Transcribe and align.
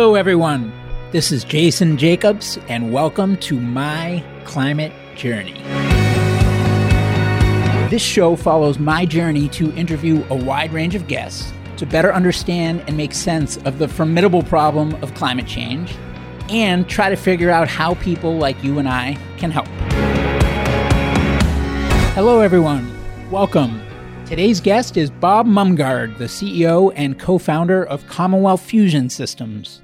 Hello, 0.00 0.14
everyone. 0.14 0.72
This 1.12 1.30
is 1.30 1.44
Jason 1.44 1.98
Jacobs, 1.98 2.58
and 2.70 2.90
welcome 2.90 3.36
to 3.40 3.60
My 3.60 4.24
Climate 4.46 4.94
Journey. 5.14 5.62
This 7.90 8.00
show 8.00 8.34
follows 8.34 8.78
my 8.78 9.04
journey 9.04 9.46
to 9.50 9.70
interview 9.74 10.24
a 10.30 10.34
wide 10.34 10.72
range 10.72 10.94
of 10.94 11.06
guests 11.06 11.52
to 11.76 11.84
better 11.84 12.14
understand 12.14 12.82
and 12.86 12.96
make 12.96 13.12
sense 13.12 13.58
of 13.58 13.78
the 13.78 13.88
formidable 13.88 14.42
problem 14.42 14.94
of 15.02 15.12
climate 15.12 15.46
change 15.46 15.94
and 16.48 16.88
try 16.88 17.10
to 17.10 17.16
figure 17.16 17.50
out 17.50 17.68
how 17.68 17.92
people 17.96 18.38
like 18.38 18.64
you 18.64 18.78
and 18.78 18.88
I 18.88 19.18
can 19.36 19.50
help. 19.50 19.68
Hello, 22.14 22.40
everyone. 22.40 22.90
Welcome. 23.30 23.82
Today's 24.24 24.62
guest 24.62 24.96
is 24.96 25.10
Bob 25.10 25.46
Mumgaard, 25.46 26.16
the 26.16 26.24
CEO 26.24 26.90
and 26.96 27.18
co 27.18 27.36
founder 27.36 27.84
of 27.84 28.06
Commonwealth 28.06 28.62
Fusion 28.62 29.10
Systems. 29.10 29.82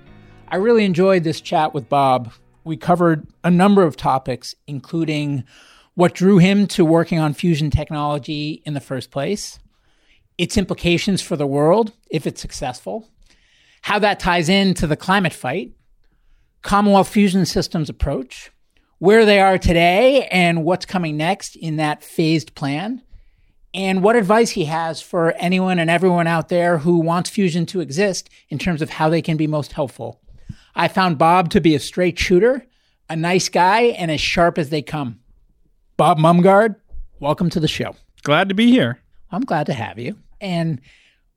I 0.49 0.57
really 0.57 0.85
enjoyed 0.85 1.25
this 1.25 1.41
chat 1.41 1.75
with 1.75 1.89
Bob. 1.89 2.33
We 2.63 2.77
covered 2.77 3.27
a 3.43 3.51
number 3.51 3.83
of 3.83 3.97
topics, 3.97 4.55
including 4.69 5.43
what 5.95 6.15
drew 6.15 6.39
him 6.39 6.69
to 6.69 6.85
working 6.85 7.19
on 7.19 7.35
fusion 7.35 7.71
technology 7.71 8.63
in 8.65 8.75
the 8.75 8.81
first 8.81 9.11
place, 9.11 9.59
its 10.39 10.57
implications 10.57 11.21
for 11.21 11.35
the 11.37 11.47
world 11.47 11.93
if 12.11 12.27
it's 12.29 12.41
successful, 12.41 13.09
how 13.83 13.99
that 13.99 14.21
ties 14.21 14.49
into 14.49 14.87
the 14.87 14.97
climate 14.97 15.33
fight, 15.33 15.73
Commonwealth 16.63 17.09
Fusion 17.09 17.45
Systems 17.45 17.89
approach, 17.89 18.53
where 18.99 19.25
they 19.25 19.41
are 19.41 19.59
today 19.59 20.27
and 20.31 20.65
what's 20.65 20.87
coming 20.87 21.17
next 21.17 21.57
in 21.57 21.77
that 21.77 22.05
phased 22.05 22.55
plan, 22.55 23.03
and 23.75 24.03
what 24.03 24.17
advice 24.17 24.51
he 24.51 24.67
has 24.67 25.03
for 25.03 25.33
anyone 25.39 25.81
and 25.81 25.91
everyone 25.91 26.29
out 26.29 26.51
there 26.51 26.79
who 26.79 26.99
wants 26.99 27.31
fusion 27.31 27.67
to 27.67 27.81
exist 27.81 28.31
in 28.49 28.59
terms 28.59 28.81
of 28.81 28.91
how 28.91 29.09
they 29.09 29.21
can 29.21 29.37
be 29.37 29.49
most 29.49 29.73
helpful. 29.73 30.21
I 30.79 30.89
found 30.89 31.16
Bob 31.16 31.48
to 31.51 31.61
be 31.62 31.75
a 31.75 31.80
straight 31.80 32.19
shooter, 32.19 32.66
a 33.09 33.16
nice 33.16 33.49
guy, 33.49 33.85
and 33.85 34.10
as 34.10 34.21
sharp 34.21 34.59
as 34.59 34.69
they 34.69 34.82
come. 34.82 35.21
Bob 35.96 36.19
Mumgaard, 36.19 36.77
welcome 37.19 37.49
to 37.49 37.60
the 37.60 37.66
show. 37.66 37.96
Glad 38.24 38.51
to 38.51 38.55
be 38.55 38.71
here. 38.71 39.01
I'm 39.30 39.41
glad 39.41 39.65
to 39.66 39.73
have 39.73 39.99
you. 39.99 40.19
And 40.38 40.82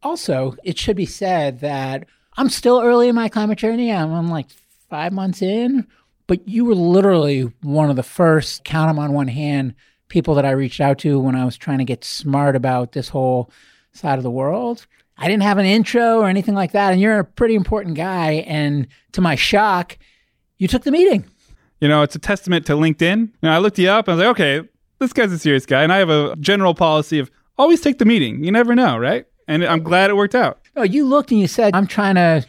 also, 0.04 0.58
it 0.66 0.78
should 0.78 0.98
be 0.98 1.06
said 1.06 1.62
that 1.62 2.06
I'm 2.36 2.50
still 2.50 2.82
early 2.82 3.08
in 3.08 3.16
my 3.16 3.30
climate 3.30 3.58
journey. 3.58 3.94
I'm, 3.94 4.12
I'm 4.12 4.28
like 4.28 4.48
five 4.90 5.14
months 5.14 5.42
in, 5.42 5.88
but 6.28 6.46
you 6.46 6.66
were 6.66 6.76
literally 6.76 7.44
one 7.62 7.90
of 7.90 7.96
the 7.96 8.04
first, 8.04 8.66
count 8.66 8.90
them 8.90 9.00
on 9.00 9.14
one 9.14 9.30
hand, 9.30 9.74
people 10.10 10.36
that 10.36 10.46
I 10.46 10.52
reached 10.52 10.82
out 10.82 10.98
to 11.00 11.18
when 11.18 11.36
I 11.36 11.46
was 11.46 11.56
trying 11.56 11.78
to 11.78 11.86
get 11.86 12.04
smart 12.04 12.58
about 12.58 12.92
this 12.92 13.08
whole 13.08 13.50
side 13.94 14.20
of 14.20 14.24
the 14.24 14.32
world. 14.32 14.86
I 15.20 15.28
didn't 15.28 15.44
have 15.44 15.58
an 15.58 15.66
intro 15.66 16.20
or 16.20 16.28
anything 16.28 16.56
like 16.56 16.72
that. 16.72 16.94
And 16.94 17.02
you're 17.02 17.20
a 17.20 17.26
pretty 17.26 17.56
important 17.56 17.96
guy. 17.96 18.46
And 18.48 18.88
to 19.12 19.22
my 19.22 19.36
shock, 19.36 19.98
you 20.58 20.68
took 20.68 20.84
the 20.84 20.92
meeting. 20.92 21.26
You 21.82 21.88
know, 21.88 22.02
it's 22.02 22.16
a 22.16 22.20
testament 22.20 22.66
to 22.68 22.74
LinkedIn. 22.74 23.20
You 23.20 23.32
know, 23.44 23.52
I 23.52 23.58
looked 23.58 23.78
you 23.78 23.90
up 23.90 24.08
and 24.08 24.14
I 24.14 24.16
was 24.16 24.26
like, 24.26 24.32
okay, 24.40 24.70
this 25.00 25.14
guy's 25.14 25.32
a 25.32 25.40
serious 25.40 25.66
guy. 25.66 25.84
And 25.84 25.92
I 25.92 25.98
have 25.98 26.10
a 26.10 26.36
general 26.38 26.74
policy 26.74 27.20
of 27.20 27.30
always 27.58 27.82
take 27.82 28.00
the 28.00 28.06
meeting. 28.06 28.44
You 28.44 28.52
never 28.52 28.76
know, 28.76 28.98
right? 28.98 29.26
And 29.48 29.64
I'm 29.66 29.84
glad 29.84 30.10
it 30.10 30.16
worked 30.16 30.36
out. 30.36 30.60
Oh, 30.76 30.84
you 30.84 31.06
looked 31.06 31.32
and 31.32 31.40
you 31.40 31.48
said, 31.48 31.76
I'm 31.76 31.88
trying 31.88 32.16
to 32.16 32.46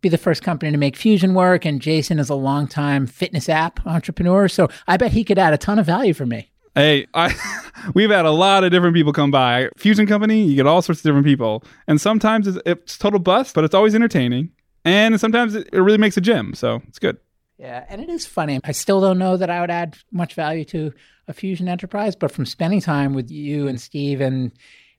be 0.00 0.08
the 0.08 0.18
first 0.18 0.42
company 0.42 0.72
to 0.72 0.78
make 0.78 0.96
Fusion 0.96 1.34
work. 1.34 1.64
And 1.64 1.80
Jason 1.80 2.18
is 2.18 2.30
a 2.30 2.34
longtime 2.34 3.06
fitness 3.06 3.48
app 3.48 3.84
entrepreneur. 3.86 4.48
So 4.48 4.68
I 4.86 4.96
bet 4.96 5.12
he 5.12 5.24
could 5.24 5.38
add 5.38 5.52
a 5.52 5.58
ton 5.58 5.78
of 5.78 5.86
value 5.86 6.14
for 6.14 6.26
me. 6.26 6.50
Hey, 6.74 7.06
I 7.14 7.34
we've 7.94 8.10
had 8.10 8.24
a 8.24 8.30
lot 8.30 8.64
of 8.64 8.70
different 8.70 8.94
people 8.94 9.12
come 9.12 9.30
by. 9.30 9.68
Fusion 9.76 10.06
Company, 10.06 10.44
you 10.44 10.56
get 10.56 10.66
all 10.66 10.82
sorts 10.82 11.00
of 11.00 11.04
different 11.04 11.26
people, 11.26 11.64
and 11.86 12.00
sometimes 12.00 12.46
it's, 12.46 12.58
it's 12.66 12.98
total 12.98 13.18
bust, 13.18 13.54
but 13.54 13.64
it's 13.64 13.74
always 13.74 13.94
entertaining, 13.94 14.50
and 14.84 15.18
sometimes 15.20 15.54
it, 15.54 15.68
it 15.72 15.80
really 15.80 15.98
makes 15.98 16.16
a 16.16 16.20
gym, 16.20 16.54
so 16.54 16.82
it's 16.88 16.98
good. 16.98 17.18
Yeah, 17.58 17.84
and 17.88 18.00
it 18.00 18.08
is 18.08 18.24
funny. 18.24 18.60
I 18.62 18.72
still 18.72 19.00
don't 19.00 19.18
know 19.18 19.36
that 19.36 19.50
I 19.50 19.60
would 19.60 19.70
add 19.70 19.98
much 20.12 20.34
value 20.34 20.64
to 20.66 20.92
a 21.26 21.32
Fusion 21.32 21.68
enterprise, 21.68 22.14
but 22.14 22.30
from 22.30 22.46
spending 22.46 22.80
time 22.80 23.14
with 23.14 23.30
you 23.30 23.66
and 23.66 23.80
Steve 23.80 24.20
and 24.20 24.52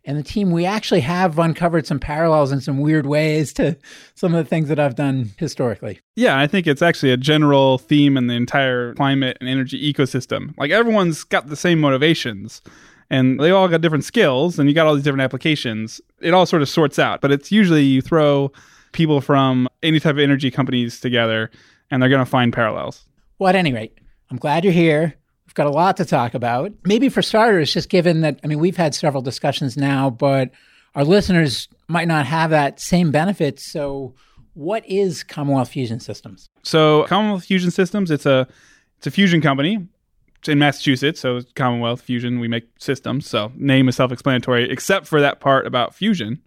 and 0.09 0.17
the 0.17 0.23
team, 0.23 0.49
we 0.49 0.65
actually 0.65 1.01
have 1.01 1.37
uncovered 1.37 1.85
some 1.85 1.99
parallels 1.99 2.51
in 2.51 2.61
some 2.61 2.79
weird 2.79 3.05
ways 3.05 3.53
to 3.53 3.77
some 4.15 4.33
of 4.33 4.43
the 4.43 4.49
things 4.49 4.67
that 4.69 4.79
I've 4.79 4.95
done 4.95 5.29
historically. 5.37 5.99
Yeah, 6.15 6.39
I 6.39 6.47
think 6.47 6.65
it's 6.65 6.81
actually 6.81 7.11
a 7.11 7.17
general 7.17 7.77
theme 7.77 8.17
in 8.17 8.25
the 8.25 8.33
entire 8.33 8.95
climate 8.95 9.37
and 9.39 9.47
energy 9.47 9.93
ecosystem. 9.93 10.57
Like 10.57 10.71
everyone's 10.71 11.23
got 11.23 11.49
the 11.49 11.55
same 11.55 11.79
motivations 11.79 12.63
and 13.11 13.39
they 13.39 13.51
all 13.51 13.67
got 13.67 13.81
different 13.81 14.03
skills 14.03 14.57
and 14.57 14.67
you 14.67 14.73
got 14.73 14.87
all 14.87 14.95
these 14.95 15.03
different 15.03 15.21
applications. 15.21 16.01
It 16.19 16.33
all 16.33 16.47
sort 16.47 16.63
of 16.63 16.69
sorts 16.69 16.97
out, 16.97 17.21
but 17.21 17.31
it's 17.31 17.51
usually 17.51 17.83
you 17.83 18.01
throw 18.01 18.51
people 18.93 19.21
from 19.21 19.67
any 19.83 19.99
type 19.99 20.13
of 20.13 20.19
energy 20.19 20.49
companies 20.49 20.99
together 20.99 21.51
and 21.91 22.01
they're 22.01 22.09
going 22.09 22.25
to 22.25 22.25
find 22.25 22.51
parallels. 22.51 23.05
Well, 23.37 23.49
at 23.49 23.55
any 23.55 23.73
rate, 23.73 23.95
I'm 24.31 24.37
glad 24.37 24.63
you're 24.63 24.73
here. 24.73 25.18
Got 25.59 25.67
a 25.67 25.71
lot 25.71 25.97
to 25.97 26.05
talk 26.05 26.35
about. 26.35 26.71
Maybe 26.85 27.09
for 27.09 27.21
starters, 27.21 27.73
just 27.73 27.89
given 27.89 28.21
that, 28.21 28.39
I 28.45 28.47
mean, 28.47 28.59
we've 28.59 28.77
had 28.77 28.95
several 28.95 29.21
discussions 29.21 29.75
now, 29.75 30.09
but 30.09 30.51
our 30.95 31.03
listeners 31.03 31.67
might 31.89 32.07
not 32.07 32.25
have 32.27 32.51
that 32.51 32.79
same 32.79 33.11
benefit. 33.11 33.59
So, 33.59 34.15
what 34.53 34.87
is 34.87 35.21
Commonwealth 35.21 35.67
Fusion 35.67 35.99
Systems? 35.99 36.47
So, 36.63 37.03
Commonwealth 37.09 37.43
Fusion 37.43 37.71
Systems, 37.71 38.09
it's 38.09 38.25
a 38.25 38.47
it's 38.99 39.07
a 39.07 39.11
fusion 39.11 39.41
company. 39.41 39.85
It's 40.37 40.47
in 40.47 40.59
Massachusetts, 40.59 41.19
so 41.19 41.41
Commonwealth 41.57 42.03
Fusion, 42.03 42.39
we 42.39 42.47
make 42.47 42.69
systems. 42.79 43.27
So, 43.27 43.51
name 43.57 43.89
is 43.89 43.97
self-explanatory 43.97 44.71
except 44.71 45.07
for 45.07 45.19
that 45.19 45.41
part 45.41 45.67
about 45.67 45.93
fusion. 45.93 46.41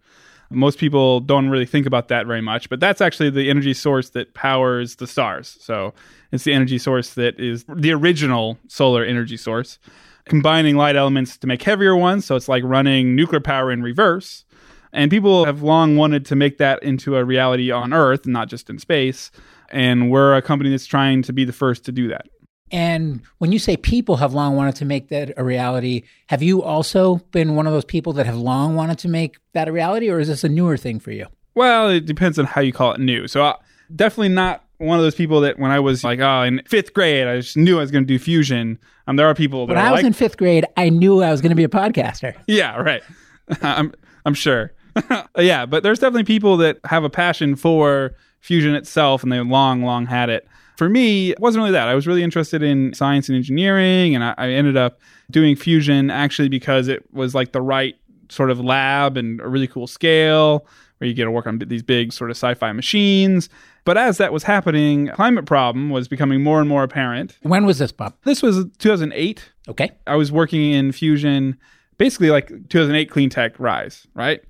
Most 0.55 0.79
people 0.79 1.21
don't 1.21 1.49
really 1.49 1.67
think 1.67 1.87
about 1.87 2.09
that 2.09 2.27
very 2.27 2.41
much, 2.41 2.69
but 2.69 2.81
that's 2.81 3.01
actually 3.01 3.31
the 3.31 3.51
energy 3.51 3.75
source 3.75 4.11
that 4.11 4.35
powers 4.35 4.97
the 4.97 5.07
stars. 5.07 5.57
So 5.61 5.95
it's 6.31 6.45
the 6.45 6.53
energy 6.53 6.79
source 6.79 7.15
that 7.15 7.39
is 7.39 7.65
the 7.69 7.93
original 7.93 8.59
solar 8.69 9.05
energy 9.05 9.37
source, 9.37 9.79
combining 10.25 10.77
light 10.77 10.97
elements 10.97 11.37
to 11.39 11.47
make 11.47 11.63
heavier 11.63 11.97
ones. 11.97 12.25
So 12.25 12.37
it's 12.37 12.49
like 12.49 12.63
running 12.65 13.15
nuclear 13.15 13.41
power 13.41 13.71
in 13.71 13.83
reverse. 13.83 14.45
And 14.93 15.11
people 15.11 15.47
have 15.47 15.63
long 15.63 15.97
wanted 15.97 16.27
to 16.27 16.37
make 16.37 16.59
that 16.59 16.83
into 16.83 17.17
a 17.17 17.25
reality 17.25 17.71
on 17.71 17.93
Earth, 17.95 18.27
not 18.27 18.49
just 18.49 18.69
in 18.69 18.79
space. 18.79 19.31
And 19.71 20.11
we're 20.11 20.37
a 20.37 20.43
company 20.43 20.71
that's 20.71 20.85
trying 20.85 21.23
to 21.23 21.33
be 21.33 21.45
the 21.45 21.53
first 21.53 21.85
to 21.87 21.93
do 21.93 22.09
that. 22.09 22.27
And 22.73 23.21
when 23.39 23.53
you 23.53 23.59
say 23.59 23.77
people 23.77 24.17
have 24.17 24.33
long 24.33 24.57
wanted 24.57 24.77
to 24.77 24.87
make 24.87 25.09
that 25.09 25.35
a 25.37 25.45
reality, 25.45 26.03
have 26.29 26.43
you 26.43 26.63
also 26.63 27.17
been 27.31 27.55
one 27.55 27.67
of 27.67 27.73
those 27.75 27.85
people 27.85 28.15
that 28.15 28.25
have 28.25 28.37
long 28.37 28.75
wanted 28.75 28.99
to 29.01 29.09
make 29.09 29.37
that 29.53 29.69
a 29.69 29.73
reality, 29.73 30.11
or 30.11 30.19
is 30.19 30.29
this 30.29 30.43
a 30.43 30.49
newer 30.49 30.79
thing 30.79 30.99
for 30.99 31.13
you? 31.13 31.27
Well, 31.55 31.91
it 31.91 32.07
depends 32.07 32.39
on 32.39 32.47
how 32.47 32.63
you 32.63 32.73
call 32.73 32.93
it 32.93 33.01
new. 33.01 33.29
So, 33.29 33.45
uh, 33.45 33.57
definitely 33.95 34.31
not 34.31 34.65
one 34.79 34.99
of 34.99 35.05
those 35.05 35.15
people 35.15 35.43
that 35.43 35.59
when 35.59 35.71
I 35.71 35.81
was 35.81 36.03
like, 36.03 36.19
oh, 36.21 36.43
in 36.43 36.63
fifth 36.67 36.95
grade, 36.95 37.27
I 37.27 37.37
just 37.37 37.57
knew 37.57 37.77
I 37.77 37.83
was 37.83 37.91
going 37.91 38.05
to 38.05 38.09
do 38.09 38.19
fusion. 38.19 38.79
Um, 39.07 39.17
there 39.17 39.29
are 39.29 39.35
people 39.35 39.67
that 39.67 39.75
when 39.75 39.85
I 39.85 39.91
was 39.91 39.99
like, 39.99 40.07
in 40.07 40.13
fifth 40.15 40.39
grade, 40.39 40.67
I 40.77 40.89
knew 40.89 41.23
I 41.23 41.31
was 41.31 41.41
going 41.41 41.51
to 41.51 41.57
be 41.57 41.65
a 41.65 41.69
podcaster. 41.69 42.35
Yeah, 42.47 42.77
right. 42.77 43.03
I'm 43.63 43.93
I'm 44.25 44.35
sure. 44.35 44.73
yeah, 45.39 45.67
but 45.67 45.83
there's 45.83 45.99
definitely 45.99 46.25
people 46.25 46.57
that 46.59 46.79
have 46.85 47.05
a 47.05 47.11
passion 47.11 47.57
for 47.57 48.15
fusion 48.41 48.75
itself, 48.75 49.23
and 49.23 49.31
they've 49.31 49.47
long, 49.47 49.83
long 49.83 50.07
had 50.07 50.31
it. 50.31 50.47
For 50.77 50.89
me, 50.89 51.31
it 51.31 51.41
wasn't 51.41 51.63
really 51.63 51.73
that. 51.73 51.89
I 51.89 51.95
was 51.95 52.07
really 52.07 52.23
interested 52.23 52.63
in 52.63 52.95
science 52.95 53.29
and 53.29 53.37
engineering, 53.37 54.15
and 54.15 54.25
I, 54.25 54.35
I 54.39 54.49
ended 54.51 54.77
up 54.77 55.01
doing 55.31 55.57
fusion 55.57 56.11
actually 56.11 56.49
because 56.49 56.89
it 56.89 57.05
was 57.13 57.35
like 57.35 57.53
the 57.53 57.63
right 57.63 57.97
sort 58.29 58.51
of 58.51 58.61
lab 58.61 59.17
and 59.17 59.41
a 59.41 59.49
really 59.49 59.67
cool 59.67 59.87
scale 59.87 60.67
where 60.99 61.09
you 61.09 61.15
get 61.15 61.25
to 61.25 61.31
work 61.31 61.47
on 61.47 61.59
these 61.59 61.83
big 61.83 62.13
sort 62.13 62.31
of 62.31 62.37
sci-fi 62.37 62.73
machines. 62.73 63.49
But 63.85 63.99
as 63.99 64.19
that 64.19 64.33
was 64.33 64.45
happening, 64.45 65.09
climate 65.09 65.47
problem 65.47 65.91
was 65.91 66.07
becoming 66.07 66.43
more 66.43 66.61
and 66.61 66.69
more 66.69 66.85
apparent. 66.85 67.37
When 67.43 67.67
was 67.67 67.79
this, 67.79 67.91
Bob? 67.91 68.15
This 68.25 68.41
was 68.41 68.65
2008. 68.79 69.51
Okay. 69.69 69.91
I 70.07 70.17
was 70.17 70.31
working 70.31 70.73
in 70.73 70.93
fusion, 70.93 71.59
basically 71.99 72.31
like 72.31 72.49
2008 72.69 73.11
clean 73.11 73.29
tech 73.29 73.59
rise, 73.59 74.07
right? 74.15 74.43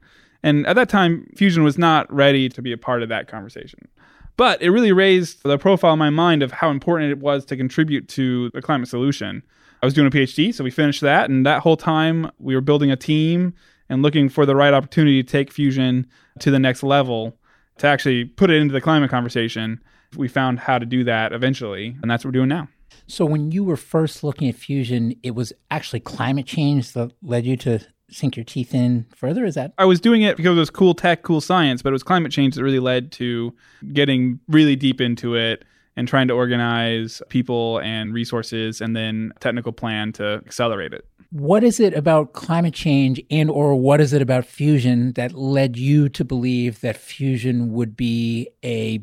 And 0.43 0.67
at 0.67 0.75
that 0.75 0.89
time, 0.89 1.27
fusion 1.37 1.63
was 1.63 1.79
not 1.79 2.13
ready 2.13 2.49
to 2.51 2.61
be 2.61 2.73
a 2.73 2.77
part 2.77 3.03
of 3.03 3.09
that 3.09 3.29
conversation. 3.29 3.89
But 4.37 4.63
it 4.63 4.71
really 4.71 4.93
raised 4.93 5.43
the 5.43 5.59
profile 5.59 5.93
in 5.93 5.99
my 5.99 6.11
mind 6.11 6.43
of 6.43 6.53
how 6.53 6.71
important 6.71 7.11
it 7.11 7.19
was 7.19 7.45
to 7.47 7.57
contribute 7.57 8.09
to 8.11 8.51
the 8.51 8.63
climate 8.63 8.89
solution. 8.89 9.43
I 9.83 9.87
was 9.87 9.95
doing 9.95 10.07
a 10.07 10.11
PhD, 10.11 10.55
so 10.55 10.65
we 10.65 10.71
finished 10.71 11.01
that. 11.03 11.29
And 11.29 11.45
that 11.45 11.63
whole 11.63 11.77
time, 11.77 12.31
we 12.39 12.55
were 12.55 12.61
building 12.61 12.91
a 12.91 12.97
team 12.97 13.55
and 13.89 14.01
looking 14.01 14.29
for 14.29 14.47
the 14.47 14.57
right 14.57 14.73
opportunity 14.73 15.23
to 15.23 15.29
take 15.29 15.53
fusion 15.53 16.07
to 16.39 16.51
the 16.51 16.59
next 16.59 16.83
level 16.83 17.37
to 17.79 17.87
actually 17.87 18.25
put 18.25 18.51
it 18.51 18.61
into 18.61 18.73
the 18.73 18.81
climate 18.81 19.11
conversation. 19.11 19.81
We 20.17 20.29
found 20.29 20.61
how 20.61 20.79
to 20.79 20.87
do 20.87 21.05
that 21.05 21.33
eventually, 21.33 21.97
and 22.01 22.11
that's 22.11 22.25
what 22.25 22.29
we're 22.29 22.41
doing 22.41 22.49
now. 22.49 22.69
So, 23.07 23.25
when 23.25 23.51
you 23.51 23.65
were 23.65 23.77
first 23.77 24.23
looking 24.23 24.49
at 24.49 24.55
fusion, 24.55 25.15
it 25.23 25.35
was 25.35 25.53
actually 25.71 26.01
climate 26.01 26.47
change 26.47 26.93
that 26.93 27.13
led 27.23 27.45
you 27.45 27.57
to 27.59 27.81
sink 28.15 28.37
your 28.37 28.45
teeth 28.45 28.75
in 28.75 29.07
further? 29.15 29.45
Is 29.45 29.55
that? 29.55 29.73
I 29.79 29.85
was 29.85 30.01
doing 30.01 30.23
it 30.23 30.37
because 30.37 30.57
it 30.57 30.61
was 30.61 30.71
cool 30.71 30.95
tech, 30.95 31.23
cool 31.23 31.41
science, 31.41 31.83
but 31.83 31.91
it 31.91 31.93
was 31.93 32.03
climate 32.03 32.33
change 32.33 32.55
that 32.55 32.63
really 32.63 32.79
led 32.79 33.13
to 33.13 33.55
getting 33.93 34.41
really 34.49 34.77
deep 34.77 35.01
into 35.01 35.35
it 35.35 35.65
and 35.97 36.09
trying 36.09 36.29
to 36.29 36.35
organize 36.35 37.21
people 37.29 37.79
and 37.79 38.15
resources 38.15 38.81
and 38.81 38.97
then 38.97 39.33
technical 39.41 39.73
plan 39.73 40.13
to 40.13 40.43
accelerate 40.47 40.93
it. 40.93 41.07
What 41.31 41.65
is 41.65 41.81
it 41.81 41.95
about 41.95 42.35
climate 42.35 42.75
change 42.75 43.21
and 43.31 43.51
or 43.51 43.75
what 43.75 44.01
is 44.01 44.13
it 44.13 44.21
about 44.21 44.45
fusion 44.45 45.13
that 45.13 45.33
led 45.33 45.77
you 45.77 46.09
to 46.11 46.25
believe 46.25 46.81
that 46.81 46.97
fusion 46.97 47.73
would 47.73 47.97
be 47.97 48.49
a 48.63 49.03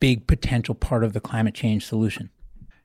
big 0.00 0.26
potential 0.26 0.74
part 0.74 1.04
of 1.04 1.12
the 1.12 1.20
climate 1.20 1.54
change 1.54 1.86
solution. 1.86 2.30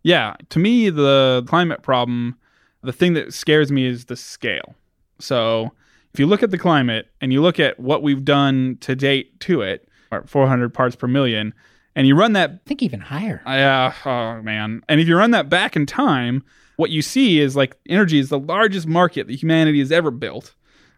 Yeah, 0.03 0.35
to 0.49 0.59
me, 0.59 0.89
the 0.89 1.43
climate 1.47 1.81
problem, 1.81 2.37
the 2.83 2.93
thing 2.93 3.13
that 3.13 3.33
scares 3.33 3.71
me 3.71 3.87
is 3.87 4.05
the 4.05 4.15
scale. 4.15 4.75
So 5.19 5.71
if 6.13 6.19
you 6.19 6.27
look 6.27 6.43
at 6.43 6.51
the 6.51 6.57
climate 6.57 7.09
and 7.21 7.33
you 7.33 7.41
look 7.41 7.59
at 7.59 7.79
what 7.79 8.03
we've 8.03 8.23
done 8.23 8.77
to 8.81 8.95
date 8.95 9.39
to 9.41 9.61
it, 9.61 9.87
400 10.25 10.73
parts 10.73 10.95
per 10.95 11.07
million, 11.07 11.53
and 11.95 12.07
you 12.07 12.15
run 12.15 12.33
that. 12.33 12.51
I 12.51 12.59
think 12.65 12.83
even 12.83 12.99
higher. 12.99 13.41
Yeah. 13.45 13.93
Uh, 14.05 14.09
oh, 14.09 14.41
man. 14.41 14.81
And 14.87 14.99
if 14.99 15.07
you 15.07 15.17
run 15.17 15.31
that 15.31 15.49
back 15.49 15.75
in 15.75 15.85
time, 15.85 16.43
what 16.77 16.89
you 16.89 17.01
see 17.01 17.39
is 17.39 17.55
like 17.55 17.77
energy 17.87 18.19
is 18.19 18.29
the 18.29 18.39
largest 18.39 18.87
market 18.87 19.27
that 19.27 19.33
humanity 19.33 19.79
has 19.79 19.91
ever 19.91 20.11
built 20.11 20.55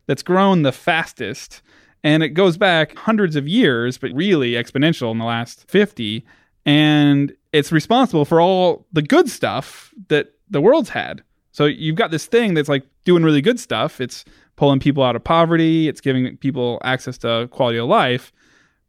that's 0.08 0.24
grown 0.24 0.64
the 0.64 0.72
fastest. 0.72 1.62
And 2.04 2.24
it 2.24 2.30
goes 2.30 2.58
back 2.58 2.96
hundreds 2.96 3.36
of 3.36 3.48
years, 3.48 3.98
but 3.98 4.12
really 4.14 4.52
exponential 4.52 5.12
in 5.12 5.18
the 5.18 5.26
last 5.26 5.70
50. 5.70 6.26
And 6.66 7.34
it's 7.54 7.72
responsible 7.72 8.26
for 8.26 8.42
all 8.42 8.86
the 8.92 9.02
good 9.02 9.30
stuff 9.30 9.94
that 10.10 10.34
the 10.50 10.62
world's 10.62 10.90
had. 10.90 11.22
So 11.52 11.66
you've 11.66 11.96
got 11.96 12.12
this 12.12 12.28
thing 12.28 12.54
that's 12.54 12.70
like 12.70 12.86
doing 13.08 13.24
really 13.24 13.42
good 13.42 13.58
stuff. 13.58 14.02
It's 14.02 14.26
pulling 14.58 14.82
people 14.82 15.02
out 15.02 15.16
of 15.16 15.24
poverty, 15.24 15.88
it's 15.88 16.02
giving 16.02 16.36
people 16.38 16.80
access 16.84 17.18
to 17.20 17.48
quality 17.52 17.80
of 17.80 17.88
life. 17.88 18.34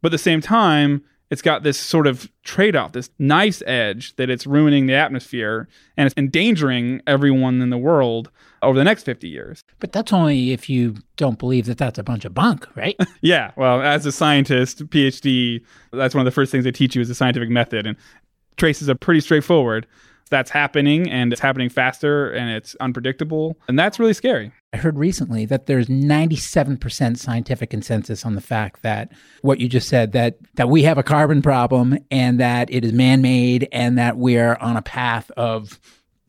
But 0.01 0.09
at 0.09 0.11
the 0.11 0.17
same 0.17 0.41
time, 0.41 1.01
it's 1.31 1.41
got 1.41 1.63
this 1.63 1.79
sort 1.79 2.05
of 2.05 2.29
trade 2.43 2.75
off, 2.75 2.91
this 2.91 3.09
nice 3.17 3.63
edge 3.65 4.15
that 4.17 4.29
it's 4.29 4.45
ruining 4.45 4.87
the 4.87 4.93
atmosphere 4.95 5.69
and 5.95 6.05
it's 6.05 6.17
endangering 6.17 7.01
everyone 7.07 7.61
in 7.61 7.69
the 7.69 7.77
world 7.77 8.29
over 8.61 8.77
the 8.77 8.83
next 8.83 9.03
50 9.03 9.29
years. 9.29 9.63
But 9.79 9.93
that's 9.93 10.11
only 10.11 10.51
if 10.51 10.69
you 10.69 10.95
don't 11.15 11.39
believe 11.39 11.65
that 11.67 11.77
that's 11.77 11.97
a 11.97 12.03
bunch 12.03 12.25
of 12.25 12.33
bunk, 12.33 12.67
right? 12.75 12.97
yeah. 13.21 13.51
Well, 13.55 13.81
as 13.81 14.05
a 14.05 14.11
scientist, 14.11 14.85
PhD, 14.89 15.63
that's 15.93 16.13
one 16.13 16.21
of 16.21 16.25
the 16.25 16.35
first 16.35 16.51
things 16.51 16.65
they 16.65 16.71
teach 16.73 16.93
you 16.93 17.01
is 17.01 17.07
the 17.07 17.15
scientific 17.15 17.49
method. 17.49 17.87
And 17.87 17.95
traces 18.57 18.89
are 18.89 18.95
pretty 18.95 19.21
straightforward 19.21 19.87
that's 20.29 20.51
happening 20.51 21.09
and 21.09 21.31
it's 21.33 21.41
happening 21.41 21.69
faster 21.69 22.31
and 22.31 22.49
it's 22.49 22.75
unpredictable. 22.79 23.57
And 23.67 23.77
that's 23.77 23.99
really 23.99 24.13
scary. 24.13 24.51
I 24.73 24.77
heard 24.77 24.97
recently 24.97 25.45
that 25.45 25.65
there's 25.65 25.87
97% 25.87 27.17
scientific 27.17 27.69
consensus 27.69 28.25
on 28.25 28.35
the 28.35 28.41
fact 28.41 28.83
that 28.83 29.11
what 29.41 29.59
you 29.59 29.67
just 29.67 29.89
said 29.89 30.11
that 30.11 30.37
that 30.55 30.69
we 30.69 30.83
have 30.83 30.97
a 30.97 31.03
carbon 31.03 31.41
problem 31.41 31.97
and 32.11 32.39
that 32.39 32.71
it 32.71 32.85
is 32.85 32.93
man-made 32.93 33.67
and 33.71 33.97
that 33.97 34.17
we're 34.17 34.55
on 34.55 34.77
a 34.77 34.81
path 34.81 35.31
of 35.31 35.79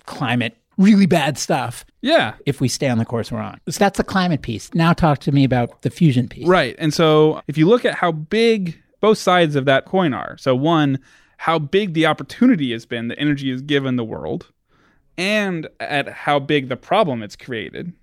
climate 0.07 0.57
really 0.79 1.07
bad 1.07 1.37
stuff. 1.37 1.85
Yeah. 2.01 2.35
If 2.47 2.61
we 2.61 2.69
stay 2.69 2.89
on 2.89 2.97
the 2.97 3.05
course 3.05 3.31
we're 3.31 3.41
on. 3.41 3.61
So 3.69 3.79
that's 3.79 3.99
the 3.99 4.05
climate 4.05 4.41
piece. 4.41 4.73
Now 4.73 4.95
talk 4.95 5.19
to 5.21 5.33
me 5.33 5.45
about 5.45 5.83
the 5.83 5.91
fusion 5.91 6.27
piece. 6.27 6.47
Right. 6.47 6.75
And 6.79 6.95
so 6.95 7.43
if 7.47 7.59
you 7.59 7.69
look 7.69 7.85
at 7.85 7.95
how 7.95 8.13
big 8.13 8.81
both 9.01 9.19
sides 9.19 9.57
of 9.57 9.67
that 9.67 9.85
coin 9.85 10.15
are. 10.15 10.37
So 10.39 10.57
one, 10.57 10.99
how 11.41 11.59
big 11.59 11.95
the 11.95 12.05
opportunity 12.05 12.71
has 12.71 12.85
been 12.85 13.09
that 13.09 13.19
energy 13.19 13.51
has 13.51 13.63
given 13.63 13.97
the 13.97 14.05
world 14.05 14.49
and 15.17 15.67
at 15.81 16.07
how 16.07 16.39
big 16.39 16.69
the 16.69 16.77
problem 16.77 17.23
it's 17.23 17.35
created. 17.35 17.95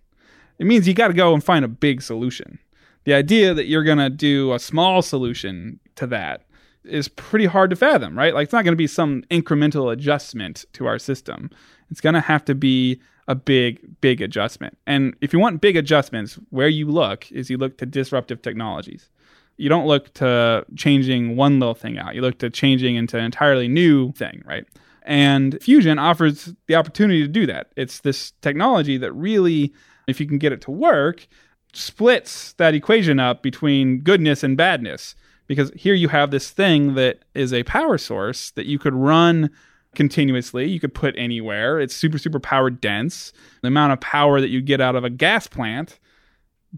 It 0.58 0.66
means 0.66 0.88
you 0.88 0.96
got 0.96 1.10
to 1.10 1.14
go 1.14 1.36
and 1.36 1.44
find 1.44 1.64
a 1.64 1.68
big 1.68 2.02
solution. 2.02 2.58
The 3.04 3.14
idea 3.14 3.54
that 3.54 3.68
you're 3.68 3.84
going 3.84 4.00
to 4.00 4.10
do 4.10 4.54
a 4.54 4.60
small 4.60 5.04
solution 5.04 5.80
to 5.98 6.08
that 6.08 6.48
is 6.84 7.10
pretty 7.10 7.46
hard 7.46 7.70
to 7.70 7.76
fathom, 7.76 8.18
right? 8.18 8.34
Like 8.34 8.46
it's 8.46 8.54
not 8.54 8.64
going 8.64 8.74
to 8.74 8.76
be 8.76 8.88
some 8.88 9.22
incremental 9.30 9.94
adjustment 9.94 10.66
to 10.74 10.88
our 10.88 10.98
system. 10.98 11.52
It's 11.92 12.02
going 12.02 12.16
to 12.16 12.22
have 12.22 12.44
to 12.46 12.56
be 12.56 13.00
a 13.28 13.36
big, 13.36 14.02
big 14.02 14.20
adjustment. 14.20 14.80
And 14.88 15.16
if 15.22 15.32
you 15.32 15.38
want 15.38 15.62
big 15.62 15.78
adjustments, 15.78 16.40
where 16.50 16.70
you 16.70 16.88
look 16.88 17.32
is 17.32 17.52
you 17.52 17.58
look 17.58 17.78
to 17.78 17.86
disruptive 17.86 18.42
technologies 18.42 19.12
you 19.58 19.70
don't 19.70 19.88
look 19.88 20.14
to 20.16 20.66
changing 20.76 21.36
one 21.36 21.60
little 21.60 21.76
thing 21.76 21.98
out. 21.98 22.16
You 22.16 22.22
look 22.22 22.38
to 22.40 22.50
changing 22.50 22.96
into 22.96 23.18
an 23.18 23.26
entirely 23.26 23.68
new 23.68 24.12
thing, 24.14 24.44
right? 24.46 24.66
And 25.04 25.58
Fusion 25.62 26.00
offers 26.00 26.54
the 26.68 26.76
opportunity 26.76 27.22
to 27.22 27.28
do 27.28 27.46
that. 27.48 27.72
It's 27.76 28.02
this 28.02 28.32
technology 28.42 28.98
that 28.98 29.12
really, 29.14 29.74
if 30.08 30.20
you 30.20 30.28
can 30.28 30.38
get 30.38 30.52
it 30.52 30.62
to 30.62 30.72
work, 30.72 31.28
splits 31.74 32.54
that 32.54 32.76
equation 32.76 33.20
up 33.20 33.42
between 33.42 34.02
goodness 34.02 34.44
and 34.44 34.56
badness. 34.56 35.16
Because 35.48 35.72
here 35.76 35.94
you 35.94 36.10
have 36.10 36.30
this 36.30 36.52
thing 36.52 36.96
that 36.96 37.24
is 37.34 37.54
a 37.54 37.64
power 37.64 37.98
source 37.98 38.52
that 38.52 38.66
you 38.66 38.78
could 38.78 38.94
run 38.94 39.50
continuously. 39.96 40.66
You 40.66 40.80
could 40.80 40.94
put 40.94 41.16
anywhere. 41.18 41.80
It's 41.80 41.96
super, 41.96 42.18
super 42.18 42.40
power 42.40 42.70
dense. 42.70 43.32
The 43.62 43.70
amount 43.70 43.94
of 43.94 44.02
power 44.02 44.42
that 44.42 44.50
you 44.50 44.62
get 44.62 44.82
out 44.82 44.96
of 44.96 45.06
a 45.06 45.10
gas 45.10 45.48
plant, 45.48 46.00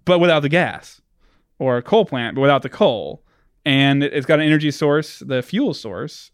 but 0.05 0.19
without 0.19 0.41
the 0.41 0.49
gas 0.49 1.01
or 1.59 1.77
a 1.77 1.81
coal 1.83 2.06
plant, 2.06 2.35
but 2.35 2.41
without 2.41 2.63
the 2.63 2.69
coal. 2.69 3.23
And 3.65 4.03
it's 4.03 4.25
got 4.25 4.39
an 4.39 4.45
energy 4.45 4.71
source. 4.71 5.19
The 5.19 5.44
fuel 5.44 5.73
source 5.73 6.31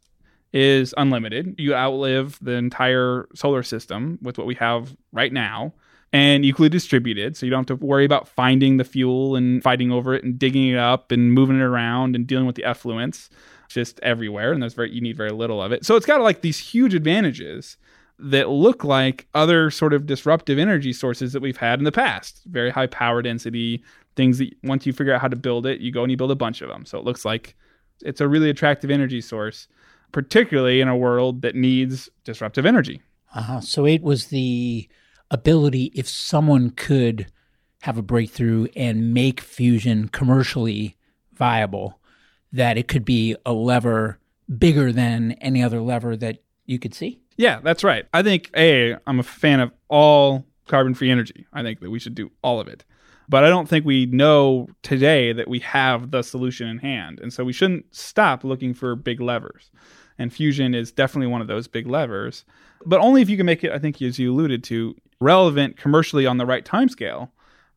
is 0.54 0.94
unlimited. 0.96 1.56
You 1.58 1.76
outlive 1.76 2.40
the 2.42 2.54
entire 2.54 3.28
solar 3.36 3.64
system 3.64 4.20
with 4.22 4.38
what 4.38 4.48
we 4.48 4.56
have 4.56 4.96
right 5.12 5.34
now 5.34 5.74
and 6.14 6.46
equally 6.46 6.70
distributed. 6.70 7.36
So 7.36 7.46
you 7.46 7.50
don't 7.50 7.70
have 7.70 7.78
to 7.78 7.86
worry 7.86 8.06
about 8.06 8.30
finding 8.30 8.78
the 8.78 8.86
fuel 8.86 9.36
and 9.36 9.62
fighting 9.62 9.92
over 9.92 10.14
it 10.14 10.24
and 10.24 10.40
digging 10.40 10.70
it 10.70 10.78
up 10.78 11.12
and 11.12 11.34
moving 11.34 11.58
it 11.58 11.64
around 11.64 12.16
and 12.16 12.26
dealing 12.26 12.46
with 12.46 12.56
the 12.56 12.64
effluents 12.64 13.28
just 13.68 14.00
everywhere. 14.02 14.54
And 14.54 14.62
there's 14.62 14.76
very 14.76 14.92
you 14.92 15.02
need 15.02 15.18
very 15.18 15.32
little 15.32 15.62
of 15.62 15.74
it. 15.74 15.86
So 15.86 15.98
it's 15.98 16.06
got 16.06 16.22
like 16.22 16.40
these 16.40 16.60
huge 16.60 16.94
advantages 16.94 17.76
that 18.18 18.50
look 18.50 18.86
like 18.86 19.28
other 19.34 19.70
sort 19.70 19.94
of 19.94 20.06
disruptive 20.06 20.58
energy 20.58 20.94
sources 20.94 21.34
that 21.34 21.42
we've 21.42 21.58
had 21.58 21.80
in 21.80 21.86
the 21.86 21.92
past. 21.92 22.44
Very 22.46 22.70
high 22.70 22.88
power 22.88 23.22
density, 23.22 23.84
things 24.16 24.38
that 24.38 24.54
once 24.64 24.86
you 24.86 24.94
figure 24.94 25.14
out 25.14 25.22
how 25.22 25.28
to 25.28 25.36
build 25.36 25.66
it, 25.66 25.82
you 25.82 25.92
go 25.92 26.04
and 26.04 26.12
you 26.12 26.18
build 26.18 26.32
a 26.32 26.36
bunch 26.36 26.62
of 26.62 26.70
them. 26.70 26.86
So 26.86 26.98
it 26.98 27.06
looks 27.06 27.26
like 27.26 27.56
it's 28.02 28.22
a 28.22 28.28
really 28.28 28.50
attractive 28.50 28.90
energy 28.90 29.22
source, 29.22 29.68
particularly 30.12 30.82
in 30.82 30.88
a 30.88 30.98
world 30.98 31.42
that 31.42 31.56
needs 31.56 32.10
disruptive 32.24 32.66
energy. 32.66 33.02
Uh-huh. 33.34 33.62
So 33.62 33.86
it 33.86 34.02
was 34.02 34.28
the 34.28 34.88
ability 35.32 35.92
if 35.96 36.08
someone 36.08 36.70
could 36.72 37.28
have 37.82 37.98
a 37.98 38.02
breakthrough 38.02 38.68
and 38.76 39.14
make 39.14 39.42
fusion 39.42 40.08
commercially 40.08 40.96
viable, 41.34 42.00
that 42.52 42.78
it 42.78 42.88
could 42.88 43.06
be 43.06 43.36
a 43.46 43.54
lever 43.54 44.20
bigger 44.58 44.92
than 44.92 45.34
any 45.34 45.62
other 45.62 45.82
lever 45.82 46.16
that 46.16 46.40
you 46.66 46.80
could 46.80 46.94
see. 46.94 47.22
Yeah, 47.38 47.60
that's 47.62 47.84
right. 47.84 48.06
I 48.14 48.24
think 48.24 48.50
a 48.56 48.96
I'm 49.06 49.20
a 49.20 49.24
fan 49.24 49.60
of 49.60 49.72
all 49.90 50.46
carbon 50.68 50.94
free 50.94 51.12
energy. 51.12 51.46
I 51.52 51.64
think 51.64 51.82
that 51.82 51.90
we 51.90 52.00
should 52.00 52.16
do 52.16 52.32
all 52.42 52.60
of 52.60 52.68
it. 52.68 52.86
But 53.28 53.44
I 53.44 53.50
don't 53.50 53.68
think 53.68 53.86
we 53.86 54.06
know 54.06 54.68
today 54.84 55.34
that 55.34 55.48
we 55.48 55.60
have 55.60 56.12
the 56.12 56.22
solution 56.22 56.68
in 56.68 56.78
hand. 56.78 57.20
And 57.20 57.34
so 57.34 57.44
we 57.44 57.54
shouldn't 57.54 57.94
stop 57.94 58.44
looking 58.44 58.74
for 58.74 58.96
big 58.96 59.20
levers. 59.20 59.72
And 60.18 60.32
fusion 60.32 60.74
is 60.74 60.92
definitely 60.92 61.28
one 61.28 61.42
of 61.42 61.48
those 61.48 61.68
big 61.68 61.88
levers, 61.88 62.46
but 62.86 63.02
only 63.02 63.22
if 63.22 63.30
you 63.30 63.38
can 63.38 63.46
make 63.46 63.64
it, 63.64 63.72
I 63.72 63.80
think, 63.80 64.02
as 64.02 64.18
you 64.18 64.32
alluded 64.32 64.64
to, 64.66 64.96
relevant 65.20 65.78
commercially 65.78 66.26
on 66.26 66.38
the 66.38 66.46
right 66.46 66.64
timescale. 66.64 67.30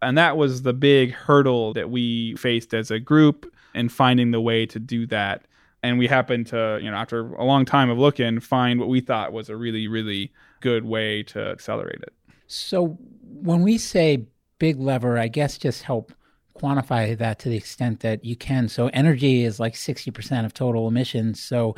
And 0.03 0.17
that 0.17 0.37
was 0.37 0.63
the 0.63 0.73
big 0.73 1.13
hurdle 1.13 1.73
that 1.73 1.91
we 1.91 2.37
faced 2.37 2.75
as 2.75 2.91
a 2.91 3.01
group 3.01 3.53
in 3.75 3.89
finding 3.89 4.31
the 4.31 4.41
way 4.41 4.67
to 4.67 4.79
do 4.79 5.07
that. 5.09 5.47
And 5.83 5.99
we 5.99 6.07
happened 6.07 6.47
to, 6.49 6.79
you 6.83 6.91
know, 6.91 6.97
after 6.97 7.33
a 7.35 7.45
long 7.45 7.65
time 7.65 7.91
of 7.91 7.99
looking, 7.99 8.39
find 8.41 8.79
what 8.79 8.89
we 8.89 9.01
thought 9.01 9.33
was 9.33 9.49
a 9.49 9.57
really, 9.57 9.89
really 9.89 10.33
good 10.61 10.85
way 10.85 11.23
to 11.25 11.41
accelerate 11.41 12.01
it. 12.03 12.13
So 12.47 12.99
when 13.23 13.63
we 13.63 13.79
say 13.79 14.27
big 14.59 14.79
lever, 14.79 15.19
I 15.19 15.29
guess, 15.29 15.59
just 15.59 15.83
help 15.83 16.13
quantify 16.59 17.17
that 17.17 17.39
to 17.41 17.49
the 17.49 17.57
extent 17.57 18.01
that 18.01 18.25
you 18.25 18.37
can. 18.37 18.69
So 18.69 18.89
energy 18.89 19.45
is 19.45 19.61
like 19.61 19.75
60% 19.75 20.45
of 20.45 20.55
total 20.55 20.89
emissions. 20.89 21.41
So 21.41 21.75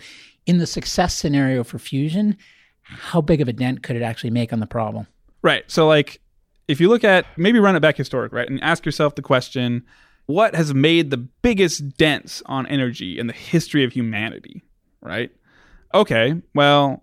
in 0.46 0.58
the 0.58 0.66
success 0.66 1.14
scenario 1.14 1.64
for 1.64 1.78
fusion, 1.78 2.36
how 2.82 3.20
big 3.20 3.40
of 3.40 3.48
a 3.48 3.52
dent 3.52 3.82
could 3.82 3.96
it 3.96 4.02
actually 4.02 4.30
make 4.30 4.52
on 4.52 4.60
the 4.60 4.66
problem? 4.66 5.06
Right. 5.42 5.64
So 5.68 5.86
like 5.86 6.20
if 6.68 6.80
you 6.80 6.88
look 6.88 7.04
at 7.04 7.26
maybe 7.36 7.58
run 7.58 7.76
it 7.76 7.80
back 7.80 7.96
historic, 7.96 8.32
right? 8.32 8.48
And 8.48 8.62
ask 8.62 8.86
yourself 8.86 9.14
the 9.14 9.22
question, 9.22 9.84
what 10.26 10.54
has 10.54 10.72
made 10.72 11.10
the 11.10 11.16
biggest 11.16 11.96
dents 11.96 12.42
on 12.46 12.66
energy 12.66 13.18
in 13.18 13.26
the 13.26 13.32
history 13.32 13.84
of 13.84 13.92
humanity, 13.92 14.62
right? 15.00 15.30
Okay, 15.92 16.40
well, 16.54 17.02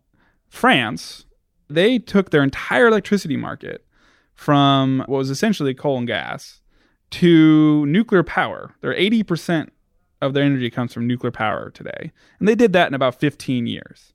France, 0.50 1.26
they 1.70 2.00
took 2.00 2.30
their 2.30 2.44
entire 2.44 2.88
electricity 2.88 3.36
market 3.36 3.86
from 4.38 5.00
what 5.08 5.18
was 5.18 5.30
essentially 5.30 5.74
coal 5.74 5.98
and 5.98 6.08
gas 6.08 6.62
to 7.10 7.86
nuclear 7.88 8.24
power. 8.24 8.76
Their 8.82 8.94
80% 8.94 9.70
of 10.22 10.34
their 10.34 10.44
energy 10.44 10.70
comes 10.70 10.94
from 10.94 11.08
nuclear 11.08 11.32
power 11.32 11.72
today. 11.72 12.12
And 12.40 12.48
they 12.48 12.56
did 12.56 12.72
that 12.74 12.88
in 12.88 12.94
about 12.94 13.20
15 13.20 13.66
years. 13.66 14.14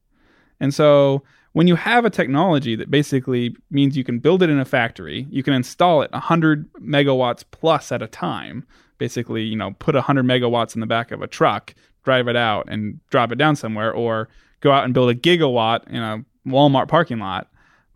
And 0.61 0.73
so 0.73 1.25
when 1.53 1.67
you 1.67 1.75
have 1.75 2.05
a 2.05 2.11
technology 2.11 2.77
that 2.77 2.91
basically 2.91 3.57
means 3.71 3.97
you 3.97 4.05
can 4.05 4.21
build 4.21 4.43
it 4.43 4.49
in 4.49 4.61
a 4.61 4.65
factory, 4.65 5.27
you 5.29 5.43
can 5.43 5.55
install 5.55 6.03
it 6.03 6.13
100 6.13 6.73
megawatts 6.75 7.45
plus 7.51 7.91
at 7.91 8.01
a 8.01 8.07
time, 8.07 8.65
basically, 8.99 9.43
you 9.43 9.57
know, 9.57 9.73
put 9.81 9.97
100 9.97 10.25
megawatts 10.25 10.75
in 10.75 10.81
the 10.81 10.87
back 10.87 11.11
of 11.11 11.21
a 11.21 11.27
truck, 11.27 11.75
drive 12.05 12.29
it 12.29 12.37
out 12.37 12.69
and 12.69 13.01
drop 13.11 13.33
it 13.33 13.39
down 13.39 13.57
somewhere 13.57 13.93
or 13.93 14.29
go 14.61 14.71
out 14.71 14.85
and 14.85 14.95
build 14.95 15.11
a 15.11 15.15
gigawatt 15.15 15.87
in 15.89 15.97
a 15.97 16.25
Walmart 16.47 16.89
parking 16.89 17.19
lot 17.19 17.49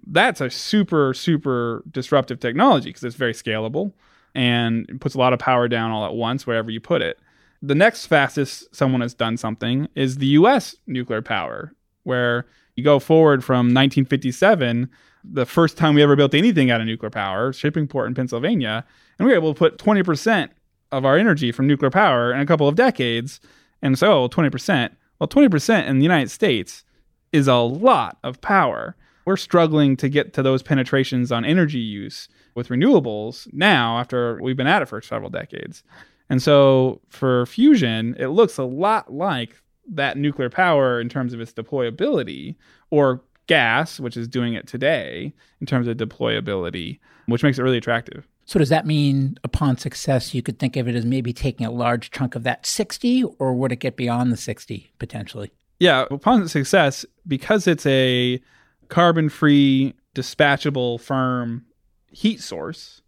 that's 0.07 0.41
a 0.41 0.51
super 0.51 1.13
super 1.15 1.83
disruptive 1.91 2.41
technology 2.41 2.91
because 2.91 3.05
it's 3.05 3.17
very 3.17 3.33
scalable 3.33 3.93
and 4.35 4.89
it 4.89 5.01
puts 5.01 5.15
a 5.15 5.19
lot 5.19 5.33
of 5.33 5.39
power 5.39 5.67
down 5.69 5.91
all 5.91 6.05
at 6.05 6.15
once 6.15 6.47
wherever 6.47 6.71
you 6.71 6.81
put 6.81 7.03
it 7.03 7.19
The 7.63 7.75
next 7.75 8.07
fastest 8.07 8.75
someone 8.75 9.01
has 9.01 9.15
done 9.15 9.37
something 9.37 9.89
is 9.95 10.19
the 10.19 10.27
US 10.39 10.77
nuclear 10.87 11.23
power, 11.23 11.73
where 12.05 12.47
you 12.77 12.85
go 12.85 12.99
forward 12.99 13.43
from 13.43 13.67
1957, 13.75 14.89
the 15.25 15.47
first 15.47 15.77
time 15.77 15.95
we 15.95 16.03
ever 16.03 16.15
built 16.15 16.35
anything 16.35 16.71
out 16.71 16.81
of 16.81 16.87
nuclear 16.87 17.11
power, 17.11 17.53
Shippingport 17.53 18.07
in 18.07 18.15
Pennsylvania, 18.15 18.85
and 19.19 19.27
we 19.27 19.33
were 19.33 19.39
able 19.39 19.55
to 19.55 19.59
put 19.59 19.79
20% 19.79 20.51
of 20.93 21.05
our 21.05 21.17
energy 21.17 21.51
from 21.51 21.67
nuclear 21.67 21.91
power 21.91 22.33
in 22.33 22.41
a 22.41 22.47
couple 22.47 22.69
of 22.69 22.77
decades. 22.77 23.41
And 23.83 23.99
so, 23.99 24.29
20%, 24.29 24.91
well, 25.19 25.29
20% 25.29 25.87
in 25.89 25.99
the 25.99 26.05
United 26.05 26.31
States 26.31 26.85
is 27.33 27.49
a 27.49 27.57
lot 27.57 28.19
of 28.23 28.41
power. 28.41 28.95
We're 29.27 29.37
struggling 29.37 29.97
to 29.99 30.09
get 30.09 30.33
to 30.35 30.43
those 30.43 30.63
penetrations 30.63 31.33
on 31.33 31.45
energy 31.45 31.81
use 31.81 32.29
with 32.55 32.69
renewables 32.69 33.53
now 33.53 33.99
after 33.99 34.41
we've 34.41 34.57
been 34.57 34.67
at 34.69 34.83
it 34.83 34.89
for 34.89 35.03
several 35.03 35.31
decades. 35.31 35.83
And 36.31 36.41
so 36.43 37.01
for 37.09 37.47
fusion, 37.47 38.15
it 38.19 38.29
looks 38.29 38.57
a 38.57 38.65
lot 38.65 39.13
like 39.13 39.61
that 39.89 40.17
nuclear 40.17 40.51
power 40.51 41.01
in 41.01 41.09
terms 41.09 41.33
of 41.33 41.41
its 41.41 41.53
deployability, 41.53 42.57
or 42.91 43.23
gas, 43.47 44.01
which 44.01 44.17
is 44.17 44.29
doing 44.29 44.55
it 44.55 44.67
today 44.67 45.33
in 45.61 45.67
terms 45.67 45.87
of 45.89 45.97
deployability, 45.97 46.99
which 47.27 47.43
makes 47.43 47.59
it 47.59 47.63
really 47.63 47.79
attractive. 47.79 48.27
So 48.45 48.59
does 48.59 48.69
that 48.69 48.87
mean 48.87 49.39
upon 49.43 49.77
success 49.77 50.35
you 50.35 50.43
could 50.43 50.59
think 50.59 50.77
of 50.77 50.87
it 50.87 50.95
as 50.95 51.05
maybe 51.05 51.33
taking 51.33 51.67
a 51.67 51.71
large 51.71 52.11
chunk 52.11 52.35
of 52.37 52.45
that 52.45 52.65
60 52.65 53.25
or 53.39 53.55
would 53.55 53.73
it 53.73 53.77
get 53.77 53.97
beyond 53.97 54.31
the 54.31 54.37
60 54.37 54.93
potentially? 54.99 55.51
Yeah, 55.81 56.07
upon 56.11 56.47
success 56.49 57.05
because 57.27 57.67
it's 57.67 57.87
a 57.87 58.41
carbon-free 58.89 59.95
dispatchable 60.15 61.01
firm 61.01 61.67
heat 62.11 62.41
source, 62.41 63.03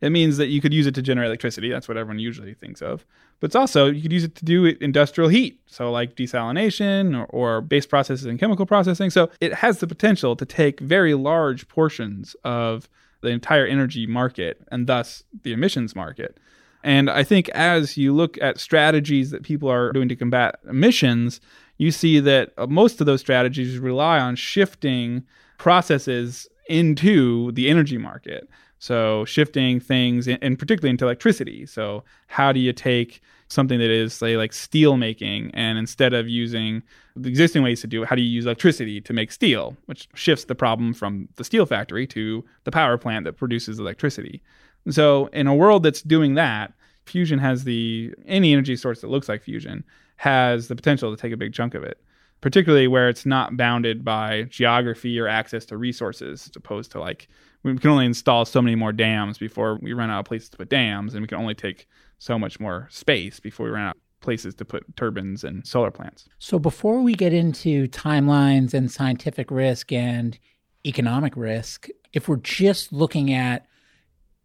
it 0.00 0.10
means 0.10 0.36
that 0.36 0.48
you 0.48 0.60
could 0.60 0.74
use 0.74 0.86
it 0.86 0.94
to 0.94 1.02
generate 1.02 1.28
electricity. 1.28 1.70
That's 1.70 1.88
what 1.88 1.96
everyone 1.96 2.18
usually 2.18 2.54
thinks 2.54 2.82
of. 2.82 3.06
But 3.40 3.46
it's 3.46 3.56
also, 3.56 3.86
you 3.86 4.02
could 4.02 4.12
use 4.12 4.24
it 4.24 4.34
to 4.36 4.44
do 4.44 4.64
industrial 4.66 5.28
heat. 5.30 5.60
So, 5.66 5.90
like 5.90 6.14
desalination 6.14 7.18
or, 7.18 7.24
or 7.26 7.60
base 7.60 7.86
processes 7.86 8.26
and 8.26 8.38
chemical 8.38 8.66
processing. 8.66 9.10
So, 9.10 9.30
it 9.40 9.54
has 9.54 9.78
the 9.78 9.86
potential 9.86 10.36
to 10.36 10.44
take 10.44 10.80
very 10.80 11.14
large 11.14 11.68
portions 11.68 12.36
of 12.44 12.88
the 13.22 13.28
entire 13.28 13.66
energy 13.66 14.06
market 14.06 14.60
and 14.70 14.86
thus 14.86 15.24
the 15.42 15.52
emissions 15.52 15.96
market. 15.96 16.38
And 16.82 17.08
I 17.08 17.24
think 17.24 17.48
as 17.50 17.96
you 17.96 18.14
look 18.14 18.36
at 18.42 18.60
strategies 18.60 19.30
that 19.30 19.42
people 19.42 19.70
are 19.70 19.90
doing 19.92 20.08
to 20.10 20.16
combat 20.16 20.56
emissions, 20.68 21.40
you 21.78 21.90
see 21.90 22.20
that 22.20 22.52
uh, 22.56 22.66
most 22.66 23.00
of 23.00 23.06
those 23.06 23.20
strategies 23.20 23.78
rely 23.78 24.18
on 24.18 24.36
shifting 24.36 25.24
processes 25.58 26.48
into 26.68 27.52
the 27.52 27.68
energy 27.68 27.98
market. 27.98 28.48
So 28.78 29.24
shifting 29.24 29.80
things, 29.80 30.28
and 30.28 30.58
particularly 30.58 30.90
into 30.90 31.06
electricity. 31.06 31.64
So 31.64 32.04
how 32.26 32.52
do 32.52 32.60
you 32.60 32.72
take 32.72 33.22
something 33.48 33.78
that 33.78 33.90
is 33.90 34.12
say 34.12 34.36
like 34.36 34.52
steel 34.52 34.96
making, 34.96 35.50
and 35.54 35.78
instead 35.78 36.12
of 36.12 36.28
using 36.28 36.82
the 37.16 37.28
existing 37.28 37.62
ways 37.62 37.80
to 37.80 37.86
do 37.86 38.02
it, 38.02 38.08
how 38.08 38.14
do 38.14 38.22
you 38.22 38.28
use 38.28 38.44
electricity 38.44 39.00
to 39.00 39.12
make 39.12 39.32
steel, 39.32 39.76
which 39.86 40.08
shifts 40.14 40.44
the 40.44 40.54
problem 40.54 40.92
from 40.92 41.28
the 41.36 41.44
steel 41.44 41.64
factory 41.64 42.06
to 42.08 42.44
the 42.64 42.70
power 42.70 42.98
plant 42.98 43.24
that 43.24 43.38
produces 43.38 43.78
electricity. 43.78 44.42
So 44.90 45.26
in 45.32 45.46
a 45.46 45.54
world 45.54 45.82
that's 45.82 46.02
doing 46.02 46.34
that, 46.34 46.74
fusion 47.06 47.38
has 47.38 47.64
the 47.64 48.12
any 48.26 48.52
energy 48.52 48.76
source 48.76 49.00
that 49.00 49.10
looks 49.10 49.28
like 49.28 49.42
fusion 49.42 49.84
has 50.16 50.68
the 50.68 50.76
potential 50.76 51.14
to 51.14 51.20
take 51.20 51.32
a 51.32 51.36
big 51.36 51.52
chunk 51.52 51.74
of 51.74 51.82
it 51.82 51.98
particularly 52.44 52.86
where 52.86 53.08
it's 53.08 53.24
not 53.24 53.56
bounded 53.56 54.04
by 54.04 54.42
geography 54.50 55.18
or 55.18 55.26
access 55.26 55.64
to 55.64 55.78
resources, 55.78 56.46
as 56.46 56.54
opposed 56.54 56.92
to 56.92 57.00
like 57.00 57.26
we 57.62 57.74
can 57.78 57.90
only 57.90 58.04
install 58.04 58.44
so 58.44 58.60
many 58.60 58.76
more 58.76 58.92
dams 58.92 59.38
before 59.38 59.78
we 59.80 59.94
run 59.94 60.10
out 60.10 60.20
of 60.20 60.26
places 60.26 60.50
to 60.50 60.58
put 60.58 60.68
dams, 60.68 61.14
and 61.14 61.22
we 61.22 61.26
can 61.26 61.38
only 61.38 61.54
take 61.54 61.88
so 62.18 62.38
much 62.38 62.60
more 62.60 62.86
space 62.90 63.40
before 63.40 63.64
we 63.64 63.72
run 63.72 63.86
out 63.86 63.96
of 63.96 64.20
places 64.20 64.54
to 64.56 64.64
put 64.66 64.84
turbines 64.94 65.42
and 65.42 65.66
solar 65.66 65.90
plants. 65.90 66.28
So 66.38 66.58
before 66.58 67.00
we 67.00 67.14
get 67.14 67.32
into 67.32 67.88
timelines 67.88 68.74
and 68.74 68.92
scientific 68.92 69.50
risk 69.50 69.90
and 69.90 70.38
economic 70.84 71.34
risk, 71.38 71.88
if 72.12 72.28
we're 72.28 72.36
just 72.36 72.92
looking 72.92 73.32
at 73.32 73.64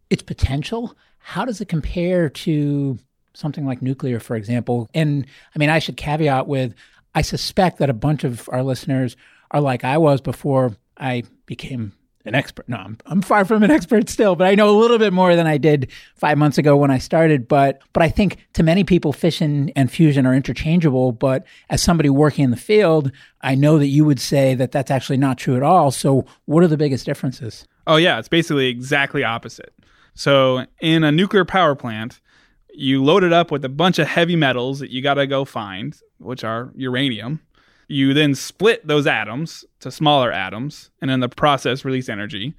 its 0.10 0.24
potential, 0.24 0.96
how 1.18 1.44
does 1.44 1.60
it 1.60 1.68
compare 1.68 2.30
to 2.30 2.98
something 3.40 3.66
like 3.66 3.82
nuclear, 3.82 4.20
for 4.20 4.36
example? 4.36 4.90
And 4.94 5.26
I 5.56 5.60
mean, 5.60 5.70
I 5.70 5.80
should 5.80 5.98
caveat 5.98 6.48
with 6.48 6.74
I 7.16 7.22
suspect 7.22 7.80
that 7.80 7.90
a 7.90 7.94
bunch 7.94 8.24
of 8.24 8.48
our 8.52 8.64
listeners 8.64 9.16
are 9.52 9.62
like 9.62 9.84
I 9.84 9.98
was 9.98 10.22
before 10.22 10.76
I 10.98 11.24
became 11.46 11.94
an 12.26 12.36
expert. 12.36 12.68
No, 12.70 12.78
I'm, 12.78 12.98
I'm 13.06 13.22
far 13.22 13.46
from 13.46 13.64
an 13.64 13.72
expert 13.78 14.10
still, 14.10 14.36
but 14.36 14.48
I 14.48 14.56
know 14.56 14.70
a 14.70 14.78
little 14.78 14.98
bit 14.98 15.14
more 15.14 15.36
than 15.36 15.48
I 15.48 15.58
did 15.58 15.92
five 16.16 16.38
months 16.38 16.58
ago 16.58 16.76
when 16.78 16.92
I 16.92 16.98
started. 16.98 17.48
But 17.48 17.82
but 17.94 18.04
I 18.04 18.10
think 18.10 18.38
to 18.54 18.64
many 18.64 18.84
people, 18.84 19.14
fission 19.14 19.70
and 19.76 19.92
fusion 19.92 20.26
are 20.26 20.36
interchangeable. 20.36 21.12
But 21.12 21.46
as 21.70 21.82
somebody 21.82 22.10
working 22.10 22.46
in 22.46 22.52
the 22.52 22.58
field, 22.58 23.12
I 23.42 23.56
know 23.56 23.80
that 23.80 23.88
you 23.88 24.06
would 24.06 24.20
say 24.20 24.54
that 24.56 24.72
that's 24.72 24.92
actually 24.92 25.18
not 25.18 25.38
true 25.38 25.56
at 25.56 25.64
all. 25.64 25.92
So 25.92 26.26
what 26.46 26.64
are 26.64 26.68
the 26.68 26.78
biggest 26.78 27.06
differences? 27.06 27.68
Oh 27.88 27.96
yeah, 27.96 28.20
it's 28.20 28.28
basically 28.28 28.68
exactly 28.68 29.24
opposite. 29.24 29.74
So 30.14 30.66
in 30.82 31.04
a 31.04 31.12
nuclear 31.12 31.46
power 31.46 31.76
plant, 31.76 32.20
you 32.80 33.04
load 33.04 33.26
it 33.26 33.34
up 33.34 33.52
with 33.52 33.66
a 33.66 33.70
bunch 33.70 34.00
of 34.00 34.08
heavy 34.08 34.38
metals 34.38 34.80
that 34.80 34.90
you 34.90 35.02
got 35.02 35.16
to 35.16 35.28
go 35.28 35.44
find, 35.44 36.00
which 36.18 36.46
are 36.46 36.72
uranium. 36.76 37.42
You 37.90 38.14
then 38.14 38.36
split 38.36 38.88
those 38.88 39.06
atoms 39.06 39.66
to 39.82 39.92
smaller 39.92 40.32
atoms, 40.32 40.90
and 41.02 41.12
in 41.12 41.20
the 41.20 41.28
process, 41.28 41.84
release 41.84 42.08
energy. 42.08 42.54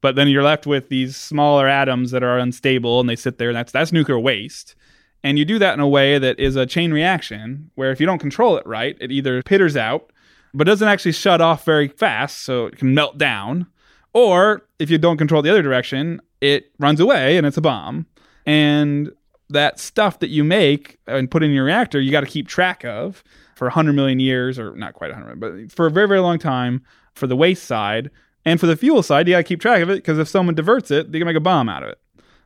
But 0.00 0.14
then 0.14 0.28
you're 0.28 0.42
left 0.42 0.66
with 0.66 0.88
these 0.88 1.14
smaller 1.14 1.68
atoms 1.68 2.10
that 2.12 2.22
are 2.22 2.38
unstable, 2.38 3.00
and 3.00 3.08
they 3.08 3.16
sit 3.16 3.36
there. 3.36 3.50
And 3.50 3.56
that's 3.56 3.70
that's 3.70 3.92
nuclear 3.92 4.18
waste. 4.18 4.76
And 5.22 5.38
you 5.38 5.44
do 5.44 5.58
that 5.58 5.74
in 5.74 5.80
a 5.80 5.88
way 5.88 6.18
that 6.18 6.40
is 6.40 6.56
a 6.56 6.64
chain 6.64 6.90
reaction, 6.90 7.70
where 7.74 7.90
if 7.90 8.00
you 8.00 8.06
don't 8.06 8.18
control 8.18 8.56
it 8.56 8.66
right, 8.66 8.96
it 8.98 9.12
either 9.12 9.42
pitters 9.42 9.76
out, 9.76 10.10
but 10.54 10.64
doesn't 10.64 10.88
actually 10.88 11.12
shut 11.12 11.42
off 11.42 11.66
very 11.66 11.88
fast, 11.88 12.44
so 12.44 12.66
it 12.66 12.78
can 12.78 12.94
melt 12.94 13.18
down. 13.18 13.66
Or 14.14 14.62
if 14.78 14.88
you 14.88 14.96
don't 14.96 15.18
control 15.18 15.42
the 15.42 15.50
other 15.50 15.62
direction, 15.62 16.22
it 16.40 16.70
runs 16.78 17.00
away 17.00 17.36
and 17.36 17.46
it's 17.46 17.58
a 17.58 17.62
bomb. 17.62 18.06
And 18.46 19.10
that 19.50 19.78
stuff 19.78 20.18
that 20.20 20.28
you 20.28 20.44
make 20.44 20.98
and 21.06 21.30
put 21.30 21.42
in 21.42 21.50
your 21.50 21.64
reactor, 21.64 22.00
you 22.00 22.10
got 22.10 22.20
to 22.20 22.26
keep 22.26 22.48
track 22.48 22.84
of 22.84 23.22
for 23.54 23.66
100 23.66 23.92
million 23.92 24.20
years, 24.20 24.58
or 24.58 24.74
not 24.76 24.94
quite 24.94 25.10
100, 25.10 25.40
but 25.40 25.72
for 25.72 25.86
a 25.86 25.90
very, 25.90 26.08
very 26.08 26.20
long 26.20 26.38
time 26.38 26.82
for 27.14 27.26
the 27.26 27.36
waste 27.36 27.64
side. 27.64 28.10
And 28.44 28.60
for 28.60 28.66
the 28.66 28.76
fuel 28.76 29.02
side, 29.02 29.26
you 29.26 29.34
got 29.34 29.38
to 29.38 29.44
keep 29.44 29.60
track 29.60 29.82
of 29.82 29.90
it 29.90 29.96
because 29.96 30.18
if 30.18 30.28
someone 30.28 30.54
diverts 30.54 30.90
it, 30.90 31.10
they 31.10 31.18
can 31.18 31.26
make 31.26 31.36
a 31.36 31.40
bomb 31.40 31.68
out 31.68 31.82
of 31.82 31.88
it. 31.88 31.98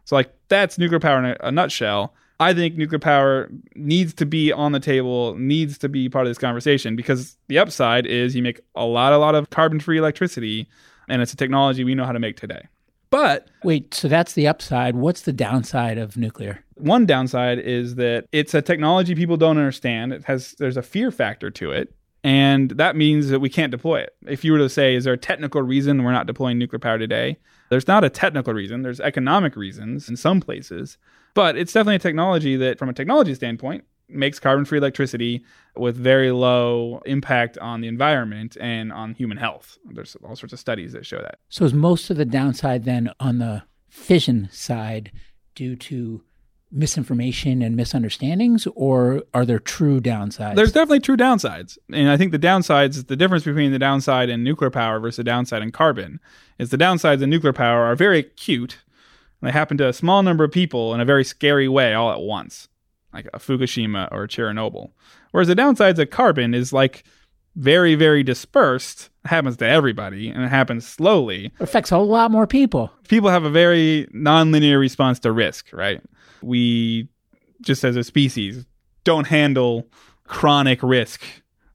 So, 0.04 0.16
like, 0.16 0.32
that's 0.48 0.78
nuclear 0.78 1.00
power 1.00 1.18
in 1.18 1.24
a, 1.26 1.36
a 1.40 1.52
nutshell. 1.52 2.14
I 2.38 2.54
think 2.54 2.76
nuclear 2.76 2.98
power 2.98 3.50
needs 3.74 4.14
to 4.14 4.24
be 4.24 4.50
on 4.50 4.72
the 4.72 4.80
table, 4.80 5.36
needs 5.36 5.76
to 5.78 5.90
be 5.90 6.08
part 6.08 6.26
of 6.26 6.30
this 6.30 6.38
conversation 6.38 6.96
because 6.96 7.36
the 7.48 7.58
upside 7.58 8.06
is 8.06 8.34
you 8.34 8.42
make 8.42 8.60
a 8.74 8.86
lot, 8.86 9.12
a 9.12 9.18
lot 9.18 9.34
of 9.34 9.50
carbon 9.50 9.78
free 9.78 9.98
electricity, 9.98 10.66
and 11.06 11.20
it's 11.20 11.34
a 11.34 11.36
technology 11.36 11.84
we 11.84 11.94
know 11.94 12.06
how 12.06 12.12
to 12.12 12.18
make 12.18 12.38
today. 12.38 12.62
But 13.10 13.48
wait, 13.64 13.92
so 13.92 14.08
that's 14.08 14.34
the 14.34 14.46
upside. 14.46 14.94
What's 14.94 15.22
the 15.22 15.32
downside 15.32 15.98
of 15.98 16.16
nuclear? 16.16 16.64
One 16.76 17.06
downside 17.06 17.58
is 17.58 17.96
that 17.96 18.26
it's 18.32 18.54
a 18.54 18.62
technology 18.62 19.14
people 19.14 19.36
don't 19.36 19.58
understand. 19.58 20.12
It 20.12 20.24
has 20.24 20.52
there's 20.58 20.76
a 20.76 20.82
fear 20.82 21.10
factor 21.10 21.50
to 21.50 21.72
it. 21.72 21.94
And 22.22 22.72
that 22.72 22.96
means 22.96 23.30
that 23.30 23.40
we 23.40 23.48
can't 23.48 23.70
deploy 23.70 24.00
it. 24.00 24.14
If 24.26 24.44
you 24.44 24.52
were 24.52 24.58
to 24.58 24.68
say, 24.68 24.94
is 24.94 25.04
there 25.04 25.14
a 25.14 25.18
technical 25.18 25.62
reason 25.62 26.04
we're 26.04 26.12
not 26.12 26.26
deploying 26.26 26.58
nuclear 26.58 26.78
power 26.78 26.98
today? 26.98 27.38
There's 27.70 27.88
not 27.88 28.04
a 28.04 28.10
technical 28.10 28.52
reason. 28.52 28.82
There's 28.82 29.00
economic 29.00 29.56
reasons 29.56 30.08
in 30.08 30.16
some 30.16 30.40
places. 30.40 30.98
But 31.32 31.56
it's 31.56 31.72
definitely 31.72 31.96
a 31.96 32.00
technology 32.00 32.56
that, 32.56 32.78
from 32.78 32.88
a 32.88 32.92
technology 32.92 33.34
standpoint, 33.34 33.84
makes 34.10 34.38
carbon 34.38 34.64
free 34.64 34.78
electricity 34.78 35.44
with 35.76 35.96
very 35.96 36.30
low 36.30 37.00
impact 37.06 37.58
on 37.58 37.80
the 37.80 37.88
environment 37.88 38.56
and 38.60 38.92
on 38.92 39.14
human 39.14 39.36
health. 39.36 39.78
There's 39.84 40.16
all 40.24 40.36
sorts 40.36 40.52
of 40.52 40.58
studies 40.58 40.92
that 40.92 41.06
show 41.06 41.18
that. 41.18 41.38
So, 41.48 41.64
is 41.64 41.74
most 41.74 42.10
of 42.10 42.16
the 42.16 42.24
downside 42.24 42.84
then 42.84 43.12
on 43.20 43.38
the 43.38 43.62
fission 43.88 44.48
side 44.52 45.12
due 45.54 45.76
to 45.76 46.22
misinformation 46.72 47.62
and 47.62 47.74
misunderstandings, 47.74 48.66
or 48.74 49.22
are 49.34 49.44
there 49.44 49.58
true 49.58 50.00
downsides? 50.00 50.54
There's 50.54 50.72
definitely 50.72 51.00
true 51.00 51.16
downsides. 51.16 51.76
And 51.92 52.08
I 52.08 52.16
think 52.16 52.32
the 52.32 52.38
downsides, 52.38 53.06
the 53.06 53.16
difference 53.16 53.44
between 53.44 53.72
the 53.72 53.78
downside 53.78 54.28
in 54.28 54.44
nuclear 54.44 54.70
power 54.70 55.00
versus 55.00 55.16
the 55.16 55.24
downside 55.24 55.62
in 55.62 55.72
carbon, 55.72 56.20
is 56.58 56.70
the 56.70 56.78
downsides 56.78 57.22
in 57.22 57.30
nuclear 57.30 57.52
power 57.52 57.84
are 57.84 57.96
very 57.96 58.20
acute. 58.20 58.78
And 59.40 59.48
they 59.48 59.52
happen 59.52 59.78
to 59.78 59.88
a 59.88 59.92
small 59.92 60.22
number 60.22 60.44
of 60.44 60.52
people 60.52 60.94
in 60.94 61.00
a 61.00 61.04
very 61.04 61.24
scary 61.24 61.66
way 61.66 61.92
all 61.94 62.12
at 62.12 62.20
once 62.20 62.68
like 63.12 63.28
a 63.32 63.38
Fukushima 63.38 64.08
or 64.12 64.26
Chernobyl. 64.26 64.90
Whereas 65.32 65.48
the 65.48 65.56
downsides 65.56 65.98
of 65.98 66.10
carbon 66.10 66.54
is 66.54 66.72
like 66.72 67.04
very, 67.56 67.94
very 67.94 68.22
dispersed. 68.22 69.10
It 69.24 69.28
happens 69.28 69.56
to 69.58 69.66
everybody 69.66 70.28
and 70.28 70.42
it 70.42 70.48
happens 70.48 70.86
slowly. 70.86 71.46
It 71.46 71.52
affects 71.60 71.92
a 71.92 71.96
whole 71.96 72.06
lot 72.06 72.30
more 72.30 72.46
people. 72.46 72.90
People 73.08 73.30
have 73.30 73.44
a 73.44 73.50
very 73.50 74.06
nonlinear 74.14 74.78
response 74.78 75.18
to 75.20 75.32
risk, 75.32 75.72
right? 75.72 76.00
We, 76.42 77.08
just 77.60 77.84
as 77.84 77.96
a 77.96 78.04
species, 78.04 78.64
don't 79.04 79.26
handle 79.26 79.86
chronic 80.24 80.82
risk 80.82 81.22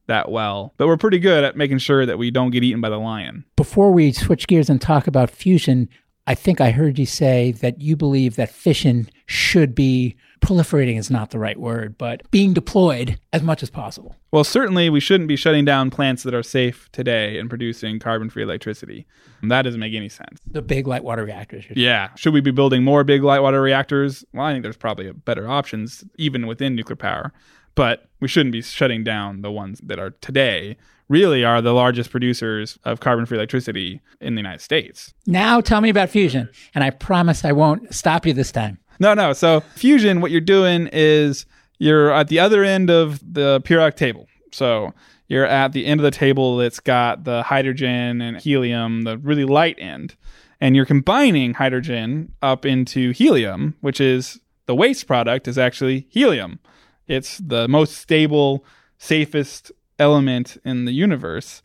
that 0.08 0.32
well, 0.32 0.74
but 0.78 0.88
we're 0.88 0.98
pretty 0.98 1.20
good 1.20 1.44
at 1.44 1.58
making 1.58 1.80
sure 1.80 2.06
that 2.06 2.18
we 2.18 2.32
don't 2.32 2.52
get 2.52 2.64
eaten 2.64 2.80
by 2.80 2.90
the 2.90 2.98
lion. 2.98 3.44
Before 3.56 3.92
we 3.92 4.12
switch 4.12 4.48
gears 4.48 4.70
and 4.70 4.80
talk 4.80 5.08
about 5.08 5.32
fusion, 5.32 5.90
I 6.28 6.36
think 6.36 6.62
I 6.62 6.72
heard 6.72 6.98
you 7.00 7.06
say 7.06 7.52
that 7.54 7.82
you 7.82 7.96
believe 7.96 8.36
that 8.36 8.50
fission 8.50 9.10
should 9.26 9.76
be 9.76 10.16
proliferating 10.46 10.98
is 10.98 11.10
not 11.10 11.32
the 11.32 11.40
right 11.40 11.60
word, 11.60 11.98
but 11.98 12.30
being 12.30 12.54
deployed 12.54 13.20
as 13.34 13.42
much 13.42 13.64
as 13.64 13.70
possible. 13.70 14.16
Well, 14.32 14.44
certainly 14.44 14.90
we 14.90 15.00
shouldn't 15.00 15.28
be 15.28 15.36
shutting 15.36 15.66
down 15.66 15.90
plants 15.90 16.24
that 16.24 16.34
are 16.34 16.44
safe 16.44 16.88
today 16.92 17.40
and 17.40 17.50
producing 17.50 18.00
carbon 18.00 18.30
free 18.30 18.44
electricity. 18.44 19.08
That 19.42 19.64
doesn't 19.64 19.80
make 19.80 19.94
any 19.94 20.10
sense. 20.10 20.42
The 20.46 20.62
big 20.62 20.88
light 20.88 21.04
water 21.04 21.24
reactors. 21.24 21.66
Yeah. 21.76 22.10
Should 22.16 22.34
we 22.34 22.42
be 22.42 22.52
building 22.52 22.84
more 22.84 23.04
big 23.04 23.24
light 23.24 23.40
water 23.40 23.62
reactors? 23.62 24.24
Well, 24.34 24.46
I 24.46 24.54
think 24.54 24.64
there's 24.64 24.78
probably 24.78 25.12
better 25.12 25.48
options 25.48 26.04
even 26.18 26.46
within 26.46 26.76
nuclear 26.76 26.96
power, 26.96 27.34
but 27.74 28.08
we 28.20 28.28
shouldn't 28.28 28.54
be 28.54 28.62
shutting 28.62 29.04
down 29.04 29.42
the 29.42 29.52
ones 29.52 29.82
that 29.84 30.00
are 30.00 30.12
today 30.12 30.78
really 31.08 31.44
are 31.44 31.62
the 31.62 31.74
largest 31.74 32.10
producers 32.10 32.80
of 32.84 33.00
carbon 33.00 33.26
free 33.26 33.38
electricity 33.38 34.02
in 34.20 34.36
the 34.36 34.40
United 34.40 34.62
States. 34.62 35.14
Now 35.28 35.62
tell 35.62 35.82
me 35.82 35.90
about 35.90 36.10
fusion, 36.10 36.50
and 36.74 36.84
I 36.84 36.90
promise 36.90 37.46
I 37.46 37.52
won't 37.52 37.94
stop 37.94 38.26
you 38.26 38.34
this 38.34 38.52
time. 38.52 38.80
No, 39.00 39.14
no. 39.14 39.34
So, 39.34 39.62
fusion, 39.76 40.22
what 40.22 40.32
you're 40.32 40.42
doing 40.42 40.90
is 40.92 41.46
you're 41.80 42.12
at 42.12 42.28
the 42.28 42.40
other 42.40 42.64
end 42.64 42.90
of 42.90 43.20
the 43.34 43.62
periodic 43.62 43.96
table. 43.96 44.28
So, 44.52 44.94
you're 45.28 45.46
at 45.46 45.74
the 45.74 45.86
end 45.86 46.00
of 46.00 46.04
the 46.04 46.12
table 46.12 46.58
that's 46.58 46.80
got 46.80 47.24
the 47.24 47.44
hydrogen 47.44 48.22
and 48.22 48.38
helium, 48.38 49.04
the 49.04 49.18
really 49.18 49.46
light 49.46 49.78
end, 49.80 50.16
and 50.62 50.76
you're 50.76 50.86
combining 50.86 51.56
hydrogen 51.56 52.32
up 52.42 52.66
into 52.66 53.12
helium, 53.12 53.76
which 53.82 54.00
is 54.00 54.40
the 54.68 54.76
waste 54.76 55.08
product 55.08 55.48
is 55.48 55.58
actually 55.58 56.08
helium. 56.10 56.60
It's 57.08 57.38
the 57.38 57.68
most 57.68 57.98
stable, 57.98 58.66
safest 58.98 59.72
element 60.00 60.58
in 60.64 60.86
the 60.86 60.92
universe. 60.92 61.62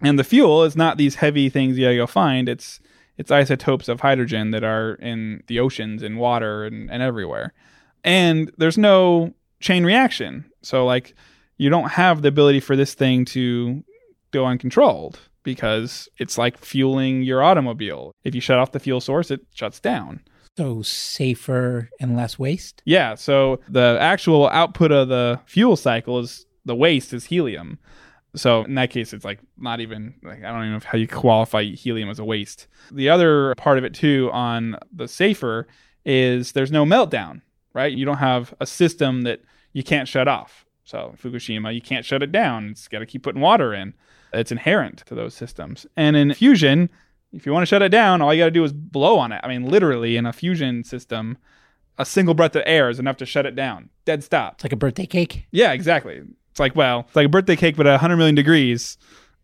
And 0.00 0.18
the 0.18 0.24
fuel 0.24 0.64
is 0.64 0.76
not 0.76 0.98
these 0.98 1.16
heavy 1.16 1.48
things 1.48 1.78
you 1.78 1.84
gotta 1.84 1.96
go 1.96 2.06
find. 2.06 2.48
It's 2.48 2.80
it's 3.16 3.30
isotopes 3.30 3.88
of 3.88 4.00
hydrogen 4.00 4.50
that 4.50 4.64
are 4.64 4.94
in 4.94 5.42
the 5.46 5.60
oceans 5.60 6.02
and 6.02 6.18
water 6.18 6.64
and, 6.64 6.90
and 6.90 7.02
everywhere. 7.02 7.52
And 8.02 8.50
there's 8.58 8.78
no 8.78 9.34
chain 9.60 9.84
reaction. 9.84 10.44
So 10.62 10.84
like 10.84 11.14
you 11.56 11.70
don't 11.70 11.90
have 11.90 12.22
the 12.22 12.28
ability 12.28 12.60
for 12.60 12.76
this 12.76 12.94
thing 12.94 13.24
to 13.26 13.84
go 14.30 14.46
uncontrolled 14.46 15.18
because 15.42 16.08
it's 16.18 16.36
like 16.36 16.58
fueling 16.58 17.22
your 17.22 17.42
automobile. 17.42 18.12
If 18.24 18.34
you 18.34 18.40
shut 18.40 18.58
off 18.58 18.72
the 18.72 18.80
fuel 18.80 19.00
source, 19.00 19.30
it 19.30 19.40
shuts 19.54 19.78
down. 19.80 20.20
So 20.56 20.82
safer 20.82 21.90
and 22.00 22.16
less 22.16 22.38
waste? 22.38 22.82
Yeah. 22.84 23.14
So 23.14 23.60
the 23.68 23.98
actual 24.00 24.48
output 24.48 24.92
of 24.92 25.08
the 25.08 25.40
fuel 25.46 25.76
cycle 25.76 26.18
is 26.18 26.46
the 26.64 26.74
waste 26.74 27.12
is 27.12 27.26
helium. 27.26 27.78
So 28.36 28.64
in 28.64 28.74
that 28.74 28.90
case, 28.90 29.12
it's 29.12 29.24
like 29.24 29.40
not 29.56 29.80
even 29.80 30.14
like 30.22 30.42
I 30.42 30.50
don't 30.50 30.62
even 30.62 30.72
know 30.72 30.80
how 30.84 30.98
you 30.98 31.06
qualify 31.06 31.64
helium 31.64 32.10
as 32.10 32.18
a 32.18 32.24
waste. 32.24 32.66
The 32.90 33.08
other 33.08 33.54
part 33.56 33.78
of 33.78 33.84
it 33.84 33.94
too 33.94 34.30
on 34.32 34.76
the 34.92 35.06
safer 35.06 35.68
is 36.04 36.52
there's 36.52 36.72
no 36.72 36.84
meltdown, 36.84 37.42
right? 37.72 37.92
You 37.92 38.04
don't 38.04 38.18
have 38.18 38.52
a 38.60 38.66
system 38.66 39.22
that 39.22 39.40
you 39.72 39.82
can't 39.82 40.08
shut 40.08 40.28
off. 40.28 40.66
So 40.84 41.14
Fukushima, 41.22 41.74
you 41.74 41.80
can't 41.80 42.04
shut 42.04 42.22
it 42.22 42.32
down. 42.32 42.70
It's 42.70 42.88
got 42.88 42.98
to 42.98 43.06
keep 43.06 43.22
putting 43.22 43.40
water 43.40 43.72
in. 43.72 43.94
It's 44.32 44.52
inherent 44.52 44.98
to 45.06 45.14
those 45.14 45.34
systems. 45.34 45.86
And 45.96 46.16
in 46.16 46.34
fusion, 46.34 46.90
if 47.32 47.46
you 47.46 47.52
want 47.52 47.62
to 47.62 47.66
shut 47.66 47.82
it 47.82 47.88
down, 47.90 48.20
all 48.20 48.34
you 48.34 48.42
got 48.42 48.46
to 48.46 48.50
do 48.50 48.64
is 48.64 48.72
blow 48.72 49.18
on 49.18 49.32
it. 49.32 49.40
I 49.42 49.48
mean, 49.48 49.64
literally 49.64 50.16
in 50.16 50.26
a 50.26 50.32
fusion 50.32 50.84
system, 50.84 51.38
a 51.98 52.04
single 52.04 52.34
breath 52.34 52.56
of 52.56 52.62
air 52.66 52.90
is 52.90 52.98
enough 52.98 53.16
to 53.18 53.26
shut 53.26 53.46
it 53.46 53.54
down. 53.54 53.90
Dead 54.04 54.22
stop. 54.24 54.54
It's 54.54 54.64
like 54.64 54.72
a 54.72 54.76
birthday 54.76 55.06
cake. 55.06 55.46
Yeah, 55.52 55.72
exactly. 55.72 56.22
It's 56.54 56.60
like, 56.60 56.76
well, 56.76 57.00
it's 57.00 57.16
like 57.16 57.26
a 57.26 57.28
birthday 57.28 57.56
cake, 57.56 57.74
but 57.76 57.84
at 57.84 57.94
100 57.94 58.16
million 58.16 58.36
degrees 58.36 58.96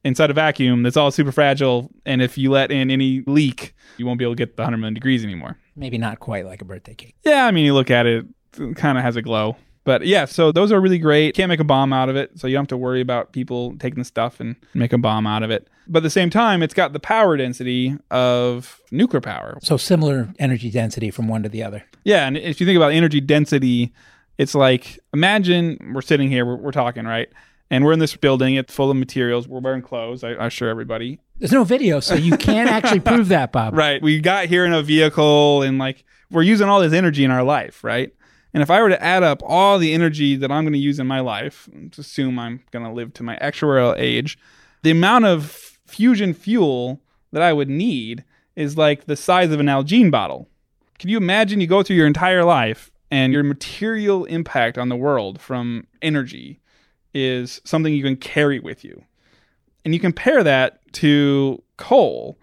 inside 0.05 0.31
a 0.31 0.33
vacuum 0.33 0.85
that's 0.85 0.97
all 0.97 1.11
super 1.11 1.33
fragile. 1.33 1.91
And 2.07 2.23
if 2.23 2.39
you 2.39 2.53
let 2.53 2.71
in 2.71 2.89
any 2.89 3.25
leak, 3.27 3.75
you 3.97 4.07
won't 4.07 4.17
be 4.17 4.25
able 4.25 4.37
to 4.37 4.39
get 4.39 4.57
the 4.57 4.63
100 4.63 4.77
million 4.77 4.95
degrees 4.95 5.25
anymore. 5.25 5.59
Maybe 5.75 5.99
not 5.99 6.21
quite 6.21 6.47
like 6.47 6.63
a 6.63 6.65
birthday 6.65 6.95
cake. 6.95 7.17
Yeah, 7.25 7.47
I 7.47 7.51
mean, 7.51 7.65
you 7.65 7.75
look 7.75 7.91
at 7.91 8.07
it, 8.07 8.27
it 8.57 8.77
kind 8.77 8.97
of 8.97 9.03
has 9.03 9.17
a 9.17 9.23
glow. 9.23 9.57
But 9.83 10.07
yeah, 10.07 10.27
so 10.27 10.53
those 10.53 10.71
are 10.71 10.81
really 10.81 11.01
great. 11.01 11.35
Can't 11.35 11.49
make 11.49 11.59
a 11.59 11.65
bomb 11.65 11.93
out 11.93 12.09
of 12.09 12.15
it, 12.15 12.39
so 12.39 12.47
you 12.47 12.55
don't 12.55 12.63
have 12.63 12.69
to 12.69 12.77
worry 12.77 13.01
about 13.01 13.33
people 13.33 13.77
taking 13.79 13.99
the 13.99 14.05
stuff 14.05 14.39
and 14.39 14.55
make 14.73 14.93
a 14.93 14.99
bomb 14.99 15.27
out 15.27 15.43
of 15.43 15.51
it. 15.51 15.69
But 15.89 15.99
at 15.99 16.03
the 16.05 16.11
same 16.11 16.31
time, 16.31 16.63
it's 16.63 16.75
got 16.75 16.93
the 16.93 17.01
power 17.01 17.37
density 17.37 17.97
of 18.13 18.81
nuclear 18.93 19.21
power. 19.21 19.59
So 19.63 19.77
similar 19.77 20.33
energy 20.39 20.71
density 20.71 21.11
from 21.11 21.27
one 21.27 21.43
to 21.43 21.49
the 21.49 21.65
other. 21.65 21.85
Yeah, 22.05 22.29
and 22.29 22.37
if 22.37 22.61
you 22.61 22.67
think 22.67 22.77
about 22.77 22.93
energy 22.93 23.21
density 23.21 23.93
it's 24.41 24.55
like 24.55 24.99
imagine 25.13 25.93
we're 25.93 26.01
sitting 26.01 26.31
here, 26.31 26.47
we're, 26.47 26.57
we're 26.57 26.73
talking, 26.73 27.05
right? 27.05 27.29
And 27.69 27.85
we're 27.85 27.93
in 27.93 27.99
this 27.99 28.17
building. 28.17 28.55
It's 28.55 28.75
full 28.75 28.91
of 28.91 28.97
materials. 28.97 29.47
We're 29.47 29.61
wearing 29.61 29.83
clothes. 29.83 30.25
I, 30.25 30.31
I 30.31 30.47
assure 30.47 30.71
everybody. 30.71 31.21
There's 31.39 31.53
no 31.53 31.63
video, 31.63 32.01
so 32.01 32.15
you 32.15 32.39
can't 32.39 32.71
actually 32.71 33.01
prove 33.01 33.29
that, 33.29 33.53
Bob. 33.53 33.75
Right. 33.77 34.01
We 34.01 34.19
got 34.19 34.47
here 34.47 34.65
in 34.65 34.73
a 34.73 34.83
vehicle, 34.83 35.61
and 35.61 35.77
like 35.77 36.05
we're 36.31 36.43
using 36.43 36.71
all 36.71 36.81
this 36.81 36.95
energy 36.95 37.23
in 37.23 37.31
our 37.31 37.43
life, 37.43 37.85
right? 37.85 38.15
And 38.55 38.63
if 38.63 38.71
I 38.71 38.81
were 38.81 38.89
to 38.89 39.03
add 39.03 39.23
up 39.23 39.43
all 39.45 39.79
the 39.79 39.93
energy 39.93 40.37
that 40.37 40.51
I'm 40.51 40.65
going 40.65 40.73
to 40.73 40.79
use 40.79 40.99
in 40.99 41.07
my 41.07 41.21
life, 41.21 41.69
let's 41.75 41.99
assume 41.99 42.39
I'm 42.39 42.63
going 42.71 42.87
to 42.87 42.91
live 42.91 43.13
to 43.15 43.23
my 43.23 43.37
actuarial 43.37 43.95
age, 43.99 44.39
the 44.83 44.91
amount 44.91 45.27
of 45.27 45.79
fusion 45.87 46.33
fuel 46.33 47.03
that 47.33 47.43
I 47.43 47.53
would 47.53 47.69
need 47.69 48.25
is 48.57 48.79
like 48.79 49.05
the 49.05 49.17
size 49.17 49.53
of 49.53 49.61
an 49.61 49.67
Nalgene 49.67 50.11
bottle. 50.11 50.49
Can 50.99 51.11
you 51.11 51.19
imagine 51.19 51.61
you 51.61 51.67
go 51.67 51.83
through 51.83 51.97
your 51.97 52.07
entire 52.07 52.43
life 52.43 52.91
and 53.11 53.33
your 53.33 53.43
material 53.43 54.25
impact 54.27 54.79
on 54.79 54.89
the 54.89 54.97
world 54.97 55.41
from 55.41 55.87
energy 56.01 56.61
is 57.13 57.61
something 57.65 57.93
you 57.93 58.05
can 58.05 58.17
carry 58.17 58.61
with 58.61 58.85
you. 58.85 59.05
And 59.85 59.95
you 59.95 60.01
compare 60.01 60.45
that 60.45 60.81
to 60.95 61.63
coal. 61.77 62.39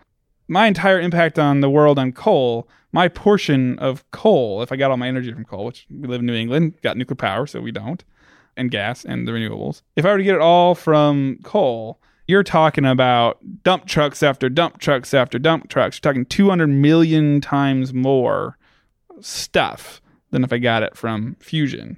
My 0.47 0.67
entire 0.67 0.99
impact 0.99 1.39
on 1.39 1.61
the 1.61 1.69
world 1.69 1.99
on 1.99 2.11
coal, 2.11 2.67
my 2.91 3.07
portion 3.07 3.77
of 3.79 4.09
coal, 4.11 4.61
if 4.61 4.71
I 4.71 4.75
got 4.75 4.91
all 4.91 4.97
my 4.97 5.07
energy 5.07 5.31
from 5.31 5.45
coal, 5.45 5.65
which 5.65 5.85
we 5.89 6.07
live 6.07 6.21
in 6.21 6.25
New 6.25 6.33
England, 6.33 6.73
got 6.81 6.97
nuclear 6.97 7.15
power, 7.15 7.45
so 7.45 7.61
we 7.61 7.71
don't, 7.71 8.03
and 8.55 8.71
gas 8.71 9.05
and 9.05 9.27
the 9.27 9.31
renewables. 9.31 9.81
If 9.95 10.05
I 10.05 10.11
were 10.11 10.17
to 10.17 10.23
get 10.23 10.35
it 10.35 10.41
all 10.41 10.73
from 10.73 11.39
coal, 11.43 11.99
you're 12.27 12.43
talking 12.43 12.85
about 12.85 13.39
dump 13.63 13.85
trucks 13.85 14.21
after 14.23 14.49
dump 14.49 14.79
trucks 14.79 15.13
after 15.13 15.39
dump 15.39 15.69
trucks. 15.69 15.97
You're 15.97 16.11
talking 16.11 16.25
200 16.25 16.67
million 16.67 17.39
times 17.39 17.93
more 17.93 18.57
stuff 19.21 20.01
than 20.31 20.43
if 20.43 20.51
I 20.51 20.57
got 20.57 20.83
it 20.83 20.95
from 20.97 21.35
fusion. 21.39 21.97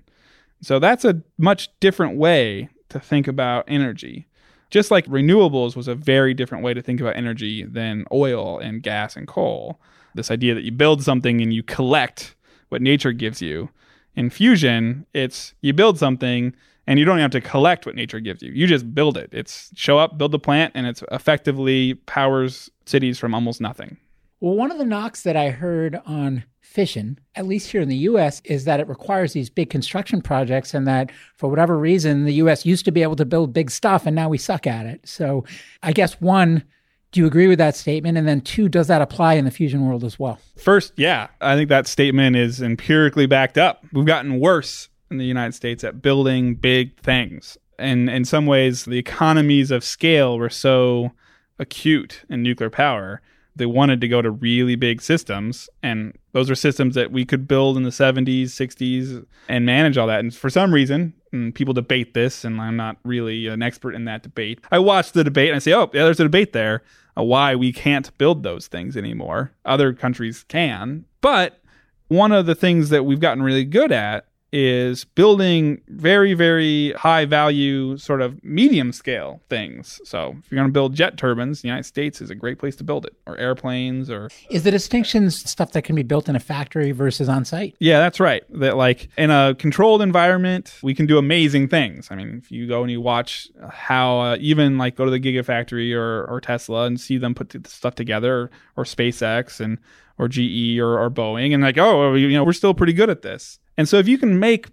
So 0.62 0.80
that's 0.80 1.06
a 1.06 1.22
much 1.38 1.70
different 1.80 2.18
way 2.18 2.70
to 2.89 3.00
think 3.00 3.28
about 3.28 3.65
energy. 3.68 4.28
Just 4.70 4.92
like 4.92 5.06
renewables 5.06 5.76
was 5.76 5.88
a 5.88 5.96
very 5.96 6.34
different 6.34 6.63
way 6.63 6.74
to 6.74 6.82
think 6.82 7.02
about 7.02 7.15
energy 7.15 7.63
than 7.63 8.06
oil 8.12 8.60
and 8.60 8.84
gas 8.84 9.15
and 9.15 9.28
coal. 9.28 9.80
This 10.13 10.30
idea 10.30 10.54
that 10.54 10.63
you 10.63 10.72
build 10.72 11.04
something 11.04 11.42
and 11.42 11.54
you 11.54 11.63
collect 11.63 12.36
what 12.70 12.82
nature 12.82 13.13
gives 13.13 13.42
you. 13.42 13.70
In 14.15 14.30
fusion, 14.30 15.06
it's 15.13 15.54
you 15.62 15.74
build 15.74 15.98
something 15.98 16.54
and 16.86 17.00
you 17.00 17.06
don't 17.06 17.20
have 17.20 17.32
to 17.32 17.42
collect 17.42 17.86
what 17.86 17.96
nature 17.96 18.20
gives 18.20 18.42
you. 18.42 18.52
You 18.52 18.68
just 18.68 18.94
build 18.94 19.18
it. 19.18 19.30
It's 19.32 19.72
show 19.76 19.98
up, 19.98 20.18
build 20.18 20.32
the 20.32 20.39
plant, 20.39 20.74
and 20.76 20.88
it's 20.88 21.04
effectively 21.12 21.94
powers 21.94 22.70
cities 22.86 23.20
from 23.20 23.34
almost 23.34 23.62
nothing. 23.62 23.98
Well, 24.41 24.56
one 24.56 24.71
of 24.71 24.78
the 24.78 24.86
knocks 24.86 25.23
that 25.23 25.36
I 25.36 25.49
heard 25.49 25.99
on 26.06 26.45
fission, 26.62 27.19
at 27.36 27.45
least 27.45 27.71
here 27.71 27.82
in 27.82 27.89
the 27.89 27.97
US, 27.97 28.41
is 28.45 28.63
that 28.65 28.80
it 28.80 28.88
requires 28.88 29.34
these 29.34 29.49
big 29.49 29.69
construction 29.69 30.21
projects, 30.21 30.73
and 30.73 30.88
that 30.88 31.12
for 31.36 31.49
whatever 31.49 31.78
reason, 31.78 32.25
the 32.25 32.36
US 32.36 32.65
used 32.65 32.86
to 32.86 32.91
be 32.91 33.04
able 33.04 33.17
to 33.17 33.25
build 33.25 33.54
big 33.54 33.69
stuff, 33.69 34.06
and 34.06 34.15
now 34.15 34.30
we 34.30 34.38
suck 34.38 34.65
at 34.65 34.86
it. 34.86 35.02
So 35.08 35.43
I 35.84 35.91
guess 35.91 36.21
one, 36.21 36.63
do 37.12 37.19
you 37.19 37.25
agree 37.25 37.47
with 37.47 37.58
that 37.58 37.75
statement? 37.75 38.17
And 38.17 38.28
then 38.28 38.39
two, 38.39 38.69
does 38.69 38.88
that 38.88 39.02
apply 39.02 39.34
in 39.34 39.45
the 39.45 39.52
fusion 39.52 39.86
world 39.86 40.04
as 40.04 40.17
well? 40.17 40.39
First, 40.58 40.93
yeah, 40.95 41.28
I 41.41 41.56
think 41.56 41.67
that 41.69 41.88
statement 41.88 42.36
is 42.36 42.62
empirically 42.62 43.25
backed 43.25 43.58
up. 43.58 43.84
We've 43.91 44.06
gotten 44.06 44.39
worse 44.39 44.89
in 45.12 45.17
the 45.17 45.25
United 45.25 45.54
States 45.54 45.84
at 45.84 46.02
building 46.02 46.56
big 46.56 46.97
things. 47.02 47.58
And 47.78 48.10
in 48.10 48.25
some 48.25 48.45
ways, 48.45 48.86
the 48.86 48.99
economies 48.99 49.71
of 49.71 49.84
scale 49.84 50.38
were 50.38 50.49
so 50.49 51.12
acute 51.58 52.23
in 52.30 52.43
nuclear 52.43 52.69
power 52.69 53.21
they 53.60 53.67
wanted 53.67 54.02
to 54.02 54.08
go 54.08 54.22
to 54.22 54.32
really 54.32 54.76
big 54.76 55.02
systems 55.02 55.69
and 55.84 56.17
those 56.32 56.50
are 56.50 56.56
systems 56.56 56.95
that 56.95 57.12
we 57.12 57.26
could 57.26 57.48
build 57.48 57.78
in 57.78 57.84
the 57.84 57.89
70s 57.89 58.45
60s 58.45 59.26
and 59.48 59.65
manage 59.65 59.98
all 59.98 60.08
that. 60.08 60.19
And 60.19 60.34
for 60.34 60.50
some 60.50 60.74
reason 60.74 61.13
people 61.54 61.76
debate 61.76 62.15
this 62.15 62.43
and 62.43 62.60
i'm 62.60 62.76
not 62.76 62.98
really 63.04 63.45
an 63.45 63.62
expert 63.62 63.93
in 63.93 64.06
that 64.06 64.24
debate. 64.24 64.60
I 64.72 64.80
watch 64.80 65.12
the 65.12 65.24
debate 65.24 65.50
and 65.50 65.58
i 65.58 65.60
say 65.60 65.74
oh 65.74 65.89
yeah 65.93 66.06
there's 66.06 66.19
a 66.19 66.24
debate 66.24 66.54
there 66.54 66.82
uh, 67.17 67.24
why 67.24 67.56
we 67.56 67.72
can't 67.72 68.15
build 68.17 68.43
those 68.43 68.67
things 68.67 68.95
anymore. 68.95 69.52
Other 69.65 69.93
countries 69.93 70.43
can. 70.48 71.06
But 71.22 71.62
one 72.08 72.32
of 72.32 72.45
the 72.45 72.56
things 72.56 72.89
that 72.89 73.04
we've 73.04 73.19
gotten 73.19 73.43
really 73.43 73.65
good 73.65 73.91
at 73.91 74.26
is 74.52 75.06
building 75.06 75.82
very, 75.88 76.34
very 76.34 76.92
high 76.94 77.26
value, 77.26 77.98
sort 77.98 78.22
of 78.22 78.44
medium 78.44 78.92
scale 78.92 79.42
things. 79.50 80.02
So 80.04 80.36
if 80.40 80.52
you're 80.52 80.58
going 80.58 80.68
to 80.68 80.74
build 80.74 80.96
jet 80.96 81.18
turbines, 81.18 81.62
the 81.62 81.68
United 81.68 81.84
States 81.84 82.22
is 82.22 82.30
a 82.30 82.36
great 82.36 82.58
place 82.58 82.76
to 82.78 82.84
build 82.84 83.06
it, 83.06 83.14
or 83.28 83.38
airplanes, 83.38 84.10
or. 84.10 84.30
Is 84.50 84.64
the 84.64 84.72
distinctions 84.72 85.40
stuff 85.50 85.72
that 85.74 85.84
can 85.84 85.96
be 85.96 86.04
built 86.04 86.28
in 86.30 86.36
a 86.36 86.40
factory 86.40 86.92
versus 86.92 87.30
on 87.30 87.46
site? 87.46 87.76
Yeah, 87.80 88.00
that's 88.00 88.20
right. 88.20 88.44
That, 88.50 88.78
like, 88.78 89.10
in 89.18 89.30
a 89.30 89.56
controlled 89.56 90.02
environment, 90.02 90.74
we 90.82 90.96
can 90.96 91.06
do 91.06 91.18
amazing 91.18 91.68
things. 91.68 92.08
I 92.12 92.16
mean, 92.16 92.42
if 92.44 92.52
you 92.52 92.68
go 92.68 92.82
and 92.82 92.92
you 92.92 93.02
watch 93.02 93.48
how 93.70 94.20
uh, 94.20 94.38
even 94.40 94.78
like 94.78 94.96
go 94.96 95.06
to 95.06 95.12
the 95.12 95.20
Gigafactory 95.20 95.94
or, 95.96 96.26
or 96.26 96.42
Tesla 96.42 96.86
and 96.86 97.00
see 97.00 97.18
them 97.18 97.36
put 97.36 97.68
stuff 97.68 97.96
together, 97.96 98.42
or, 98.42 98.52
or 98.78 98.84
SpaceX 98.84 99.60
and 99.60 99.78
or 100.18 100.28
GE 100.28 100.78
or, 100.80 101.00
or 101.00 101.10
Boeing, 101.10 101.54
and 101.54 101.64
like, 101.64 101.78
oh, 101.78 102.14
you 102.14 102.30
know, 102.30 102.44
we're 102.44 102.54
still 102.54 102.74
pretty 102.74 102.94
good 102.94 103.10
at 103.10 103.22
this 103.22 103.60
And 103.80 103.88
so 103.88 103.98
if 103.98 104.10
you 104.10 104.18
can 104.18 104.42
make 104.42 104.68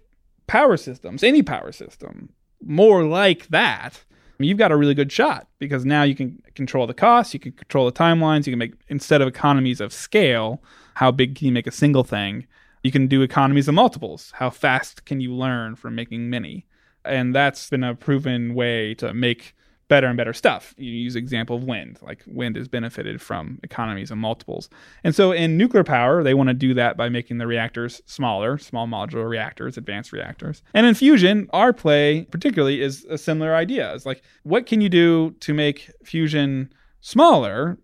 power 0.47 0.75
systems, 0.75 1.23
any 1.23 1.41
power 1.41 1.71
system, 1.71 2.27
more 2.61 3.05
like 3.05 3.47
that, 3.47 4.03
you've 4.37 4.57
got 4.57 4.73
a 4.73 4.75
really 4.75 4.93
good 4.93 5.13
shot 5.13 5.47
because 5.59 5.85
now 5.85 6.03
you 6.03 6.13
can 6.13 6.43
control 6.55 6.85
the 6.85 6.93
costs, 6.93 7.33
you 7.33 7.39
can 7.39 7.53
control 7.53 7.85
the 7.85 7.93
timelines, 7.93 8.45
you 8.45 8.51
can 8.51 8.59
make 8.59 8.73
instead 8.89 9.21
of 9.21 9.27
economies 9.29 9.79
of 9.79 9.93
scale, 9.93 10.61
how 10.95 11.09
big 11.09 11.35
can 11.35 11.47
you 11.47 11.53
make 11.53 11.67
a 11.67 11.71
single 11.71 12.03
thing? 12.03 12.47
You 12.83 12.91
can 12.91 13.07
do 13.07 13.21
economies 13.21 13.69
of 13.69 13.75
multiples. 13.75 14.33
How 14.35 14.49
fast 14.49 15.05
can 15.05 15.21
you 15.21 15.33
learn 15.33 15.77
from 15.77 15.95
making 15.95 16.29
many? 16.29 16.65
And 17.05 17.33
that's 17.33 17.69
been 17.69 17.85
a 17.85 17.95
proven 17.95 18.55
way 18.55 18.93
to 18.95 19.13
make 19.13 19.55
better 19.87 20.07
and 20.07 20.17
better 20.17 20.33
stuff. 20.33 20.73
You 20.77 20.91
use 20.91 21.15
example 21.15 21.55
of 21.55 21.63
wind, 21.63 21.99
like 22.01 22.23
wind 22.27 22.55
has 22.57 22.67
benefited 22.67 23.21
from 23.21 23.59
economies 23.63 24.11
of 24.11 24.17
multiples. 24.17 24.69
And 25.03 25.15
so 25.15 25.31
in 25.31 25.57
nuclear 25.57 25.83
power, 25.83 26.23
they 26.23 26.33
want 26.33 26.49
to 26.49 26.53
do 26.53 26.73
that 26.73 26.97
by 26.97 27.09
making 27.09 27.37
the 27.37 27.47
reactors 27.47 28.01
smaller, 28.05 28.57
small 28.57 28.87
modular 28.87 29.29
reactors, 29.29 29.77
advanced 29.77 30.11
reactors. 30.11 30.61
And 30.73 30.85
in 30.85 30.93
fusion, 30.93 31.47
our 31.51 31.71
play 31.71 32.25
particularly 32.25 32.81
is 32.81 33.05
a 33.05 33.17
similar 33.17 33.55
idea. 33.55 33.93
It's 33.93 34.05
like 34.05 34.23
what 34.43 34.65
can 34.65 34.81
you 34.81 34.89
do 34.89 35.31
to 35.39 35.53
make 35.53 35.89
fusion 36.03 36.73
smaller, 36.99 37.77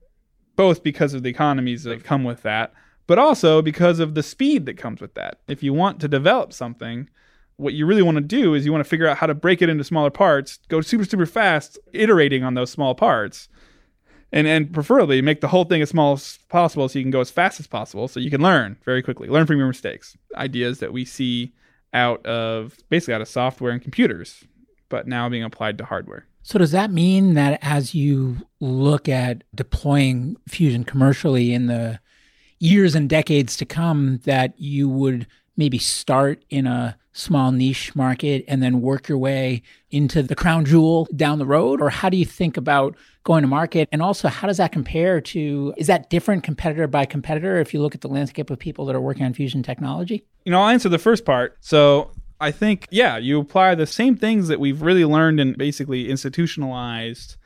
both 0.55 0.83
because 0.83 1.13
of 1.13 1.23
the 1.23 1.29
economies 1.29 1.83
that 1.83 2.03
come 2.03 2.23
with 2.23 2.41
that, 2.43 2.73
but 3.07 3.19
also 3.19 3.61
because 3.61 3.99
of 3.99 4.15
the 4.15 4.23
speed 4.23 4.65
that 4.65 4.77
comes 4.77 4.99
with 4.99 5.13
that. 5.15 5.39
If 5.47 5.63
you 5.63 5.73
want 5.73 5.99
to 6.01 6.07
develop 6.07 6.51
something, 6.53 7.09
what 7.57 7.73
you 7.73 7.85
really 7.85 8.01
want 8.01 8.15
to 8.15 8.21
do 8.21 8.53
is 8.53 8.65
you 8.65 8.71
want 8.71 8.83
to 8.83 8.89
figure 8.89 9.07
out 9.07 9.17
how 9.17 9.27
to 9.27 9.33
break 9.33 9.61
it 9.61 9.69
into 9.69 9.83
smaller 9.83 10.09
parts, 10.09 10.59
go 10.67 10.81
super, 10.81 11.05
super 11.05 11.25
fast, 11.25 11.77
iterating 11.93 12.43
on 12.43 12.53
those 12.53 12.71
small 12.71 12.95
parts. 12.95 13.49
And, 14.31 14.47
and 14.47 14.73
preferably 14.73 15.21
make 15.21 15.41
the 15.41 15.47
whole 15.47 15.63
thing 15.63 15.83
as 15.83 15.89
small 15.89 16.13
as 16.13 16.39
possible 16.49 16.89
so 16.89 16.97
you 16.97 17.05
can 17.05 17.11
go 17.11 17.21
as 17.21 17.29
fast 17.29 17.59
as 17.59 17.67
possible 17.67 18.07
so 18.07 18.19
you 18.19 18.31
can 18.31 18.41
learn 18.41 18.77
very 18.83 19.03
quickly. 19.03 19.27
Learn 19.27 19.45
from 19.45 19.59
your 19.59 19.67
mistakes. 19.67 20.17
Ideas 20.35 20.79
that 20.79 20.91
we 20.91 21.05
see 21.05 21.53
out 21.93 22.25
of 22.25 22.75
basically 22.89 23.13
out 23.13 23.21
of 23.21 23.27
software 23.27 23.71
and 23.71 23.79
computers 23.79 24.43
but 24.93 25.07
now 25.07 25.27
being 25.27 25.43
applied 25.43 25.75
to 25.79 25.85
hardware. 25.85 26.27
So 26.43 26.59
does 26.59 26.69
that 26.69 26.91
mean 26.91 27.33
that 27.33 27.57
as 27.63 27.95
you 27.95 28.37
look 28.59 29.09
at 29.09 29.43
deploying 29.55 30.35
fusion 30.47 30.83
commercially 30.83 31.51
in 31.51 31.65
the 31.65 31.99
years 32.59 32.93
and 32.93 33.09
decades 33.09 33.57
to 33.57 33.65
come 33.65 34.19
that 34.25 34.53
you 34.59 34.87
would 34.87 35.25
maybe 35.57 35.79
start 35.79 36.43
in 36.51 36.67
a 36.67 36.95
small 37.13 37.51
niche 37.51 37.95
market 37.95 38.43
and 38.47 38.61
then 38.61 38.81
work 38.81 39.07
your 39.07 39.17
way 39.17 39.61
into 39.91 40.23
the 40.23 40.35
crown 40.35 40.65
jewel 40.65 41.07
down 41.15 41.39
the 41.39 41.45
road? 41.45 41.81
Or 41.81 41.89
how 41.89 42.09
do 42.09 42.17
you 42.17 42.25
think 42.25 42.57
about 42.57 42.95
going 43.23 43.43
to 43.43 43.47
market? 43.47 43.87
And 43.91 44.01
also, 44.01 44.27
how 44.27 44.47
does 44.47 44.57
that 44.57 44.71
compare 44.71 45.21
to, 45.21 45.73
is 45.77 45.87
that 45.87 46.09
different 46.09 46.43
competitor 46.43 46.87
by 46.87 47.05
competitor 47.05 47.59
if 47.59 47.73
you 47.73 47.81
look 47.81 47.95
at 47.95 48.01
the 48.01 48.07
landscape 48.07 48.49
of 48.49 48.59
people 48.59 48.85
that 48.87 48.95
are 48.95 49.01
working 49.01 49.25
on 49.25 49.33
fusion 49.33 49.63
technology? 49.63 50.25
You 50.43 50.51
know, 50.51 50.61
I'll 50.61 50.69
answer 50.69 50.89
the 50.89 50.99
first 50.99 51.23
part. 51.23 51.57
So 51.61 52.11
I 52.41 52.51
think, 52.51 52.87
yeah, 52.89 53.17
you 53.17 53.39
apply 53.39 53.75
the 53.75 53.87
same 53.87 54.17
things 54.17 54.47
that 54.49 54.59
we've 54.59 54.81
really 54.81 55.05
learned 55.05 55.39
and 55.39 55.55
basically 55.57 56.09
institutionalized 56.09 57.37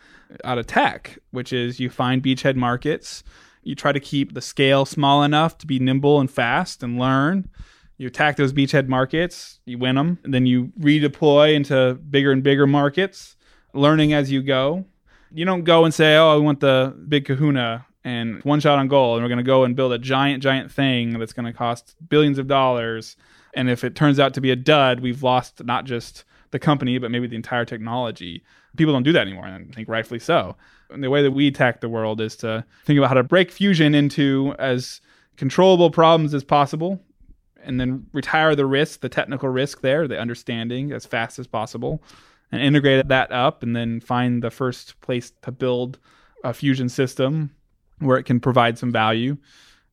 out 0.44 0.58
of 0.58 0.68
tech, 0.68 1.20
which 1.32 1.54
is 1.54 1.80
you 1.80 1.90
find 1.90 2.24
beachhead 2.24 2.56
markets. 2.56 3.24
You 3.64 3.76
try 3.76 3.92
to 3.92 4.00
keep 4.00 4.34
the 4.34 4.42
scale 4.42 4.86
small 4.86 5.24
enough 5.24 5.58
to 5.58 5.68
be 5.68 5.78
nimble 5.78 6.22
and 6.22 6.32
fast 6.32 6.84
and 6.84 6.98
learn 6.98 7.50
you 7.98 8.08
attack 8.08 8.36
those 8.36 8.54
beachhead 8.54 8.88
markets, 8.88 9.60
you 9.66 9.78
win 9.78 9.96
them, 9.96 10.20
and 10.24 10.34
then 10.34 10.46
you 10.46 10.72
redeploy 10.80 11.56
into 11.56 11.96
bigger 11.96 12.32
and 12.32 12.44
bigger 12.44 12.68
markets, 12.68 13.36
learning 13.74 14.14
as 14.14 14.32
you 14.32 14.42
go. 14.42 14.86
You 15.32 15.46
don't 15.46 15.64
go 15.64 15.84
and 15.84 15.94
say, 15.94 16.16
"Oh, 16.16 16.34
I 16.34 16.38
want 16.38 16.60
the 16.60 16.96
big 17.08 17.26
Kahuna 17.26 17.86
and 18.04 18.42
one 18.44 18.60
shot 18.60 18.80
on 18.80 18.88
goal, 18.88 19.16
and 19.16 19.24
we're 19.24 19.30
going 19.30 19.38
to 19.38 19.44
go 19.44 19.64
and 19.64 19.76
build 19.76 19.92
a 19.92 19.98
giant, 19.98 20.44
giant 20.44 20.72
thing 20.72 21.18
that's 21.20 21.34
going 21.34 21.46
to 21.46 21.54
cost 21.54 21.96
billions 22.08 22.38
of 22.38 22.48
dollars." 22.48 23.18
And 23.56 23.70
if 23.70 23.84
it 23.84 23.96
turns 23.96 24.20
out 24.20 24.34
to 24.36 24.42
be 24.42 24.52
a 24.52 24.56
dud, 24.56 25.00
we've 25.00 25.24
lost 25.24 25.64
not 25.66 25.86
just 25.86 26.24
the 26.52 26.60
company, 26.60 27.00
but 27.00 27.12
maybe 27.12 27.28
the 27.28 27.36
entire 27.36 27.66
technology. 27.66 28.44
People 28.78 28.94
don't 28.94 29.04
do 29.04 29.12
that 29.12 29.28
anymore, 29.28 29.48
and 29.48 29.70
I 29.70 29.76
think 29.76 29.90
rightfully 29.90 30.20
so. 30.20 30.56
And 30.92 31.04
the 31.04 31.10
way 31.10 31.24
that 31.24 31.32
we 31.32 31.48
attack 31.48 31.82
the 31.82 31.90
world 31.90 32.22
is 32.22 32.36
to 32.38 32.64
think 32.86 32.98
about 32.98 33.10
how 33.10 33.16
to 33.16 33.24
break 33.24 33.52
fusion 33.52 33.96
into 33.96 34.54
as 34.60 35.02
controllable 35.36 35.90
problems 35.90 36.34
as 36.34 36.44
possible 36.44 37.02
and 37.68 37.80
then 37.80 38.08
retire 38.14 38.56
the 38.56 38.66
risk, 38.66 39.02
the 39.02 39.10
technical 39.10 39.50
risk 39.50 39.82
there, 39.82 40.08
the 40.08 40.20
understanding 40.20 40.92
as 40.92 41.06
fast 41.06 41.38
as 41.38 41.46
possible, 41.46 42.02
and 42.52 42.62
integrate 42.62 43.08
that 43.08 43.32
up, 43.32 43.62
and 43.62 43.76
then 43.76 44.00
find 44.00 44.42
the 44.42 44.50
first 44.50 45.00
place 45.02 45.32
to 45.44 45.52
build 45.52 46.00
a 46.44 46.54
fusion 46.54 46.90
system 46.90 47.52
where 48.00 48.18
it 48.18 48.24
can 48.24 48.40
provide 48.40 48.78
some 48.78 48.92
value, 48.92 49.38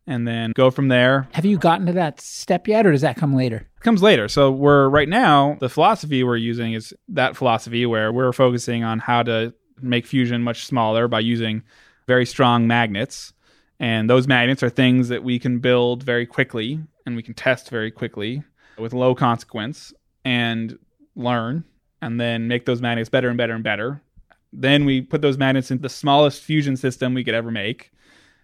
and 0.07 0.29
then 0.29 0.53
go 0.55 0.71
from 0.71 0.89
there. 0.89 1.29
Have 1.33 1.45
you 1.45 1.59
gotten 1.59 1.87
to 1.87 1.93
that 1.95 2.21
step 2.21 2.69
yet, 2.69 2.87
or 2.87 2.93
does 2.93 3.01
that 3.01 3.17
come 3.17 3.35
later? 3.35 3.67
It 3.77 3.83
comes 3.83 4.03
later. 4.03 4.29
So 4.29 4.51
we're 4.51 4.89
right 4.89 5.09
now 5.09 5.57
the 5.61 5.69
philosophy 5.69 6.23
we're 6.23 6.37
using 6.37 6.75
is 6.75 6.95
that 7.09 7.37
philosophy 7.37 7.87
where 7.87 8.13
we're 8.13 8.33
focusing 8.33 8.85
on 8.85 8.99
how 8.99 9.23
to 9.23 9.55
make 9.81 10.07
fusion 10.07 10.43
much 10.43 10.67
smaller 10.67 11.09
by 11.09 11.21
using 11.21 11.63
very 12.07 12.27
strong 12.27 12.67
magnets. 12.67 13.33
And 13.81 14.09
those 14.09 14.29
magnets 14.29 14.63
are 14.63 14.71
things 14.71 15.09
that 15.09 15.25
we 15.25 15.39
can 15.39 15.59
build 15.59 16.03
very 16.03 16.27
quickly 16.27 16.81
and 17.07 17.17
we 17.17 17.23
can 17.23 17.35
test 17.35 17.71
very 17.71 17.90
quickly 17.90 18.43
with 18.79 18.93
low 18.93 19.14
consequence 19.14 19.93
and 20.25 20.79
learn 21.14 21.64
and 22.03 22.21
then 22.21 22.49
make 22.49 22.67
those 22.67 22.83
magnets 22.83 23.09
better 23.09 23.29
and 23.29 23.38
better 23.38 23.55
and 23.55 23.64
better. 23.64 24.03
Then 24.53 24.85
we 24.85 25.01
put 25.01 25.23
those 25.23 25.38
magnets 25.38 25.71
into 25.71 25.83
the 25.83 25.88
smallest 25.88 26.43
fusion 26.43 26.77
system 26.77 27.14
we 27.14 27.25
could 27.25 27.35
ever 27.35 27.51
make 27.51 27.90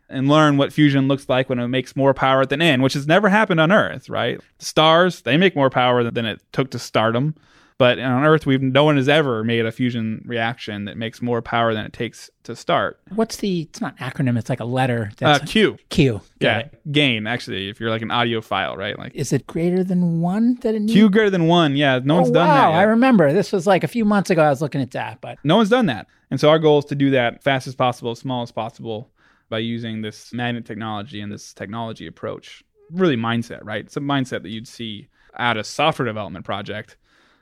and 0.08 0.28
learn 0.28 0.56
what 0.56 0.72
fusion 0.72 1.08
looks 1.08 1.28
like 1.28 1.48
when 1.48 1.58
it 1.58 1.68
makes 1.68 1.94
more 1.94 2.12
power 2.12 2.44
than 2.44 2.60
in, 2.60 2.82
which 2.82 2.94
has 2.94 3.06
never 3.06 3.28
happened 3.28 3.60
on 3.60 3.70
Earth, 3.70 4.08
right? 4.08 4.40
Stars, 4.58 5.22
they 5.22 5.36
make 5.36 5.54
more 5.54 5.70
power 5.70 6.10
than 6.10 6.26
it 6.26 6.42
took 6.52 6.70
to 6.72 6.78
start 6.78 7.14
them. 7.14 7.34
But 7.80 7.98
on 7.98 8.24
Earth, 8.26 8.44
we've 8.44 8.60
no 8.60 8.84
one 8.84 8.98
has 8.98 9.08
ever 9.08 9.42
made 9.42 9.64
a 9.64 9.72
fusion 9.72 10.22
reaction 10.26 10.84
that 10.84 10.98
makes 10.98 11.22
more 11.22 11.40
power 11.40 11.72
than 11.72 11.86
it 11.86 11.94
takes 11.94 12.28
to 12.42 12.54
start. 12.54 13.00
What's 13.08 13.38
the? 13.38 13.62
It's 13.62 13.80
not 13.80 13.96
acronym. 13.96 14.36
It's 14.36 14.50
like 14.50 14.60
a 14.60 14.66
letter. 14.66 15.12
That's 15.16 15.42
uh, 15.42 15.46
Q. 15.46 15.78
Q. 15.88 16.20
yeah, 16.40 16.58
it. 16.58 16.92
gain. 16.92 17.26
Actually, 17.26 17.70
if 17.70 17.80
you're 17.80 17.88
like 17.88 18.02
an 18.02 18.10
audiophile, 18.10 18.76
right? 18.76 18.98
Like, 18.98 19.14
is 19.14 19.32
it 19.32 19.46
greater 19.46 19.82
than 19.82 20.20
one 20.20 20.56
that 20.56 20.74
it 20.74 20.80
needs? 20.80 20.92
Q 20.92 21.08
greater 21.08 21.30
than 21.30 21.46
one. 21.46 21.74
Yeah, 21.74 22.00
no 22.04 22.16
oh, 22.16 22.20
one's 22.20 22.32
done 22.32 22.48
wow. 22.48 22.54
that. 22.54 22.68
Wow, 22.68 22.78
I 22.80 22.82
remember 22.82 23.32
this 23.32 23.50
was 23.50 23.66
like 23.66 23.82
a 23.82 23.88
few 23.88 24.04
months 24.04 24.28
ago. 24.28 24.42
I 24.42 24.50
was 24.50 24.60
looking 24.60 24.82
at 24.82 24.90
that, 24.90 25.22
but 25.22 25.38
no 25.42 25.56
one's 25.56 25.70
done 25.70 25.86
that. 25.86 26.06
And 26.30 26.38
so 26.38 26.50
our 26.50 26.58
goal 26.58 26.80
is 26.80 26.84
to 26.84 26.94
do 26.94 27.12
that 27.12 27.42
fast 27.42 27.66
as 27.66 27.74
possible, 27.74 28.10
as 28.10 28.18
small 28.18 28.42
as 28.42 28.52
possible, 28.52 29.10
by 29.48 29.60
using 29.60 30.02
this 30.02 30.34
magnet 30.34 30.66
technology 30.66 31.22
and 31.22 31.32
this 31.32 31.54
technology 31.54 32.06
approach. 32.06 32.62
Really, 32.90 33.16
mindset, 33.16 33.60
right? 33.62 33.86
It's 33.86 33.96
a 33.96 34.00
mindset 34.00 34.42
that 34.42 34.50
you'd 34.50 34.68
see 34.68 35.08
at 35.38 35.56
a 35.56 35.64
software 35.64 36.04
development 36.04 36.44
project 36.44 36.98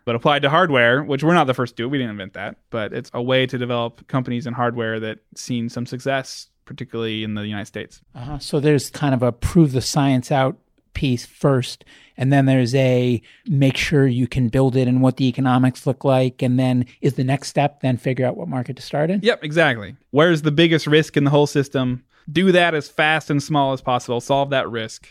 but 0.08 0.16
applied 0.16 0.40
to 0.40 0.48
hardware, 0.48 1.04
which 1.04 1.22
we're 1.22 1.34
not 1.34 1.46
the 1.46 1.52
first 1.52 1.76
to 1.76 1.82
do. 1.82 1.86
We 1.86 1.98
didn't 1.98 2.12
invent 2.12 2.32
that, 2.32 2.56
but 2.70 2.94
it's 2.94 3.10
a 3.12 3.20
way 3.20 3.44
to 3.44 3.58
develop 3.58 4.08
companies 4.08 4.46
and 4.46 4.56
hardware 4.56 4.98
that 5.00 5.18
seen 5.36 5.68
some 5.68 5.84
success, 5.84 6.48
particularly 6.64 7.24
in 7.24 7.34
the 7.34 7.46
United 7.46 7.66
States. 7.66 8.00
Uh-huh. 8.14 8.38
So 8.38 8.58
there's 8.58 8.88
kind 8.88 9.12
of 9.12 9.22
a 9.22 9.32
prove 9.32 9.72
the 9.72 9.82
science 9.82 10.32
out 10.32 10.56
piece 10.94 11.26
first, 11.26 11.84
and 12.16 12.32
then 12.32 12.46
there's 12.46 12.74
a 12.74 13.20
make 13.44 13.76
sure 13.76 14.06
you 14.06 14.26
can 14.26 14.48
build 14.48 14.76
it 14.76 14.88
and 14.88 15.02
what 15.02 15.18
the 15.18 15.28
economics 15.28 15.86
look 15.86 16.06
like, 16.06 16.40
and 16.40 16.58
then 16.58 16.86
is 17.02 17.12
the 17.12 17.22
next 17.22 17.48
step 17.48 17.82
then 17.82 17.98
figure 17.98 18.24
out 18.24 18.34
what 18.34 18.48
market 18.48 18.76
to 18.76 18.82
start 18.82 19.10
in. 19.10 19.20
Yep, 19.22 19.44
exactly. 19.44 19.94
Where's 20.10 20.40
the 20.40 20.50
biggest 20.50 20.86
risk 20.86 21.18
in 21.18 21.24
the 21.24 21.30
whole 21.30 21.46
system? 21.46 22.02
Do 22.32 22.50
that 22.52 22.74
as 22.74 22.88
fast 22.88 23.28
and 23.28 23.42
small 23.42 23.74
as 23.74 23.82
possible. 23.82 24.22
Solve 24.22 24.48
that 24.48 24.70
risk 24.70 25.06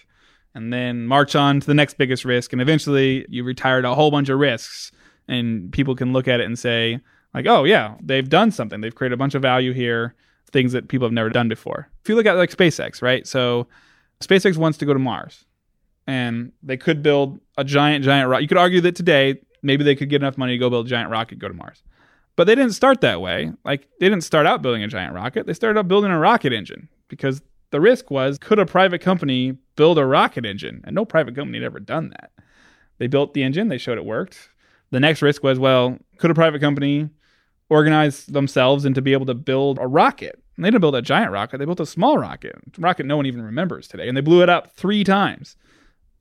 and 0.58 0.74
then 0.74 1.06
march 1.06 1.36
on 1.36 1.60
to 1.60 1.67
the 1.67 1.76
next 1.76 2.00
biggest 2.00 2.26
risk. 2.26 2.52
And 2.52 2.60
eventually 2.60 3.28
you 3.30 3.43
retired 3.43 3.86
a 3.86 3.93
whole 3.93 4.10
bunch 4.10 4.28
of 4.28 4.39
risks. 4.39 4.91
And 5.28 5.72
people 5.72 5.96
can 5.96 6.13
look 6.13 6.28
at 6.28 6.39
it 6.39 6.48
and 6.48 6.58
say, 6.58 7.00
like, 7.36 7.46
oh, 7.46 7.63
yeah, 7.63 7.93
they've 8.02 8.28
done 8.28 8.50
something. 8.50 8.82
They've 8.82 8.96
created 8.96 9.13
a 9.13 9.17
bunch 9.17 9.36
of 9.36 9.43
value 9.43 9.72
here, 9.72 10.15
things 10.52 10.72
that 10.72 10.88
people 10.88 11.06
have 11.06 11.13
never 11.13 11.30
done 11.30 11.48
before. 11.48 11.91
If 12.02 12.10
you 12.10 12.15
look 12.15 12.26
at 12.26 12.38
like 12.38 12.50
SpaceX, 12.50 13.04
right? 13.04 13.28
So 13.28 13.67
SpaceX 14.20 14.58
wants 14.58 14.80
to 14.80 14.86
go 14.86 14.93
to 14.93 15.00
Mars 15.00 15.46
and 16.08 16.52
they 16.63 16.76
could 16.76 17.04
build 17.04 17.39
a 17.56 17.63
giant, 17.63 18.04
giant 18.04 18.28
rocket. 18.28 18.41
You 18.41 18.48
could 18.48 18.58
argue 18.58 18.82
that 18.82 18.96
today, 18.96 19.39
maybe 19.62 19.84
they 19.84 19.96
could 19.96 20.10
get 20.10 20.24
enough 20.24 20.39
money 20.39 20.54
to 20.54 20.58
go 20.58 20.72
build 20.72 20.88
a 20.88 20.89
giant 20.89 21.12
rocket, 21.12 21.38
go 21.38 21.48
to 21.48 21.54
Mars. 21.54 21.84
But 22.36 22.48
they 22.48 22.56
didn't 22.56 22.74
start 22.74 23.02
that 23.02 23.22
way. 23.22 23.52
Like, 23.63 23.88
they 24.00 24.10
didn't 24.10 24.24
start 24.24 24.48
out 24.48 24.63
building 24.63 24.82
a 24.82 24.88
giant 24.88 25.13
rocket. 25.13 25.46
They 25.46 25.54
started 25.54 25.78
out 25.78 25.88
building 25.88 26.10
a 26.10 26.17
rocket 26.17 26.52
engine 26.52 26.89
because 27.10 27.43
the 27.70 27.80
risk 27.80 28.10
was 28.10 28.39
could 28.39 28.58
a 28.58 28.65
private 28.65 29.02
company 29.02 29.56
build 29.78 29.98
a 29.98 30.06
rocket 30.06 30.46
engine? 30.46 30.82
And 30.84 30.94
no 30.94 31.06
private 31.06 31.36
company 31.36 31.60
had 31.60 31.66
ever 31.66 31.80
done 31.80 32.10
that. 32.10 32.32
They 32.98 33.08
built 33.08 33.34
the 33.34 33.44
engine, 33.44 33.70
they 33.70 33.78
showed 33.78 33.98
it 33.98 34.06
worked. 34.06 34.50
The 34.92 35.00
next 35.00 35.22
risk 35.22 35.44
was 35.44 35.58
well, 35.58 35.98
could 36.18 36.32
a 36.32 36.36
private 36.36 36.60
company 36.60 37.10
organize 37.70 38.26
themselves 38.26 38.84
and 38.84 38.96
to 38.96 39.02
be 39.02 39.13
able 39.13 39.26
to 39.28 39.34
build 39.34 39.80
a 39.80 39.88
rocket? 39.88 40.42
And 40.56 40.66
they 40.66 40.70
didn't 40.70 40.82
build 40.82 40.96
a 40.96 41.02
giant 41.02 41.32
rocket, 41.32 41.60
they 41.60 41.66
built 41.66 41.80
a 41.80 41.86
small 41.86 42.18
rocket. 42.18 42.56
A 42.56 42.82
rocket 42.82 43.06
no 43.06 43.16
one 43.16 43.26
even 43.26 43.42
remembers 43.42 43.88
today. 43.88 44.08
And 44.08 44.18
they 44.18 44.22
blew 44.22 44.42
it 44.42 44.50
up 44.50 44.76
three 44.76 45.04
times. 45.04 45.56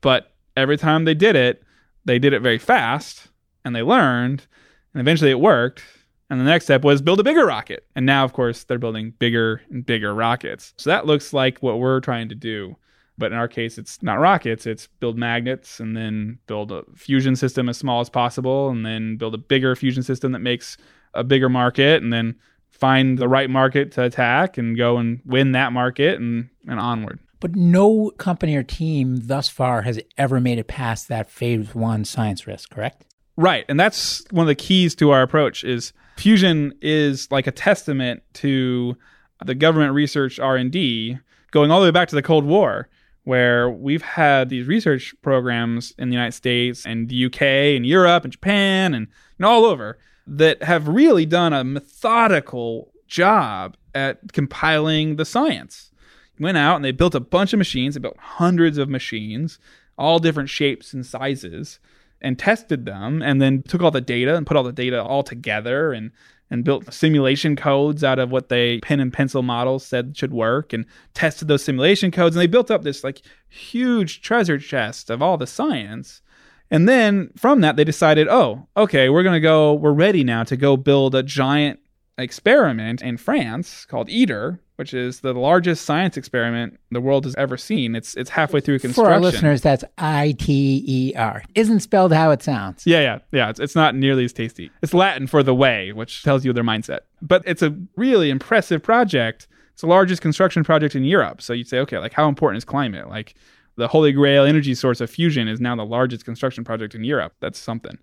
But 0.01 0.35
every 0.57 0.77
time 0.77 1.05
they 1.05 1.15
did 1.15 1.35
it, 1.35 1.63
they 2.05 2.19
did 2.19 2.33
it 2.33 2.43
very 2.43 2.59
fast 2.59 3.29
and 3.65 3.75
they 3.75 3.83
learned 3.83 4.47
and 4.95 5.01
eventually 5.01 5.31
it 5.31 5.41
worked 5.41 5.83
and 6.29 6.41
the 6.41 6.45
next 6.45 6.65
step 6.65 6.85
was 6.85 7.03
build 7.03 7.21
a 7.21 7.25
bigger 7.25 7.47
rocket. 7.47 7.87
And 7.95 8.05
now, 8.05 8.25
of 8.25 8.33
course, 8.33 8.65
they're 8.65 8.79
building 8.79 9.13
bigger 9.19 9.63
and 9.71 9.87
bigger 9.87 10.15
rockets. 10.15 10.75
So 10.77 10.91
that 10.91 11.07
looks 11.07 11.33
like 11.33 11.59
what 11.59 11.79
we're 11.79 12.01
trying 12.01 12.29
to 12.31 12.35
do 12.35 12.77
But 13.19 13.33
in 13.33 13.39
our 13.39 13.49
case, 13.49 13.79
it's 13.79 14.03
not 14.03 14.19
rockets, 14.19 14.67
it's 14.67 14.89
build 15.01 15.17
magnets 15.17 15.81
and 15.81 15.97
then 15.97 16.39
build 16.47 16.71
a 16.71 16.85
fusion 16.95 17.35
system 17.35 17.69
as 17.69 17.79
small 17.79 18.01
as 18.01 18.11
possible 18.11 18.69
and 18.69 18.85
then 18.85 19.17
build 19.17 19.35
a 19.35 19.39
bigger 19.39 19.75
fusion 19.75 20.03
system 20.03 20.33
that 20.33 20.41
makes 20.41 20.77
a 21.15 21.25
bigger 21.25 21.49
market 21.49 22.03
and 22.03 22.13
then 22.13 22.37
find 22.71 23.19
the 23.19 23.29
right 23.29 23.49
market 23.49 23.93
to 23.93 24.03
attack 24.03 24.59
and 24.59 24.77
go 24.77 24.99
and 24.99 25.21
win 25.25 25.53
that 25.53 25.73
market 25.73 26.21
and, 26.21 26.51
and 26.67 26.79
onward. 26.79 27.19
But 27.41 27.55
no 27.55 28.11
company 28.19 28.57
or 28.57 28.63
team 28.63 29.17
thus 29.17 29.49
far 29.49 29.83
has 29.83 30.01
ever 30.19 30.41
made 30.41 30.59
it 30.59 30.69
past 30.69 31.09
that 31.09 31.31
phase 31.31 31.75
one 31.75 32.05
science 32.05 32.47
risk, 32.47 32.71
correct? 32.71 33.05
Right. 33.37 33.65
And 33.69 33.79
that's 33.79 34.25
one 34.31 34.45
of 34.45 34.49
the 34.49 34.55
keys 34.55 34.95
to 34.97 35.11
our 35.11 35.23
approach 35.23 35.65
is 35.65 35.93
fusion 36.17 36.75
is 36.81 37.31
like 37.31 37.47
a 37.47 37.53
testament 37.53 38.23
to 38.35 38.97
the 39.45 39.55
government 39.55 39.93
research 39.93 40.39
R&D 40.39 41.19
going 41.51 41.71
all 41.71 41.81
the 41.81 41.87
way 41.87 41.91
back 41.91 42.09
to 42.09 42.15
the 42.15 42.23
Cold 42.23 42.45
War 42.45 42.89
where 43.27 43.69
we've 43.69 44.03
had 44.03 44.51
these 44.51 44.69
research 44.69 45.13
programs 45.21 45.93
in 45.99 46.11
the 46.11 46.15
United 46.15 46.31
States 46.31 46.87
and 46.87 47.09
the 47.09 47.27
UK 47.27 47.43
and 47.43 47.85
Europe 47.85 48.23
and 48.23 48.33
Japan 48.33 48.95
and, 48.95 49.09
and 49.37 49.45
all 49.45 49.65
over 49.65 49.99
that 50.29 50.63
have 50.63 50.87
really 50.87 51.27
done 51.27 51.53
a 51.53 51.65
methodical 51.65 52.93
job 53.09 53.77
at 53.97 54.33
compiling 54.33 55.17
the 55.17 55.25
science. 55.25 55.91
Went 56.39 56.57
out 56.57 56.77
and 56.77 56.85
they 56.85 56.93
built 56.93 57.17
a 57.17 57.21
bunch 57.21 57.53
of 57.53 57.59
machines, 57.59 57.97
they 57.97 58.01
built 58.01 58.17
hundreds 58.17 58.79
of 58.79 58.89
machines, 58.89 59.59
all 59.99 60.21
different 60.21 60.49
shapes 60.49 60.93
and 60.93 61.05
sizes, 61.05 61.81
and 62.21 62.39
tested 62.39 62.87
them, 62.87 63.23
and 63.23 63.43
then 63.43 63.65
took 63.65 63.83
all 63.83 63.91
the 63.91 64.01
data 64.01 64.37
and 64.37 64.47
put 64.47 64.57
all 64.57 64.63
the 64.63 64.73
data 64.73 65.03
all 65.03 65.25
together 65.25 65.93
and 65.93 66.13
and 66.51 66.65
built 66.65 66.93
simulation 66.93 67.57
codes 67.57 68.05
out 68.05 68.19
of 68.19 68.31
what 68.31 68.49
they 68.49 68.79
pen 68.81 69.01
and 69.01 69.13
pencil 69.13 69.43
models 69.43 69.85
said 69.85 70.17
should 70.17 70.33
work 70.33 70.73
and 70.73 70.85
tested 71.15 71.49
those 71.49 71.65
simulation 71.65 72.11
codes 72.11 72.37
and 72.37 72.41
they 72.41 72.47
built 72.47 72.71
up 72.71 72.83
this 72.83 73.03
like 73.03 73.23
huge 73.49 74.21
treasure 74.21 74.59
chest 74.59 75.11
of 75.11 75.23
all 75.23 75.37
the 75.37 75.47
science. 75.47 76.23
And 76.71 76.89
then 76.89 77.31
from 77.37 77.61
that 77.61 77.77
they 77.77 77.85
decided 77.85 78.29
oh 78.29 78.67
okay 78.77 79.09
we're 79.09 79.23
going 79.23 79.35
to 79.35 79.41
go 79.41 79.75
we're 79.75 79.93
ready 79.93 80.25
now 80.25 80.45
to 80.45 80.57
go 80.57 80.77
build 80.77 81.15
a 81.15 81.23
giant 81.23 81.81
experiment 82.19 83.03
in 83.03 83.17
France 83.17 83.85
called 83.85 84.09
ITER, 84.09 84.59
which 84.77 84.95
is 84.95 85.21
the 85.21 85.33
largest 85.33 85.85
science 85.85 86.17
experiment 86.17 86.79
the 86.91 87.01
world 87.01 87.25
has 87.25 87.35
ever 87.37 87.57
seen. 87.57 87.95
It's 87.95 88.15
it's 88.15 88.31
halfway 88.31 88.61
through 88.61 88.79
construction. 88.79 89.11
For 89.11 89.13
our 89.13 89.21
listeners, 89.21 89.61
that's 89.63 89.85
I 89.99 90.35
T 90.39 90.85
E 90.87 91.15
R. 91.17 91.43
Isn't 91.55 91.81
spelled 91.81 92.13
how 92.13 92.31
it 92.31 92.43
sounds. 92.43 92.87
Yeah, 92.87 93.01
yeah, 93.01 93.19
yeah. 93.33 93.51
It's, 93.51 93.61
it's 93.61 93.75
not 93.75 93.95
nearly 93.95 94.25
as 94.25 94.33
tasty. 94.33 94.71
It's 94.83 94.95
Latin 94.95 95.27
for 95.27 95.43
the 95.43 95.55
way, 95.55 95.93
which 95.93 96.23
tells 96.23 96.45
you 96.45 96.53
their 96.53 96.65
mindset. 96.65 97.01
But 97.23 97.43
it's 97.47 97.63
a 97.63 97.77
really 97.97 98.31
impressive 98.31 98.83
project. 98.83 99.49
It's 99.73 99.83
the 99.83 99.89
largest 99.89 100.23
construction 100.23 100.65
project 100.65 100.95
in 100.95 101.05
Europe. 101.05 101.43
So 101.43 101.53
you'd 101.53 101.69
say, 101.69 101.79
okay, 101.81 101.99
like 101.99 102.15
how 102.15 102.29
important 102.29 102.59
is 102.59 102.65
climate? 102.65 103.09
Like 103.11 103.35
the 103.77 103.89
holy 103.89 104.13
grail 104.13 104.45
energy 104.45 104.75
source 104.75 105.03
of 105.03 105.11
fusion 105.11 105.49
is 105.49 105.61
now 105.61 105.77
the 105.77 105.85
largest 105.85 106.25
construction 106.25 106.65
project 106.65 106.95
in 106.95 107.05
Europe. 107.05 107.35
That's 107.41 107.59
something 107.59 107.99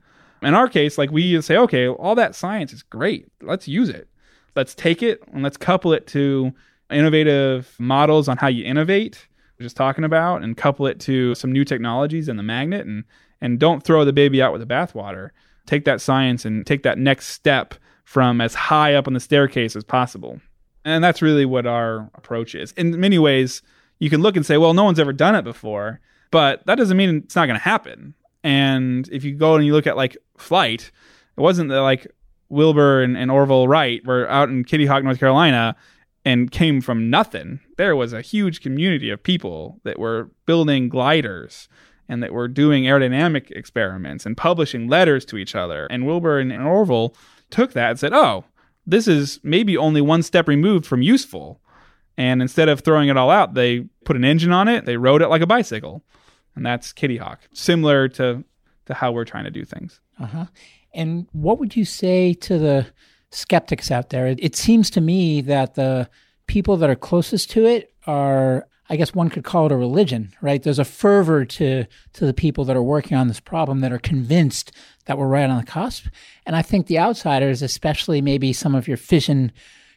in 0.45 0.53
our 0.53 0.67
case, 0.67 0.97
like 0.97 1.11
we 1.11 1.41
say, 1.41 1.57
okay, 1.57 1.87
all 1.87 2.15
that 2.15 2.35
science 2.35 2.73
is 2.73 2.83
great. 2.83 3.27
Let's 3.41 3.67
use 3.67 3.89
it. 3.89 4.07
Let's 4.55 4.75
take 4.75 5.01
it 5.01 5.23
and 5.31 5.43
let's 5.43 5.57
couple 5.57 5.93
it 5.93 6.07
to 6.07 6.53
innovative 6.91 7.75
models 7.79 8.27
on 8.27 8.37
how 8.37 8.47
you 8.47 8.63
innovate, 8.63 9.27
we're 9.59 9.63
just 9.63 9.77
talking 9.77 10.03
about, 10.03 10.43
and 10.43 10.55
couple 10.57 10.87
it 10.87 10.99
to 11.01 11.35
some 11.35 11.51
new 11.51 11.65
technologies 11.65 12.27
and 12.27 12.37
the 12.37 12.43
magnet 12.43 12.85
and 12.85 13.03
and 13.41 13.59
don't 13.59 13.83
throw 13.83 14.05
the 14.05 14.13
baby 14.13 14.41
out 14.41 14.53
with 14.53 14.61
the 14.61 14.73
bathwater. 14.73 15.31
Take 15.65 15.83
that 15.85 15.99
science 15.99 16.45
and 16.45 16.65
take 16.65 16.83
that 16.83 16.97
next 16.97 17.27
step 17.27 17.75
from 18.05 18.39
as 18.39 18.53
high 18.53 18.93
up 18.93 19.05
on 19.05 19.13
the 19.13 19.19
staircase 19.19 19.75
as 19.75 19.83
possible. 19.83 20.39
And 20.85 21.03
that's 21.03 21.21
really 21.21 21.45
what 21.45 21.65
our 21.65 22.09
approach 22.15 22.55
is. 22.55 22.71
In 22.73 22.97
many 22.99 23.19
ways, 23.19 23.61
you 23.99 24.09
can 24.09 24.21
look 24.21 24.37
and 24.37 24.45
say, 24.45 24.57
well, 24.57 24.73
no 24.73 24.85
one's 24.85 24.99
ever 24.99 25.11
done 25.11 25.35
it 25.35 25.43
before, 25.43 25.99
but 26.31 26.65
that 26.67 26.75
doesn't 26.75 26.95
mean 26.95 27.17
it's 27.17 27.35
not 27.35 27.47
going 27.47 27.59
to 27.59 27.63
happen. 27.63 28.13
And 28.43 29.07
if 29.11 29.23
you 29.23 29.33
go 29.35 29.55
and 29.55 29.65
you 29.65 29.73
look 29.73 29.87
at 29.87 29.97
like 29.97 30.17
flight, 30.37 30.91
it 31.37 31.41
wasn't 31.41 31.69
that 31.69 31.81
like 31.81 32.07
Wilbur 32.49 33.01
and, 33.01 33.17
and 33.17 33.31
Orville 33.31 33.67
Wright 33.67 34.05
were 34.05 34.29
out 34.29 34.49
in 34.49 34.63
Kitty 34.63 34.85
Hawk, 34.85 35.03
North 35.03 35.19
Carolina, 35.19 35.75
and 36.25 36.51
came 36.51 36.81
from 36.81 37.09
nothing. 37.09 37.59
There 37.77 37.95
was 37.95 38.13
a 38.13 38.21
huge 38.21 38.61
community 38.61 39.09
of 39.09 39.23
people 39.23 39.79
that 39.83 39.99
were 39.99 40.29
building 40.45 40.89
gliders 40.89 41.67
and 42.07 42.21
that 42.21 42.33
were 42.33 42.47
doing 42.47 42.83
aerodynamic 42.83 43.51
experiments 43.51 44.25
and 44.25 44.37
publishing 44.37 44.87
letters 44.87 45.25
to 45.25 45.37
each 45.37 45.55
other. 45.55 45.87
And 45.87 46.05
Wilbur 46.05 46.39
and, 46.39 46.51
and 46.51 46.63
Orville 46.63 47.15
took 47.49 47.73
that 47.73 47.91
and 47.91 47.99
said, 47.99 48.13
oh, 48.13 48.45
this 48.85 49.07
is 49.07 49.39
maybe 49.43 49.77
only 49.77 50.01
one 50.01 50.21
step 50.21 50.47
removed 50.47 50.85
from 50.85 51.01
useful. 51.01 51.61
And 52.17 52.41
instead 52.41 52.69
of 52.69 52.81
throwing 52.81 53.09
it 53.09 53.17
all 53.17 53.31
out, 53.31 53.53
they 53.53 53.87
put 54.05 54.15
an 54.15 54.25
engine 54.25 54.51
on 54.51 54.67
it, 54.67 54.85
they 54.85 54.97
rode 54.97 55.21
it 55.21 55.29
like 55.29 55.41
a 55.41 55.47
bicycle 55.47 56.03
and 56.55 56.65
that's 56.65 56.93
Kitty 56.93 57.17
Hawk. 57.17 57.39
Similar 57.53 58.07
to 58.09 58.43
to 58.85 58.93
how 58.93 59.11
we're 59.11 59.25
trying 59.25 59.45
to 59.45 59.51
do 59.51 59.63
things. 59.63 59.99
Uh-huh. 60.19 60.45
And 60.93 61.27
what 61.31 61.59
would 61.59 61.75
you 61.75 61.85
say 61.85 62.33
to 62.33 62.59
the 62.59 62.87
skeptics 63.31 63.89
out 63.89 64.09
there? 64.09 64.27
It, 64.27 64.39
it 64.41 64.55
seems 64.55 64.89
to 64.91 65.01
me 65.01 65.41
that 65.41 65.75
the 65.75 66.09
people 66.47 66.77
that 66.77 66.89
are 66.89 66.95
closest 66.95 67.49
to 67.51 67.65
it 67.65 67.93
are 68.05 68.67
I 68.89 68.97
guess 68.97 69.15
one 69.15 69.29
could 69.29 69.45
call 69.45 69.65
it 69.65 69.71
a 69.71 69.77
religion, 69.77 70.33
right? 70.41 70.61
There's 70.61 70.79
a 70.79 70.85
fervor 70.85 71.45
to 71.45 71.85
to 72.13 72.25
the 72.25 72.33
people 72.33 72.65
that 72.65 72.75
are 72.75 72.83
working 72.83 73.17
on 73.17 73.27
this 73.27 73.39
problem 73.39 73.79
that 73.79 73.93
are 73.93 73.99
convinced 73.99 74.71
that 75.05 75.17
we're 75.17 75.27
right 75.27 75.49
on 75.49 75.57
the 75.57 75.65
cusp. 75.65 76.07
And 76.45 76.55
I 76.55 76.61
think 76.61 76.87
the 76.87 76.99
outsiders, 76.99 77.61
especially 77.61 78.21
maybe 78.21 78.53
some 78.53 78.75
of 78.75 78.87
your 78.87 78.97
fission 78.97 79.51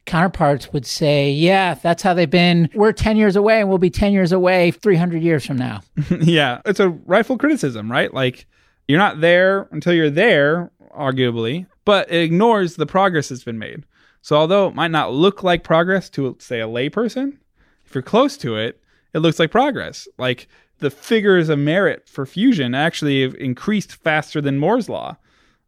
counterparts 0.07 0.73
would 0.73 0.87
say, 0.87 1.31
yeah, 1.31 1.75
that's 1.75 2.03
how 2.03 2.15
they've 2.15 2.31
been. 2.31 2.71
We're 2.75 2.93
10 2.93 3.17
years 3.17 3.37
away 3.37 3.61
and 3.61 3.69
we'll 3.69 3.79
be 3.79 3.91
10 3.91 4.13
years 4.13 4.33
away 4.33 4.71
300 4.71 5.23
years 5.23 5.45
from 5.45 5.59
now. 5.59 5.83
yeah, 6.21 6.61
it's 6.65 6.81
a 6.81 6.91
rightful 6.91 7.37
criticism, 7.37 7.91
right? 7.91 8.13
Like, 8.13 8.47
you're 8.89 8.99
not 8.99 9.21
there 9.21 9.69
until 9.73 9.93
you're 9.93 10.11
there, 10.11 10.71
arguably, 10.97 11.67
but 11.85 12.11
it 12.11 12.23
ignores 12.23 12.77
the 12.77 12.87
progress 12.87 13.29
that's 13.29 13.45
been 13.45 13.59
made. 13.59 13.85
So, 14.23 14.37
although 14.37 14.69
it 14.69 14.75
might 14.75 14.91
not 14.91 15.13
look 15.13 15.43
like 15.43 15.63
progress 15.63 16.09
to, 16.11 16.37
say, 16.41 16.61
a 16.61 16.67
layperson, 16.67 17.39
if 17.85 17.95
you're 17.95 18.03
close 18.03 18.37
to 18.39 18.57
it, 18.57 18.81
it 19.13 19.19
looks 19.21 19.39
like 19.39 19.51
progress. 19.51 20.09
Like, 20.19 20.49
the 20.79 20.91
figures 20.91 21.49
of 21.49 21.59
merit 21.59 22.09
for 22.09 22.27
fusion 22.27 22.75
actually 22.75 23.23
have 23.23 23.35
increased 23.37 23.93
faster 23.93 24.41
than 24.41 24.59
Moore's 24.59 24.89
law. 24.89 25.17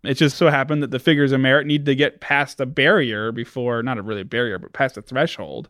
It 0.05 0.15
just 0.15 0.37
so 0.37 0.49
happened 0.49 0.83
that 0.83 0.91
the 0.91 0.99
figures 0.99 1.33
of 1.33 1.41
merit 1.41 1.67
need 1.67 1.85
to 1.87 1.95
get 1.95 2.21
past 2.21 2.61
a 2.61 2.67
barrier 2.67 3.33
before, 3.33 3.83
not 3.83 3.99
a 3.99 4.03
really 4.03 4.23
barrier, 4.23 4.59
but 4.59 4.73
past 4.73 4.97
a 4.97 5.03
threshold 5.03 5.69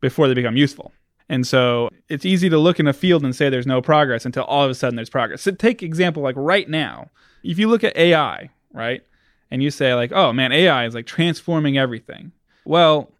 before 0.00 0.26
they 0.26 0.34
become 0.34 0.56
useful. 0.56 0.92
And 1.28 1.46
so 1.46 1.90
it's 2.08 2.24
easy 2.24 2.48
to 2.48 2.58
look 2.58 2.80
in 2.80 2.88
a 2.88 2.92
field 2.92 3.22
and 3.22 3.36
say 3.36 3.48
there's 3.48 3.66
no 3.66 3.82
progress 3.82 4.24
until 4.24 4.44
all 4.44 4.64
of 4.64 4.70
a 4.70 4.74
sudden 4.74 4.96
there's 4.96 5.10
progress. 5.10 5.42
So 5.42 5.52
take 5.52 5.82
example 5.82 6.22
like 6.22 6.36
right 6.36 6.68
now. 6.68 7.10
If 7.44 7.58
you 7.58 7.68
look 7.68 7.84
at 7.84 7.96
AI, 7.96 8.50
right? 8.72 9.02
And 9.50 9.62
you 9.62 9.70
say 9.70 9.94
like, 9.94 10.12
"Oh 10.12 10.32
man, 10.32 10.52
AI 10.52 10.86
is 10.86 10.94
like 10.94 11.06
transforming 11.06 11.78
everything." 11.78 12.32
Well, 12.64 13.12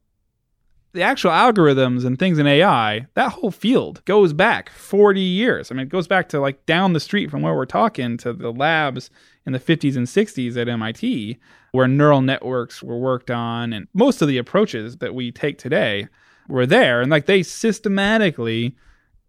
the 0.92 1.03
actual 1.03 1.31
algorithms 1.31 2.05
and 2.05 2.18
things 2.18 2.38
in 2.38 2.47
AI, 2.47 3.07
that 3.14 3.33
whole 3.33 3.51
field 3.51 4.05
goes 4.05 4.33
back 4.33 4.71
40 4.71 5.21
years. 5.21 5.71
I 5.71 5.75
mean, 5.75 5.87
it 5.87 5.90
goes 5.90 6.09
back 6.09 6.29
to 6.31 6.40
like 6.40 6.64
down 6.66 6.92
the 6.92 7.01
street 7.01 7.31
from 7.31 7.42
where 7.42 7.55
we're 7.55 7.66
talking 7.66 8.16
to 8.18 8.33
the 8.33 8.51
labs 8.51 9.11
in 9.49 9.55
the 9.55 9.59
50s 9.59 9.97
and 9.97 10.07
60s 10.07 10.59
at 10.59 10.69
MIT, 10.69 11.39
where 11.73 11.89
neural 11.89 12.21
networks 12.21 12.83
were 12.83 12.99
worked 12.99 13.31
on. 13.31 13.73
And 13.73 13.89
most 13.95 14.21
of 14.21 14.29
the 14.29 14.37
approaches 14.37 14.99
that 14.99 15.15
we 15.15 15.33
take 15.33 15.57
today 15.57 16.07
were 16.49 16.67
there. 16.67 17.01
And 17.01 17.11
like 17.11 17.25
they 17.25 17.43
systematically 17.43 18.77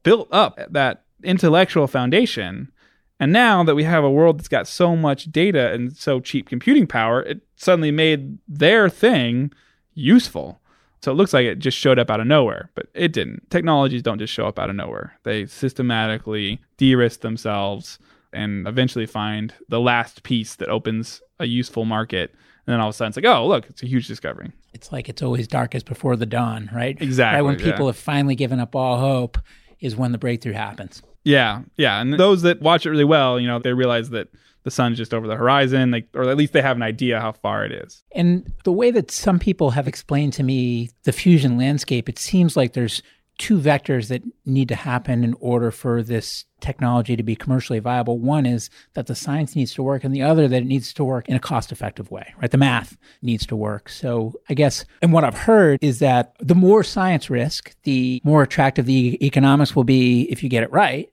built 0.03 0.27
up 0.29 0.59
that 0.69 1.05
intellectual 1.23 1.87
foundation. 1.87 2.69
And 3.17 3.31
now 3.31 3.63
that 3.63 3.75
we 3.75 3.85
have 3.85 4.03
a 4.03 4.11
world 4.11 4.39
that's 4.39 4.49
got 4.49 4.67
so 4.67 4.93
much 4.93 5.31
data 5.31 5.71
and 5.71 5.95
so 5.95 6.19
cheap 6.19 6.49
computing 6.49 6.85
power, 6.85 7.21
it 7.21 7.39
suddenly 7.55 7.91
made 7.91 8.39
their 8.45 8.89
thing 8.89 9.53
useful. 9.93 10.59
So 11.01 11.13
it 11.13 11.15
looks 11.15 11.31
like 11.31 11.45
it 11.45 11.59
just 11.59 11.77
showed 11.77 11.97
up 11.97 12.11
out 12.11 12.19
of 12.19 12.27
nowhere, 12.27 12.71
but 12.75 12.87
it 12.93 13.13
didn't. 13.13 13.49
Technologies 13.49 14.03
don't 14.03 14.19
just 14.19 14.33
show 14.33 14.47
up 14.47 14.59
out 14.59 14.69
of 14.69 14.75
nowhere. 14.75 15.17
They 15.23 15.45
systematically 15.45 16.59
de 16.75 16.93
risk 16.93 17.21
themselves 17.21 17.99
and 18.33 18.67
eventually 18.67 19.05
find 19.05 19.53
the 19.67 19.79
last 19.79 20.23
piece 20.23 20.55
that 20.55 20.69
opens 20.69 21.21
a 21.39 21.45
useful 21.45 21.85
market. 21.85 22.31
And 22.65 22.73
then 22.73 22.79
all 22.79 22.89
of 22.89 22.93
a 22.93 22.97
sudden 22.97 23.09
it's 23.09 23.17
like, 23.17 23.25
oh, 23.25 23.47
look, 23.47 23.67
it's 23.69 23.83
a 23.83 23.87
huge 23.87 24.07
discovery. 24.07 24.51
It's 24.73 24.91
like 24.91 25.09
it's 25.09 25.21
always 25.21 25.47
darkest 25.47 25.85
before 25.85 26.15
the 26.15 26.25
dawn, 26.25 26.69
right? 26.73 26.97
Exactly. 27.01 27.37
Right 27.37 27.41
when 27.41 27.57
people 27.57 27.85
yeah. 27.85 27.91
have 27.91 27.97
finally 27.97 28.35
given 28.35 28.59
up 28.59 28.75
all 28.75 28.99
hope 28.99 29.37
is 29.79 29.95
when 29.95 30.11
the 30.11 30.17
breakthrough 30.17 30.53
happens. 30.53 31.01
Yeah, 31.23 31.63
yeah. 31.77 31.99
And 32.01 32.13
those 32.13 32.43
that 32.43 32.61
watch 32.61 32.85
it 32.85 32.91
really 32.91 33.03
well, 33.03 33.39
you 33.39 33.47
know, 33.47 33.59
they 33.59 33.73
realize 33.73 34.09
that 34.11 34.29
the 34.63 34.71
sun's 34.71 34.97
just 34.97 35.13
over 35.13 35.27
the 35.27 35.35
horizon, 35.35 35.91
like, 35.91 36.07
or 36.13 36.29
at 36.29 36.37
least 36.37 36.53
they 36.53 36.61
have 36.61 36.75
an 36.75 36.83
idea 36.83 37.19
how 37.19 37.31
far 37.31 37.65
it 37.65 37.71
is. 37.71 38.03
And 38.13 38.51
the 38.63 38.71
way 38.71 38.91
that 38.91 39.09
some 39.09 39.39
people 39.39 39.71
have 39.71 39.87
explained 39.87 40.33
to 40.33 40.43
me 40.43 40.89
the 41.03 41.11
fusion 41.11 41.57
landscape, 41.57 42.09
it 42.09 42.19
seems 42.19 42.57
like 42.57 42.73
there's 42.73 43.01
two 43.39 43.57
vectors 43.57 44.09
that 44.09 44.21
need 44.45 44.67
to 44.67 44.75
happen 44.75 45.23
in 45.23 45.33
order 45.39 45.71
for 45.71 46.03
this 46.03 46.45
technology 46.59 47.15
to 47.15 47.23
be 47.23 47.37
commercially 47.37 47.79
viable. 47.79 48.19
One 48.19 48.45
is 48.45 48.69
that 48.93 49.07
the 49.07 49.15
science 49.15 49.55
needs 49.55 49.73
to 49.75 49.81
work, 49.81 50.03
and 50.03 50.13
the 50.13 50.21
other 50.21 50.47
that 50.47 50.61
it 50.61 50.65
needs 50.65 50.93
to 50.93 51.03
work 51.05 51.27
in 51.29 51.35
a 51.35 51.39
cost 51.39 51.71
effective 51.71 52.11
way, 52.11 52.33
right? 52.41 52.51
The 52.51 52.57
math 52.57 52.97
needs 53.21 53.47
to 53.47 53.55
work. 53.55 53.89
So 53.89 54.33
I 54.49 54.53
guess, 54.53 54.85
and 55.01 55.13
what 55.13 55.23
I've 55.23 55.37
heard 55.37 55.79
is 55.81 55.99
that 55.99 56.35
the 56.39 56.53
more 56.53 56.83
science 56.83 57.29
risk, 57.29 57.73
the 57.83 58.21
more 58.25 58.43
attractive 58.43 58.85
the 58.85 59.17
economics 59.25 59.75
will 59.75 59.85
be 59.85 60.23
if 60.23 60.43
you 60.43 60.49
get 60.49 60.63
it 60.63 60.71
right. 60.71 61.09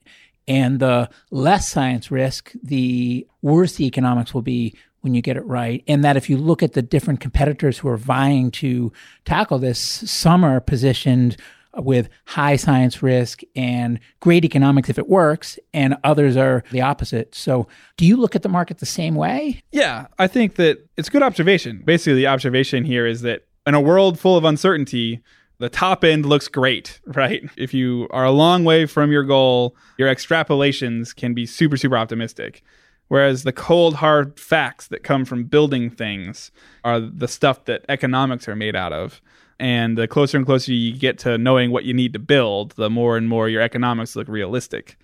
And 0.49 0.79
the 0.79 1.09
less 1.31 1.67
science 1.67 2.11
risk, 2.11 2.51
the 2.61 3.25
worse 3.41 3.75
the 3.75 3.85
economics 3.85 4.33
will 4.33 4.41
be 4.41 4.75
when 5.01 5.13
you 5.13 5.21
get 5.21 5.37
it 5.37 5.45
right. 5.45 5.83
And 5.87 6.03
that 6.03 6.17
if 6.17 6.29
you 6.29 6.37
look 6.37 6.61
at 6.61 6.73
the 6.73 6.81
different 6.81 7.21
competitors 7.21 7.77
who 7.77 7.87
are 7.87 7.97
vying 7.97 8.51
to 8.51 8.91
tackle 9.23 9.59
this, 9.59 9.79
some 9.79 10.43
are 10.43 10.59
positioned 10.59 11.37
with 11.77 12.09
high 12.25 12.55
science 12.55 13.01
risk 13.01 13.41
and 13.55 13.99
great 14.19 14.45
economics 14.45 14.89
if 14.89 14.97
it 14.97 15.07
works, 15.07 15.59
and 15.73 15.95
others 16.03 16.37
are 16.37 16.63
the 16.71 16.81
opposite. 16.81 17.35
So, 17.35 17.67
do 17.97 18.05
you 18.05 18.17
look 18.17 18.35
at 18.35 18.43
the 18.43 18.49
market 18.49 18.79
the 18.79 18.85
same 18.85 19.15
way? 19.15 19.61
Yeah, 19.71 20.07
I 20.19 20.27
think 20.27 20.55
that 20.55 20.87
it's 20.97 21.07
a 21.07 21.11
good 21.11 21.23
observation. 21.23 21.81
Basically, 21.85 22.15
the 22.15 22.27
observation 22.27 22.85
here 22.85 23.05
is 23.05 23.21
that 23.21 23.47
in 23.65 23.73
a 23.73 23.81
world 23.81 24.19
full 24.19 24.37
of 24.37 24.43
uncertainty, 24.43 25.21
the 25.59 25.69
top 25.69 26.03
end 26.03 26.25
looks 26.25 26.47
great, 26.47 26.99
right? 27.05 27.43
If 27.57 27.73
you 27.73 28.07
are 28.11 28.25
a 28.25 28.31
long 28.31 28.63
way 28.63 28.85
from 28.85 29.11
your 29.11 29.23
goal, 29.23 29.75
your 29.97 30.13
extrapolations 30.13 31.15
can 31.15 31.33
be 31.33 31.45
super, 31.45 31.77
super 31.77 31.97
optimistic. 31.97 32.63
Whereas 33.09 33.43
the 33.43 33.53
cold, 33.53 33.95
hard 33.95 34.39
facts 34.39 34.87
that 34.87 35.03
come 35.03 35.23
from 35.23 35.45
building 35.45 35.89
things 35.89 36.51
are 36.83 36.99
the 36.99 37.27
stuff 37.27 37.65
that 37.65 37.85
economics 37.87 38.47
are 38.47 38.55
made 38.55 38.75
out 38.75 38.91
of. 38.91 39.21
And 39.59 39.97
the 39.97 40.07
closer 40.07 40.37
and 40.37 40.45
closer 40.45 40.71
you 40.71 40.95
get 40.95 41.17
to 41.19 41.37
knowing 41.37 41.71
what 41.71 41.83
you 41.83 41.93
need 41.93 42.13
to 42.13 42.19
build, 42.19 42.71
the 42.71 42.89
more 42.89 43.17
and 43.17 43.27
more 43.27 43.49
your 43.49 43.61
economics 43.61 44.15
look 44.15 44.27
realistic. 44.27 44.97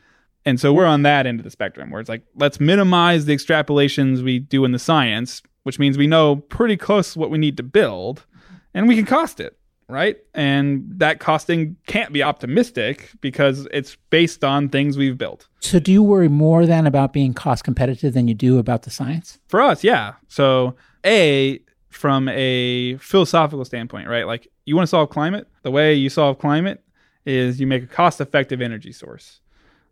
And 0.46 0.60
so 0.60 0.74
we're 0.74 0.86
on 0.86 1.04
that 1.04 1.26
end 1.26 1.40
of 1.40 1.44
the 1.44 1.50
spectrum 1.50 1.90
where 1.90 2.02
it's 2.02 2.10
like, 2.10 2.24
let's 2.36 2.60
minimize 2.60 3.26
the 3.26 3.36
extrapolations 3.36 4.22
we 4.22 4.40
do 4.40 4.66
in 4.66 4.72
the 4.72 4.80
science, 4.80 5.42
which 5.64 5.80
means 5.80 5.98
we 5.98 6.08
know 6.08 6.36
pretty 6.36 6.78
close 6.78 7.16
what 7.16 7.30
we 7.30 7.38
need 7.38 7.58
to 7.58 7.64
build 7.64 8.26
and 8.74 8.88
we 8.88 8.96
can 8.96 9.06
cost 9.06 9.40
it, 9.40 9.58
right? 9.88 10.18
And 10.34 10.84
that 10.98 11.20
costing 11.20 11.78
can't 11.88 12.12
be 12.12 12.24
optimistic 12.24 13.12
because 13.22 13.68
it's 13.72 13.96
based 14.10 14.44
on 14.44 14.70
things 14.70 14.98
we've 14.98 15.18
built. 15.18 15.48
So, 15.60 15.80
do 15.80 15.92
you 15.92 16.04
worry 16.04 16.28
more 16.30 16.66
then 16.66 16.86
about 16.86 17.14
being 17.14 17.34
cost 17.34 17.64
competitive 17.64 18.14
than 18.14 18.28
you 18.28 18.34
do 18.34 18.58
about 18.58 18.84
the 18.84 18.90
science? 18.90 19.40
For 19.48 19.62
us, 19.62 19.84
yeah. 19.84 20.14
So, 20.28 20.76
A, 21.06 21.62
from 21.94 22.28
a 22.30 22.98
philosophical 22.98 23.64
standpoint, 23.66 24.08
right? 24.08 24.28
Like 24.28 24.48
you 24.66 24.76
want 24.76 24.88
to 24.88 24.90
solve 24.90 25.10
climate, 25.10 25.48
the 25.62 25.72
way 25.72 25.94
you 25.94 26.10
solve 26.10 26.40
climate 26.40 26.84
is 27.26 27.60
you 27.60 27.68
make 27.68 27.84
a 27.84 27.88
cost-effective 27.88 28.62
energy 28.62 28.92
source. 28.92 29.40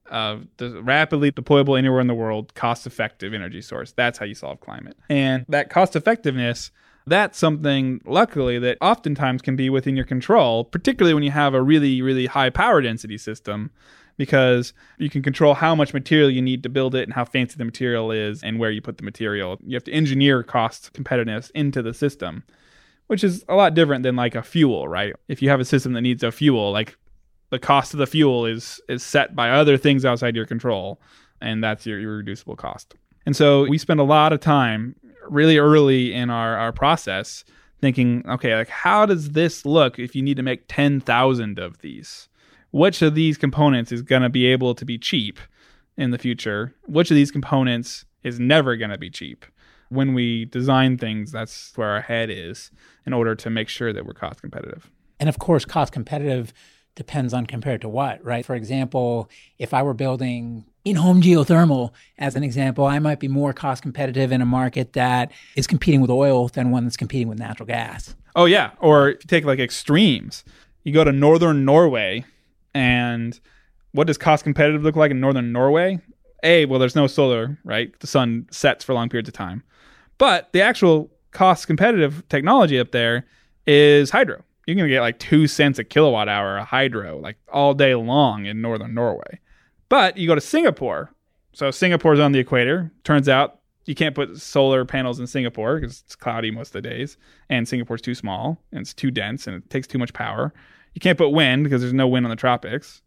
Uh, 0.10 0.40
the 0.58 0.82
rapidly 0.84 1.32
deployable 1.32 1.78
anywhere 1.78 2.02
in 2.02 2.08
the 2.08 2.14
world, 2.14 2.54
cost-effective 2.54 3.34
energy 3.34 3.62
source. 3.62 3.94
That's 3.94 4.18
how 4.18 4.26
you 4.26 4.36
solve 4.36 4.60
climate. 4.60 4.98
And 5.10 5.46
that 5.48 5.70
cost-effectiveness, 5.70 6.72
that's 7.08 7.38
something 7.38 8.02
luckily 8.06 8.60
that 8.60 8.78
oftentimes 8.82 9.42
can 9.42 9.56
be 9.56 9.70
within 9.70 9.96
your 9.96 10.06
control, 10.06 10.66
particularly 10.66 11.14
when 11.14 11.24
you 11.24 11.32
have 11.32 11.54
a 11.54 11.62
really, 11.62 12.02
really 12.02 12.26
high 12.26 12.50
power 12.50 12.82
density 12.82 13.18
system 13.18 13.72
because 14.22 14.72
you 15.00 15.10
can 15.10 15.24
control 15.24 15.56
how 15.56 15.74
much 15.74 15.96
material 15.96 16.30
you 16.30 16.44
need 16.44 16.62
to 16.62 16.70
build 16.70 16.94
it 16.94 17.06
and 17.06 17.12
how 17.12 17.26
fancy 17.26 17.56
the 17.58 17.66
material 17.66 18.12
is 18.12 18.44
and 18.44 18.60
where 18.60 18.70
you 18.70 18.80
put 18.80 18.98
the 19.00 19.04
material. 19.04 19.58
You 19.66 19.76
have 19.76 19.84
to 19.86 19.92
engineer 19.92 20.44
cost 20.44 20.94
competitiveness 20.94 21.50
into 21.56 21.82
the 21.82 21.92
system, 21.92 22.44
which 23.08 23.24
is 23.24 23.44
a 23.50 23.56
lot 23.56 23.74
different 23.74 24.04
than 24.04 24.16
like 24.16 24.36
a 24.36 24.44
fuel, 24.44 24.88
right? 24.88 25.16
If 25.28 25.42
you 25.42 25.50
have 25.50 25.60
a 25.60 25.66
system 25.66 25.94
that 25.94 26.02
needs 26.02 26.22
a 26.22 26.32
fuel, 26.32 26.72
like 26.72 26.96
the 27.50 27.58
cost 27.58 27.96
of 27.96 27.98
the 27.98 28.06
fuel 28.06 28.46
is 28.46 28.80
is 28.88 29.02
set 29.02 29.36
by 29.36 29.50
other 29.50 29.76
things 29.76 30.06
outside 30.06 30.36
your 30.36 30.46
control, 30.46 31.02
and 31.42 31.64
that's 31.64 31.88
your 31.88 32.00
irreducible 32.00 32.56
cost. 32.56 32.94
And 33.26 33.36
so 33.36 33.68
we 33.68 33.80
spend 33.80 34.00
a 34.00 34.04
lot 34.04 34.34
of 34.34 34.40
time 34.40 34.96
really 35.28 35.58
early 35.58 36.14
in 36.14 36.30
our, 36.30 36.56
our 36.58 36.72
process 36.72 37.44
thinking, 37.80 38.24
okay, 38.30 38.56
like 38.56 38.70
how 38.70 39.08
does 39.08 39.32
this 39.32 39.66
look 39.66 39.98
if 39.98 40.16
you 40.16 40.22
need 40.22 40.38
to 40.38 40.44
make 40.44 40.66
10,000 40.68 41.58
of 41.58 41.80
these? 41.80 42.30
Which 42.72 43.02
of 43.02 43.16
these 43.16 43.38
components 43.38 43.92
is 43.92 44.02
going 44.02 44.22
to 44.22 44.30
be 44.30 44.48
able 44.48 44.74
to 44.76 44.86
be 44.86 44.98
cheap 44.98 45.40
in 45.98 46.12
the 46.12 46.18
future? 46.18 46.74
Which 46.86 47.12
of 47.12 47.16
these 47.16 47.32
components 47.32 48.06
is 48.24 48.40
never 48.40 48.76
going 48.76 48.92
to 48.92 48.98
be 48.98 49.10
cheap? 49.10 49.46
When 49.90 50.14
we 50.14 50.46
design 50.46 50.98
things, 50.98 51.32
that's 51.32 51.74
where 51.76 51.90
our 51.90 52.02
head 52.02 52.30
is 52.30 52.72
in 53.06 53.14
order 53.14 53.36
to 53.36 53.50
make 53.50 53.68
sure 53.68 53.92
that 53.92 54.06
we're 54.06 54.14
cost 54.14 54.42
competitive. 54.42 54.90
And 55.20 55.28
of 55.28 55.38
course, 55.38 55.66
cost 55.66 55.92
competitive 55.92 56.54
depends 56.96 57.34
on 57.34 57.46
compared 57.46 57.82
to 57.82 57.90
what, 57.90 58.24
right? 58.24 58.46
For 58.46 58.56
example, 58.56 59.30
if 59.58 59.74
I 59.74 59.84
were 59.84 59.94
building 59.94 60.66
in 60.84 60.96
home 60.96 61.22
geothermal, 61.22 61.92
as 62.18 62.36
an 62.36 62.44
example, 62.44 62.86
I 62.86 63.00
might 63.00 63.20
be 63.20 63.28
more 63.28 63.54
cost 63.54 63.84
competitive 63.84 64.32
in 64.32 64.42
a 64.42 64.46
market 64.46 64.94
that 64.94 65.32
is 65.56 65.68
competing 65.68 66.02
with 66.02 66.10
oil 66.10 66.48
than 66.48 66.72
one 66.72 66.84
that's 66.86 66.98
competing 66.98 67.28
with 67.28 67.38
natural 67.38 67.68
gas. 67.68 68.16
Oh, 68.36 68.46
yeah. 68.46 68.72
Or 68.80 69.10
if 69.10 69.24
you 69.24 69.28
take 69.28 69.46
like 69.46 69.60
extremes, 69.60 70.44
you 70.84 70.94
go 70.94 71.04
to 71.04 71.12
northern 71.12 71.66
Norway 71.66 72.26
and 72.74 73.40
what 73.94 74.08
does 74.08 74.18
cost 74.18 74.44
competitive 74.44 74.84
look 74.84 74.96
like 74.96 75.12
in 75.12 75.20
northern 75.20 75.52
Norway? 75.52 76.00
A, 76.44 76.66
well, 76.66 76.80
there's 76.80 76.96
no 76.96 77.08
solar, 77.08 77.60
right? 77.64 77.98
The 78.00 78.08
sun 78.08 78.48
sets 78.52 78.84
for 78.84 78.94
long 78.94 79.10
periods 79.10 79.30
of 79.30 79.34
time. 79.34 79.64
But 80.18 80.52
the 80.54 80.62
actual 80.62 81.12
cost 81.32 81.68
competitive 81.68 82.28
technology 82.30 82.80
up 82.80 82.92
there 82.92 83.26
is 83.68 84.10
hydro. 84.10 84.44
You're 84.66 84.76
going 84.76 84.88
to 84.88 84.94
get 84.94 85.02
like 85.02 85.20
two 85.20 85.48
cents 85.48 85.80
a 85.80 85.84
kilowatt 85.84 86.30
hour 86.30 86.60
of 86.60 86.68
hydro, 86.68 87.20
like 87.20 87.38
all 87.52 87.74
day 87.74 87.96
long 87.96 88.46
in 88.46 88.62
northern 88.62 88.94
Norway. 88.94 89.40
But 89.90 90.18
you 90.18 90.28
go 90.28 90.36
to 90.36 90.42
Singapore. 90.42 91.12
So 91.54 91.70
Singapore's 91.72 92.20
on 92.20 92.32
the 92.32 92.40
equator. 92.40 92.92
Turns 93.04 93.28
out 93.28 93.60
you 93.86 93.96
can't 93.96 94.16
put 94.16 94.38
solar 94.38 94.86
panels 94.86 95.20
in 95.20 95.28
Singapore 95.28 95.80
because 95.80 96.04
it's 96.06 96.16
cloudy 96.16 96.52
most 96.52 96.70
of 96.70 96.82
the 96.82 96.90
days, 96.90 97.18
and 97.50 97.68
Singapore's 97.68 98.02
too 98.02 98.16
small 98.16 98.62
and 98.72 98.82
it's 98.82 98.94
too 98.94 99.12
dense 99.12 99.48
and 99.48 99.56
it 99.56 99.70
takes 99.70 99.88
too 99.88 99.98
much 99.98 100.14
power. 100.14 100.54
You 100.94 101.02
can't 101.02 101.18
put 101.18 101.30
wind 101.30 101.64
because 101.64 101.82
there's 101.82 101.94
no 101.94 102.08
wind 102.08 102.26
on 102.26 102.30
the 102.30 102.36
tropics. 102.36 103.02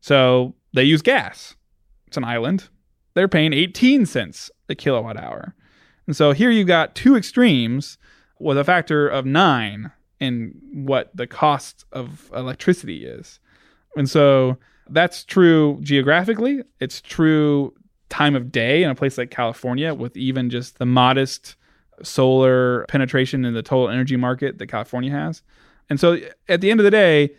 So 0.00 0.54
they 0.72 0.84
use 0.84 1.02
gas. 1.02 1.54
It's 2.06 2.16
an 2.16 2.24
island. 2.24 2.68
They're 3.14 3.28
paying 3.28 3.52
18 3.52 4.06
cents 4.06 4.50
a 4.68 4.74
kilowatt 4.74 5.16
hour. 5.16 5.54
And 6.06 6.16
so 6.16 6.32
here 6.32 6.50
you've 6.50 6.66
got 6.66 6.94
two 6.94 7.16
extremes 7.16 7.98
with 8.38 8.56
a 8.58 8.64
factor 8.64 9.08
of 9.08 9.26
nine 9.26 9.92
in 10.20 10.54
what 10.72 11.14
the 11.14 11.26
cost 11.26 11.84
of 11.92 12.30
electricity 12.34 13.04
is. 13.04 13.40
And 13.96 14.08
so 14.08 14.58
that's 14.88 15.24
true 15.24 15.78
geographically. 15.82 16.62
It's 16.80 17.00
true 17.00 17.74
time 18.08 18.34
of 18.34 18.50
day 18.50 18.82
in 18.82 18.90
a 18.90 18.94
place 18.94 19.18
like 19.18 19.30
California 19.30 19.94
with 19.94 20.16
even 20.16 20.50
just 20.50 20.78
the 20.78 20.86
modest 20.86 21.56
solar 22.02 22.84
penetration 22.86 23.44
in 23.44 23.54
the 23.54 23.62
total 23.62 23.88
energy 23.88 24.16
market 24.16 24.58
that 24.58 24.68
California 24.68 25.10
has. 25.10 25.42
And 25.90 25.98
so 25.98 26.18
at 26.48 26.60
the 26.60 26.70
end 26.70 26.80
of 26.80 26.84
the 26.84 26.90
day, 26.90 27.30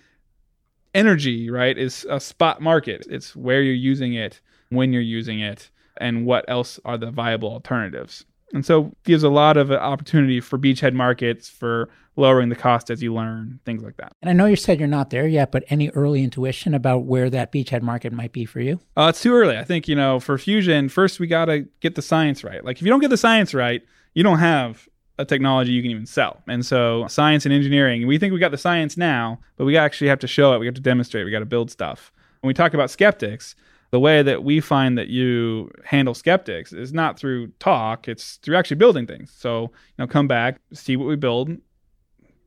energy, 0.93 1.49
right, 1.49 1.77
is 1.77 2.05
a 2.09 2.19
spot 2.19 2.61
market. 2.61 3.05
It's 3.09 3.35
where 3.35 3.61
you're 3.61 3.73
using 3.73 4.13
it, 4.13 4.41
when 4.69 4.91
you're 4.93 5.01
using 5.01 5.39
it, 5.39 5.69
and 5.97 6.25
what 6.25 6.45
else 6.47 6.79
are 6.85 6.97
the 6.97 7.11
viable 7.11 7.51
alternatives. 7.51 8.25
And 8.53 8.65
so 8.65 8.91
gives 9.03 9.23
a 9.23 9.29
lot 9.29 9.57
of 9.57 9.71
opportunity 9.71 10.39
for 10.39 10.57
beachhead 10.57 10.93
markets 10.93 11.49
for 11.49 11.89
lowering 12.15 12.49
the 12.49 12.55
cost 12.55 12.89
as 12.89 13.01
you 13.01 13.13
learn, 13.13 13.59
things 13.63 13.83
like 13.83 13.97
that. 13.97 14.11
And 14.21 14.29
I 14.29 14.33
know 14.33 14.45
you 14.45 14.55
said 14.55 14.79
you're 14.79 14.87
not 14.87 15.09
there 15.11 15.27
yet, 15.27 15.51
but 15.51 15.63
any 15.69 15.89
early 15.91 16.23
intuition 16.23 16.73
about 16.73 17.05
where 17.05 17.29
that 17.29 17.51
beachhead 17.51 17.81
market 17.81 18.11
might 18.11 18.33
be 18.33 18.45
for 18.45 18.59
you? 18.59 18.79
Uh, 18.97 19.07
it's 19.09 19.21
too 19.21 19.33
early. 19.33 19.57
I 19.57 19.63
think, 19.63 19.87
you 19.87 19.95
know, 19.95 20.19
for 20.19 20.37
fusion, 20.37 20.89
first 20.89 21.19
we 21.19 21.27
got 21.27 21.45
to 21.45 21.67
get 21.79 21.95
the 21.95 22.01
science 22.01 22.43
right. 22.43 22.65
Like 22.65 22.77
if 22.77 22.81
you 22.81 22.89
don't 22.89 22.99
get 22.99 23.11
the 23.11 23.17
science 23.17 23.53
right, 23.53 23.81
you 24.15 24.23
don't 24.23 24.39
have 24.39 24.88
a 25.19 25.25
technology 25.25 25.73
you 25.73 25.81
can 25.81 25.91
even 25.91 26.05
sell. 26.05 26.41
And 26.47 26.65
so 26.65 27.05
science 27.09 27.45
and 27.45 27.53
engineering, 27.53 28.07
we 28.07 28.17
think 28.17 28.33
we 28.33 28.39
got 28.39 28.51
the 28.51 28.57
science 28.57 28.95
now, 28.95 29.39
but 29.57 29.65
we 29.65 29.77
actually 29.77 30.07
have 30.07 30.19
to 30.19 30.27
show 30.27 30.53
it. 30.53 30.59
We 30.59 30.65
have 30.65 30.75
to 30.75 30.81
demonstrate. 30.81 31.25
We 31.25 31.31
got 31.31 31.39
to 31.39 31.45
build 31.45 31.69
stuff. 31.69 32.11
When 32.39 32.47
we 32.47 32.53
talk 32.53 32.73
about 32.73 32.89
skeptics, 32.89 33.53
the 33.91 33.99
way 33.99 34.23
that 34.23 34.45
we 34.45 34.61
find 34.61 34.97
that 34.97 35.09
you 35.09 35.71
handle 35.83 36.13
skeptics 36.13 36.71
is 36.71 36.93
not 36.93 37.19
through 37.19 37.47
talk, 37.59 38.07
it's 38.07 38.35
through 38.37 38.55
actually 38.55 38.77
building 38.77 39.05
things. 39.05 39.31
So, 39.35 39.63
you 39.63 39.69
know, 39.97 40.07
come 40.07 40.27
back, 40.27 40.61
see 40.73 40.95
what 40.95 41.07
we 41.07 41.17
build. 41.17 41.49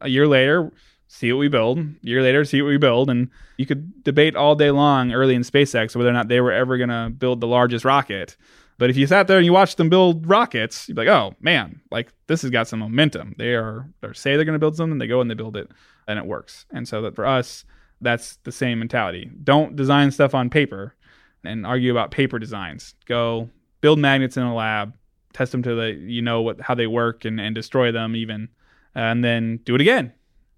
A 0.00 0.08
year 0.08 0.26
later, 0.26 0.72
see 1.08 1.30
what 1.30 1.40
we 1.40 1.48
build. 1.48 1.78
A 1.78 1.94
year 2.00 2.22
later, 2.22 2.42
see 2.46 2.62
what 2.62 2.68
we 2.68 2.78
build. 2.78 3.10
And 3.10 3.28
you 3.58 3.66
could 3.66 4.02
debate 4.02 4.34
all 4.34 4.54
day 4.54 4.70
long 4.70 5.12
early 5.12 5.34
in 5.34 5.42
SpaceX 5.42 5.94
whether 5.94 6.08
or 6.08 6.14
not 6.14 6.28
they 6.28 6.40
were 6.40 6.52
ever 6.52 6.78
going 6.78 6.88
to 6.88 7.10
build 7.10 7.40
the 7.42 7.46
largest 7.46 7.84
rocket. 7.84 8.36
But 8.82 8.90
if 8.90 8.96
you 8.96 9.06
sat 9.06 9.28
there 9.28 9.36
and 9.36 9.46
you 9.46 9.52
watched 9.52 9.76
them 9.76 9.88
build 9.88 10.26
rockets, 10.26 10.88
you'd 10.88 10.96
be 10.96 11.02
like, 11.02 11.08
oh 11.08 11.36
man, 11.40 11.80
like 11.92 12.12
this 12.26 12.42
has 12.42 12.50
got 12.50 12.66
some 12.66 12.80
momentum. 12.80 13.36
They 13.38 13.54
are 13.54 13.88
they 14.00 14.12
say 14.12 14.34
they're 14.34 14.44
going 14.44 14.56
to 14.56 14.58
build 14.58 14.74
something, 14.74 14.98
they 14.98 15.06
go 15.06 15.20
and 15.20 15.30
they 15.30 15.36
build 15.36 15.56
it, 15.56 15.70
and 16.08 16.18
it 16.18 16.26
works. 16.26 16.66
And 16.72 16.88
so 16.88 17.00
that 17.02 17.14
for 17.14 17.24
us, 17.24 17.64
that's 18.00 18.38
the 18.42 18.50
same 18.50 18.80
mentality. 18.80 19.30
Don't 19.44 19.76
design 19.76 20.10
stuff 20.10 20.34
on 20.34 20.50
paper 20.50 20.96
and 21.44 21.64
argue 21.64 21.92
about 21.92 22.10
paper 22.10 22.40
designs. 22.40 22.96
Go 23.06 23.50
build 23.82 24.00
magnets 24.00 24.36
in 24.36 24.42
a 24.42 24.52
lab, 24.52 24.94
test 25.32 25.52
them 25.52 25.62
to 25.62 25.76
the 25.76 25.92
you 25.92 26.20
know 26.20 26.42
what 26.42 26.60
how 26.60 26.74
they 26.74 26.88
work 26.88 27.24
and, 27.24 27.40
and 27.40 27.54
destroy 27.54 27.92
them 27.92 28.16
even, 28.16 28.48
and 28.96 29.22
then 29.22 29.60
do 29.62 29.76
it 29.76 29.80
again 29.80 30.12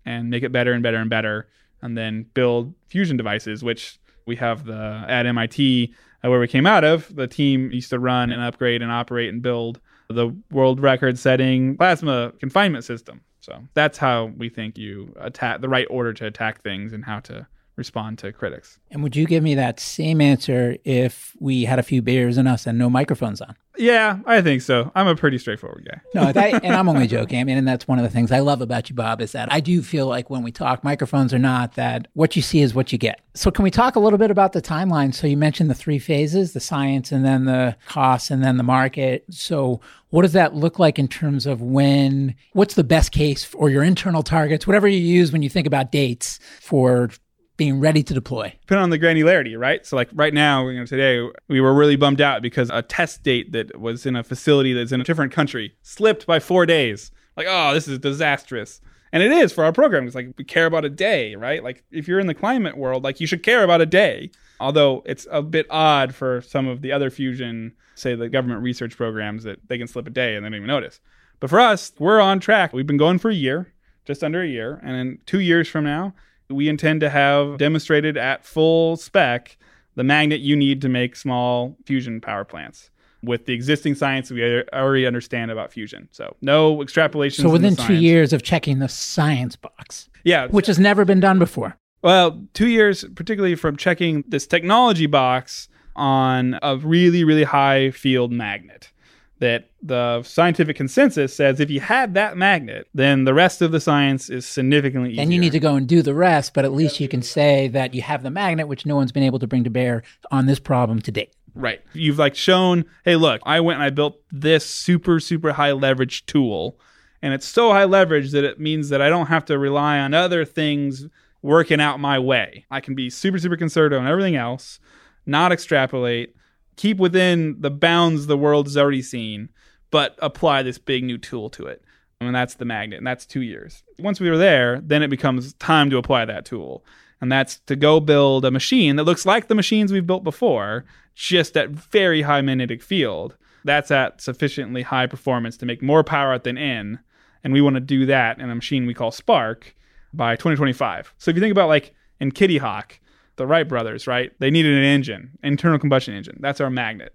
and 0.07 0.31
make 0.31 0.43
it 0.43 0.51
better 0.51 0.73
and 0.73 0.83
better 0.83 0.97
and 0.97 1.11
better 1.11 1.47
and 1.83 1.95
then 1.95 2.25
build 2.33 2.73
fusion 2.89 3.19
devices, 3.19 3.63
which 3.63 3.99
we 4.27 4.37
have 4.37 4.65
the 4.65 5.05
at 5.09 5.27
MIT 5.27 5.95
uh, 6.25 6.31
where 6.31 6.41
we 6.41 6.49
came 6.49 6.67
out 6.67 6.85
of. 6.85 7.15
The 7.15 7.27
team 7.27 7.71
used 7.71 7.91
to 7.91 7.99
run 7.99 8.33
and 8.33 8.43
upgrade 8.43 8.83
and 8.83 8.91
operate 8.91 9.33
and 9.33 9.43
build 9.43 9.81
the 10.09 10.35
world 10.51 10.81
record 10.81 11.19
setting 11.19 11.77
plasma 11.77 12.33
confinement 12.39 12.85
system. 12.85 13.21
So 13.41 13.63
that's 13.75 13.99
how 13.99 14.33
we 14.37 14.49
think 14.49 14.79
you 14.79 15.15
attack 15.21 15.61
the 15.61 15.69
right 15.69 15.87
order 15.91 16.13
to 16.15 16.27
attack 16.27 16.63
things 16.63 16.93
and 16.93 17.05
how 17.05 17.21
to 17.21 17.47
respond 17.77 18.19
to 18.19 18.33
critics. 18.33 18.79
And 18.91 19.03
would 19.03 19.17
you 19.17 19.27
give 19.27 19.43
me 19.43 19.55
that 19.57 19.81
same 19.81 20.21
answer 20.21 20.77
if 20.85 21.37
we 21.41 21.65
had 21.65 21.79
a 21.79 21.83
few 21.83 22.03
beers 22.03 22.39
in 22.39 22.47
us 22.47 22.67
and 22.67 22.79
no 22.79 22.89
microphones 22.89 23.41
on? 23.41 23.57
Yeah, 23.77 24.21
I 24.25 24.41
think 24.41 24.63
so. 24.63 24.93
I'm 24.95 25.09
a 25.09 25.17
pretty 25.17 25.39
straightforward 25.39 25.89
guy. 25.91 26.01
no, 26.15 26.31
that, 26.31 26.65
and 26.65 26.75
I'm 26.77 26.89
only 26.89 27.07
joking. 27.09 27.41
I 27.41 27.45
mean, 27.45 27.59
and 27.59 27.67
that's 27.67 27.89
one 27.89 27.99
of 27.99 28.05
the 28.05 28.11
things 28.11 28.31
I 28.31 28.39
love 28.39 28.61
about 28.61 28.89
you, 28.89 28.95
Bob, 28.95 29.21
is 29.21 29.33
that 29.33 29.53
I 29.53 29.59
do 29.59 29.83
feel 29.83 30.07
like 30.07 30.31
when 30.31 30.45
we 30.45 30.53
talk, 30.53 30.85
microphones 30.85 31.35
or 31.35 31.41
not, 31.41 31.75
that 31.75 32.07
what 32.13 32.37
you 32.37 32.43
see 32.43 32.61
is 32.61 32.73
what 32.73 32.93
you 32.93 32.99
get. 32.99 33.21
So, 33.35 33.51
can 33.51 33.65
we 33.65 33.73
talk 33.73 33.97
a 33.97 34.01
little 34.01 34.19
bit 34.19 34.31
about 34.31 34.53
the 34.53 34.63
timeline? 34.63 35.13
So, 35.13 35.27
you 35.27 35.37
mentioned 35.37 35.71
the 35.71 35.75
three 35.75 35.99
phases 35.99 36.53
the 36.53 36.61
science, 36.61 37.11
and 37.11 37.25
then 37.25 37.47
the 37.47 37.77
costs, 37.89 38.31
and 38.31 38.45
then 38.45 38.59
the 38.59 38.63
market. 38.63 39.25
So, 39.31 39.81
what 40.11 40.23
does 40.23 40.35
that 40.35 40.55
look 40.55 40.79
like 40.79 41.01
in 41.01 41.09
terms 41.09 41.45
of 41.45 41.61
when, 41.61 42.37
what's 42.53 42.75
the 42.75 42.85
best 42.85 43.11
case 43.11 43.53
or 43.55 43.71
your 43.71 43.83
internal 43.83 44.23
targets, 44.23 44.65
whatever 44.65 44.87
you 44.87 45.01
use 45.01 45.33
when 45.33 45.43
you 45.43 45.51
think 45.51 45.67
about 45.67 45.91
dates 45.91 46.39
for 46.61 47.11
being 47.57 47.81
ready 47.81 48.03
to 48.03 48.15
deploy. 48.15 48.55
Depending 48.63 48.83
on 48.83 48.91
the 48.91 48.99
granularity, 48.99 49.59
right? 49.59 49.87
So, 49.87 49.97
like 49.97 50.09
right 50.13 50.35
now, 50.35 50.69
you 50.69 50.79
know, 50.79 50.87
today 50.87 51.29
we 51.49 51.61
were 51.61 51.75
really 51.75 51.97
bummed 51.97 52.21
out 52.21 52.43
because 52.43 52.71
a 52.73 52.83
test 52.83 53.23
date 53.23 53.53
that 53.53 53.81
was 53.81 54.07
in 54.07 54.17
a 54.17 54.25
facility 54.25 54.73
that's 54.73 54.93
in 54.93 55.01
a 55.01 55.05
different 55.05 55.33
country 55.33 55.75
slipped 55.83 56.27
by 56.27 56.41
four 56.41 56.67
days. 56.67 57.11
Like, 57.37 57.47
oh, 57.49 57.75
this 57.75 57.89
is 57.89 57.99
disastrous. 57.99 58.81
And 59.13 59.23
it 59.23 59.31
is 59.31 59.53
for 59.53 59.65
our 59.65 59.73
program. 59.73 60.07
It's 60.07 60.17
like 60.17 60.35
we 60.37 60.43
care 60.43 60.67
about 60.67 60.85
a 60.85 60.91
day, 60.91 61.37
right? 61.37 61.63
Like 61.63 61.85
if 61.93 62.09
you're 62.09 62.19
in 62.19 62.27
the 62.27 62.35
climate 62.35 62.77
world, 62.77 63.05
like 63.05 63.21
you 63.21 63.29
should 63.29 63.45
care 63.45 63.63
about 63.63 63.81
a 63.81 63.87
day. 63.87 64.31
Although 64.59 65.05
it's 65.07 65.27
a 65.31 65.41
bit 65.41 65.67
odd 65.71 66.15
for 66.15 66.41
some 66.43 66.67
of 66.67 66.83
the 66.83 66.91
other 66.91 67.11
fusion, 67.11 67.75
say 67.95 68.17
the 68.17 68.29
government 68.29 68.63
research 68.63 68.97
programs 68.97 69.45
that 69.45 69.61
they 69.69 69.79
can 69.79 69.87
slip 69.87 70.09
a 70.09 70.11
day 70.11 70.35
and 70.35 70.45
they 70.45 70.49
don't 70.49 70.57
even 70.57 70.67
notice. 70.67 71.01
But 71.39 71.51
for 71.51 71.61
us, 71.61 71.93
we're 71.99 72.21
on 72.21 72.41
track. 72.41 72.73
We've 72.73 72.87
been 72.87 72.97
going 72.97 73.19
for 73.19 73.31
a 73.31 73.35
year, 73.35 73.73
just 74.05 74.25
under 74.25 74.43
a 74.43 74.49
year. 74.49 74.81
And 74.83 74.97
in 74.97 75.19
two 75.27 75.41
years 75.41 75.69
from 75.69 75.85
now, 75.85 76.15
we 76.51 76.69
intend 76.69 77.01
to 77.01 77.11
have 77.11 77.59
demonstrated 77.59 78.17
at 78.17 78.45
full 78.45 78.97
spec 78.97 79.57
the 79.95 80.05
magnet 80.05 80.41
you 80.41 80.57
need 80.57 80.83
to 80.83 80.89
make 80.89 81.17
small 81.17 81.77
fusion 81.85 82.21
power 82.21 82.45
plants 82.45 82.91
with 83.23 83.47
the 83.47 83.53
existing 83.53 83.95
science 83.95 84.31
we 84.31 84.63
already 84.73 85.07
understand 85.07 85.51
about 85.51 85.73
fusion. 85.73 86.09
So 86.13 86.37
no 86.43 86.83
extrapolation. 86.83 87.43
So 87.43 87.51
within 87.51 87.77
two 87.77 87.95
years 87.95 88.33
of 88.33 88.43
checking 88.43 88.81
the 88.81 88.89
science 88.89 89.57
box. 89.57 90.09
Yeah. 90.25 90.47
Which 90.49 90.67
has 90.67 90.79
never 90.79 91.05
been 91.05 91.21
done 91.21 91.39
before. 91.39 91.77
Well, 92.03 92.43
two 92.53 92.69
years, 92.69 93.05
particularly 93.15 93.55
from 93.55 93.77
checking 93.77 94.25
this 94.29 94.47
technology 94.47 95.07
box 95.07 95.69
on 95.97 96.59
a 96.63 96.77
really, 96.77 97.25
really 97.25 97.45
high 97.45 97.91
field 97.93 98.31
magnet 98.33 98.93
that 99.41 99.71
the 99.83 100.23
scientific 100.23 100.77
consensus 100.77 101.35
says 101.35 101.61
if 101.61 101.71
you 101.71 101.81
had 101.81 102.15
that 102.15 102.37
magnet, 102.37 102.89
then 102.95 103.25
the 103.25 103.35
rest 103.35 103.61
of 103.61 103.73
the 103.73 103.81
science 103.81 104.31
is 104.31 104.47
significantly 104.47 105.11
easier. 105.11 105.23
And 105.23 105.33
you 105.33 105.41
need 105.41 105.53
to 105.53 105.61
go 105.61 105.75
and 105.75 105.87
do 105.87 106.03
the 106.03 106.15
rest, 106.15 106.55
but 106.55 106.65
at 106.65 106.73
least 106.73 107.01
you 107.01 107.09
can 107.09 107.23
say 107.23 107.69
that 107.69 107.95
you 107.95 108.03
have 108.03 108.23
the 108.23 108.31
magnet, 108.31 108.69
which 108.69 108.87
no 108.87 108.97
one's 108.97 109.13
been 109.13 109.23
able 109.23 109.41
to 109.41 109.47
bring 109.47 109.65
to 109.65 109.71
bear 109.71 110.03
on 110.31 110.47
this 110.47 110.61
problem 110.61 111.01
to 111.03 111.13
date. 111.13 111.35
Right. 111.55 111.83
You've 111.93 112.19
like 112.19 112.35
shown, 112.35 112.85
hey, 113.05 113.17
look, 113.17 113.41
I 113.45 113.61
went 113.61 113.79
and 113.79 113.85
I 113.85 113.91
built 113.91 114.21
this 114.31 114.67
super, 114.67 115.21
super 115.21 115.53
high 115.53 115.73
leverage 115.73 116.27
tool. 116.27 116.79
And 117.23 117.33
it's 117.33 117.47
so 117.47 117.73
high 117.73 117.85
leverage 117.85 118.33
that 118.33 118.45
it 118.45 118.61
means 118.61 118.89
that 118.91 119.01
I 119.01 119.09
don't 119.09 119.27
have 119.27 119.45
to 119.47 119.59
rely 119.59 119.99
on 119.99 120.15
other 120.15 120.45
things 120.45 121.07
working 121.43 121.81
out 121.81 122.01
my 122.01 122.19
way. 122.19 122.67
I 122.71 122.81
can 122.81 122.95
be 122.95 123.11
super, 123.11 123.39
super 123.39 123.57
conservative 123.57 124.01
on 124.01 124.09
everything 124.09 124.37
else, 124.37 124.79
not 125.27 125.53
extrapolate, 125.53 126.35
keep 126.77 126.99
within 126.99 127.61
the 127.61 127.71
bounds 127.71 128.27
the 128.27 128.37
world 128.37 128.67
has 128.67 128.77
already 128.77 129.03
seen, 129.03 129.51
but 129.91 130.19
apply 130.21 130.63
this 130.63 130.79
big 130.79 131.05
new 131.05 131.19
tool 131.19 131.51
to 131.51 131.67
it. 131.67 131.85
And 132.21 132.35
that's 132.35 132.55
the 132.55 132.65
magnet, 132.65 132.99
and 132.99 133.07
that's 133.07 133.27
two 133.27 133.43
years. 133.43 133.83
Once 133.99 134.21
we 134.21 134.31
were 134.31 134.39
there, 134.39 134.81
then 134.81 135.03
it 135.03 135.09
becomes 135.09 135.53
time 135.55 135.91
to 135.91 135.99
apply 135.99 136.25
that 136.25 136.45
tool. 136.45 136.85
And 137.21 137.31
that's 137.31 137.59
to 137.67 137.77
go 137.77 138.01
build 138.01 138.45
a 138.45 138.51
machine 138.51 138.97
that 138.97 139.05
looks 139.05 139.27
like 139.27 139.49
the 139.49 139.55
machines 139.55 139.93
we've 139.93 140.07
built 140.07 140.25
before, 140.25 140.85
just 141.15 141.57
at 141.57 141.71
very 141.71 142.23
high 142.23 142.41
magnetic 142.41 142.83
field. 142.83 143.37
That's 143.65 143.91
at 143.91 144.21
sufficiently 144.21 144.83
high 144.83 145.07
performance 145.07 145.57
to 145.59 145.67
make 145.67 145.83
more 145.83 146.05
power 146.05 146.33
out 146.33 146.45
than 146.45 146.59
in. 146.59 146.99
And 147.43 147.53
we 147.53 147.61
want 147.61 147.77
to 147.77 147.81
do 147.81 148.07
that 148.07 148.39
in 148.39 148.51
a 148.51 148.55
machine 148.55 148.87
we 148.87 148.95
call 148.95 149.11
SPARC 149.11 149.75
by 150.13 150.37
2025. 150.37 151.15
So 151.19 151.31
if 151.31 151.37
you 151.37 151.41
think 151.41 151.53
about 151.53 151.69
like 151.69 151.95
in 152.21 152.31
Kitty 152.31 152.59
Hawk, 152.59 153.01
the 153.37 153.47
Wright 153.47 153.69
brothers, 153.69 154.07
right? 154.07 154.33
They 154.39 154.51
needed 154.51 154.77
an 154.77 154.85
engine, 154.85 155.39
internal 155.43 155.79
combustion 155.79 156.15
engine. 156.15 156.39
That's 156.41 156.61
our 156.61 156.71
magnet. 156.71 157.15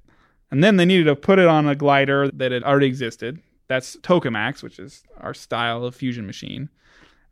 And 0.51 0.63
then 0.63 0.77
they 0.77 0.85
needed 0.85 1.05
to 1.05 1.15
put 1.15 1.39
it 1.39 1.47
on 1.47 1.67
a 1.67 1.75
glider 1.75 2.29
that 2.29 2.51
had 2.51 2.63
already 2.63 2.87
existed. 2.87 3.41
That's 3.67 3.97
Tokamaks, 3.97 4.63
which 4.63 4.79
is 4.79 5.03
our 5.19 5.33
style 5.33 5.85
of 5.85 5.95
fusion 5.95 6.25
machine. 6.25 6.69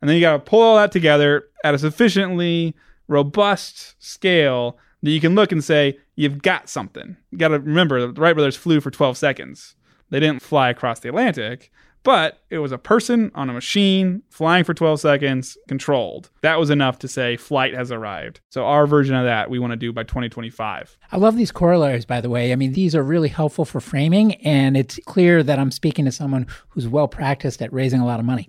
And 0.00 0.08
then 0.08 0.16
you 0.16 0.20
got 0.20 0.32
to 0.32 0.38
pull 0.38 0.62
all 0.62 0.76
that 0.76 0.92
together 0.92 1.48
at 1.64 1.74
a 1.74 1.78
sufficiently 1.78 2.76
robust 3.08 3.96
scale 3.98 4.78
that 5.02 5.10
you 5.10 5.20
can 5.20 5.34
look 5.34 5.50
and 5.50 5.62
say, 5.62 5.98
you've 6.14 6.42
got 6.42 6.68
something. 6.68 7.16
You 7.30 7.38
got 7.38 7.48
to 7.48 7.58
remember, 7.58 8.00
the 8.00 8.20
Wright 8.20 8.34
brothers 8.34 8.56
flew 8.56 8.80
for 8.80 8.90
12 8.90 9.16
seconds. 9.16 9.74
They 10.10 10.20
didn't 10.20 10.42
fly 10.42 10.70
across 10.70 11.00
the 11.00 11.08
Atlantic 11.08 11.70
but 12.08 12.40
it 12.48 12.56
was 12.56 12.72
a 12.72 12.78
person 12.78 13.30
on 13.34 13.50
a 13.50 13.52
machine 13.52 14.22
flying 14.30 14.64
for 14.64 14.72
12 14.72 14.98
seconds, 14.98 15.58
controlled. 15.68 16.30
That 16.40 16.58
was 16.58 16.70
enough 16.70 16.98
to 17.00 17.06
say 17.06 17.36
flight 17.36 17.74
has 17.74 17.92
arrived. 17.92 18.40
So 18.48 18.64
our 18.64 18.86
version 18.86 19.14
of 19.14 19.26
that 19.26 19.50
we 19.50 19.58
want 19.58 19.72
to 19.72 19.76
do 19.76 19.92
by 19.92 20.04
2025. 20.04 20.96
I 21.12 21.16
love 21.18 21.36
these 21.36 21.52
corollaries, 21.52 22.06
by 22.06 22.22
the 22.22 22.30
way. 22.30 22.50
I 22.50 22.56
mean, 22.56 22.72
these 22.72 22.94
are 22.94 23.02
really 23.02 23.28
helpful 23.28 23.66
for 23.66 23.78
framing, 23.78 24.36
and 24.36 24.74
it's 24.74 24.98
clear 25.04 25.42
that 25.42 25.58
I'm 25.58 25.70
speaking 25.70 26.06
to 26.06 26.10
someone 26.10 26.46
who's 26.70 26.88
well 26.88 27.08
practiced 27.08 27.60
at 27.60 27.70
raising 27.74 28.00
a 28.00 28.06
lot 28.06 28.20
of 28.20 28.24
money. 28.24 28.48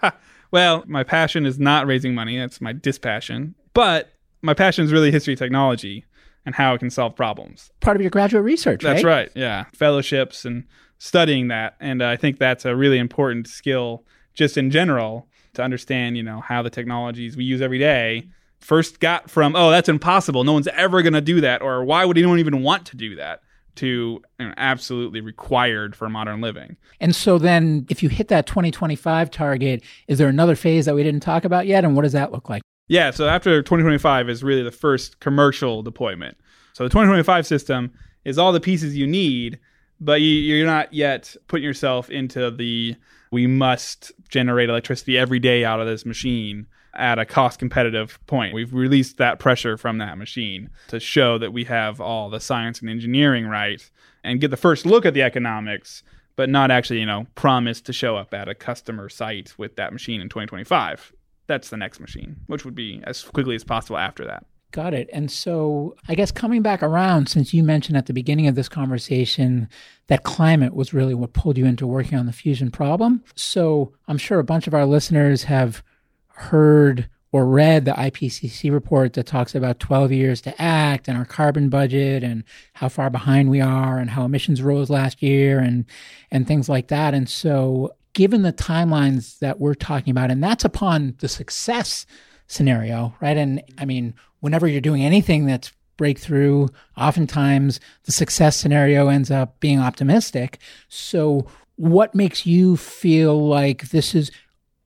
well, 0.50 0.82
my 0.86 1.04
passion 1.04 1.44
is 1.44 1.58
not 1.58 1.86
raising 1.86 2.14
money. 2.14 2.38
That's 2.38 2.62
my 2.62 2.72
dispassion. 2.72 3.54
But 3.74 4.14
my 4.40 4.54
passion 4.54 4.82
is 4.82 4.92
really 4.92 5.10
history 5.10 5.36
technology 5.36 6.06
and 6.46 6.54
how 6.54 6.72
it 6.72 6.78
can 6.78 6.88
solve 6.88 7.14
problems. 7.14 7.70
Part 7.80 7.98
of 7.98 8.00
your 8.00 8.10
graduate 8.10 8.44
research, 8.44 8.80
That's 8.82 9.04
right? 9.04 9.26
right. 9.26 9.32
Yeah. 9.34 9.64
Fellowships 9.74 10.46
and 10.46 10.64
studying 11.04 11.48
that. 11.48 11.76
And 11.80 12.00
uh, 12.00 12.08
I 12.08 12.16
think 12.16 12.38
that's 12.38 12.64
a 12.64 12.74
really 12.74 12.96
important 12.96 13.46
skill 13.46 14.04
just 14.32 14.56
in 14.56 14.70
general 14.70 15.28
to 15.52 15.62
understand, 15.62 16.16
you 16.16 16.22
know, 16.22 16.40
how 16.40 16.62
the 16.62 16.70
technologies 16.70 17.36
we 17.36 17.44
use 17.44 17.60
every 17.60 17.78
day 17.78 18.26
first 18.58 19.00
got 19.00 19.30
from, 19.30 19.54
oh, 19.54 19.70
that's 19.70 19.90
impossible. 19.90 20.44
No 20.44 20.54
one's 20.54 20.66
ever 20.68 21.02
going 21.02 21.12
to 21.12 21.20
do 21.20 21.42
that. 21.42 21.60
Or 21.60 21.84
why 21.84 22.06
would 22.06 22.16
anyone 22.16 22.38
even 22.38 22.62
want 22.62 22.86
to 22.86 22.96
do 22.96 23.16
that? 23.16 23.42
To 23.76 24.22
you 24.38 24.46
know, 24.46 24.54
absolutely 24.56 25.20
required 25.20 25.94
for 25.94 26.08
modern 26.08 26.40
living. 26.40 26.76
And 27.00 27.14
so 27.14 27.38
then, 27.38 27.86
if 27.90 28.04
you 28.04 28.08
hit 28.08 28.28
that 28.28 28.46
2025 28.46 29.32
target, 29.32 29.82
is 30.06 30.18
there 30.18 30.28
another 30.28 30.54
phase 30.54 30.86
that 30.86 30.94
we 30.94 31.02
didn't 31.02 31.24
talk 31.24 31.44
about 31.44 31.66
yet? 31.66 31.84
And 31.84 31.96
what 31.96 32.02
does 32.02 32.12
that 32.12 32.30
look 32.30 32.48
like? 32.48 32.62
Yeah, 32.86 33.10
so 33.10 33.26
after 33.28 33.62
2025 33.62 34.30
is 34.30 34.44
really 34.44 34.62
the 34.62 34.70
first 34.70 35.18
commercial 35.18 35.82
deployment. 35.82 36.36
So 36.72 36.84
the 36.84 36.90
2025 36.90 37.48
system 37.48 37.92
is 38.24 38.38
all 38.38 38.52
the 38.52 38.60
pieces 38.60 38.96
you 38.96 39.08
need 39.08 39.58
but 40.00 40.20
you, 40.20 40.62
are 40.62 40.66
not 40.66 40.92
yet 40.92 41.36
putting 41.48 41.64
yourself 41.64 42.10
into 42.10 42.50
the 42.50 42.96
we 43.30 43.46
must 43.48 44.12
generate 44.28 44.68
electricity 44.68 45.18
every 45.18 45.40
day 45.40 45.64
out 45.64 45.80
of 45.80 45.88
this 45.88 46.06
machine 46.06 46.66
at 46.94 47.18
a 47.18 47.24
cost 47.24 47.58
competitive 47.58 48.18
point. 48.26 48.54
We've 48.54 48.72
released 48.72 49.16
that 49.18 49.40
pressure 49.40 49.76
from 49.76 49.98
that 49.98 50.16
machine 50.18 50.70
to 50.88 51.00
show 51.00 51.38
that 51.38 51.52
we 51.52 51.64
have 51.64 52.00
all 52.00 52.30
the 52.30 52.38
science 52.38 52.80
and 52.80 52.88
engineering 52.88 53.46
right 53.46 53.90
and 54.22 54.40
get 54.40 54.50
the 54.52 54.56
first 54.56 54.86
look 54.86 55.04
at 55.04 55.14
the 55.14 55.22
economics, 55.22 56.04
but 56.36 56.48
not 56.48 56.70
actually, 56.70 57.00
you 57.00 57.06
know, 57.06 57.26
promise 57.34 57.80
to 57.82 57.92
show 57.92 58.16
up 58.16 58.32
at 58.32 58.48
a 58.48 58.54
customer 58.54 59.08
site 59.08 59.52
with 59.58 59.76
that 59.76 59.92
machine 59.92 60.20
in 60.20 60.28
2025. 60.28 61.12
That's 61.46 61.70
the 61.70 61.76
next 61.76 62.00
machine, 62.00 62.36
which 62.46 62.64
would 62.64 62.74
be 62.74 63.02
as 63.04 63.22
quickly 63.22 63.54
as 63.54 63.64
possible 63.64 63.98
after 63.98 64.24
that. 64.26 64.46
Got 64.74 64.92
it. 64.92 65.08
And 65.12 65.30
so, 65.30 65.94
I 66.08 66.16
guess 66.16 66.32
coming 66.32 66.60
back 66.60 66.82
around, 66.82 67.28
since 67.28 67.54
you 67.54 67.62
mentioned 67.62 67.96
at 67.96 68.06
the 68.06 68.12
beginning 68.12 68.48
of 68.48 68.56
this 68.56 68.68
conversation 68.68 69.68
that 70.08 70.24
climate 70.24 70.74
was 70.74 70.92
really 70.92 71.14
what 71.14 71.32
pulled 71.32 71.56
you 71.56 71.64
into 71.64 71.86
working 71.86 72.18
on 72.18 72.26
the 72.26 72.32
fusion 72.32 72.72
problem. 72.72 73.22
So, 73.36 73.92
I'm 74.08 74.18
sure 74.18 74.40
a 74.40 74.44
bunch 74.44 74.66
of 74.66 74.74
our 74.74 74.84
listeners 74.84 75.44
have 75.44 75.84
heard 76.26 77.08
or 77.30 77.46
read 77.46 77.84
the 77.84 77.92
IPCC 77.92 78.72
report 78.72 79.12
that 79.12 79.26
talks 79.26 79.54
about 79.54 79.78
12 79.78 80.10
years 80.10 80.40
to 80.40 80.60
act 80.60 81.06
and 81.06 81.16
our 81.16 81.24
carbon 81.24 81.68
budget 81.68 82.24
and 82.24 82.42
how 82.72 82.88
far 82.88 83.10
behind 83.10 83.50
we 83.50 83.60
are 83.60 84.00
and 84.00 84.10
how 84.10 84.24
emissions 84.24 84.60
rose 84.60 84.90
last 84.90 85.22
year 85.22 85.60
and 85.60 85.84
and 86.32 86.48
things 86.48 86.68
like 86.68 86.88
that. 86.88 87.14
And 87.14 87.28
so, 87.28 87.94
given 88.12 88.42
the 88.42 88.52
timelines 88.52 89.38
that 89.38 89.60
we're 89.60 89.74
talking 89.74 90.10
about, 90.10 90.32
and 90.32 90.42
that's 90.42 90.64
upon 90.64 91.14
the 91.20 91.28
success 91.28 92.06
scenario, 92.46 93.14
right? 93.20 93.36
And 93.36 93.62
I 93.78 93.84
mean, 93.84 94.14
whenever 94.44 94.68
you're 94.68 94.78
doing 94.82 95.02
anything 95.02 95.46
that's 95.46 95.72
breakthrough, 95.96 96.68
oftentimes 96.98 97.80
the 98.04 98.12
success 98.12 98.58
scenario 98.58 99.08
ends 99.08 99.30
up 99.30 99.58
being 99.58 99.80
optimistic. 99.80 100.58
So, 100.90 101.46
what 101.76 102.14
makes 102.14 102.44
you 102.44 102.76
feel 102.76 103.48
like 103.48 103.88
this 103.88 104.14
is 104.14 104.30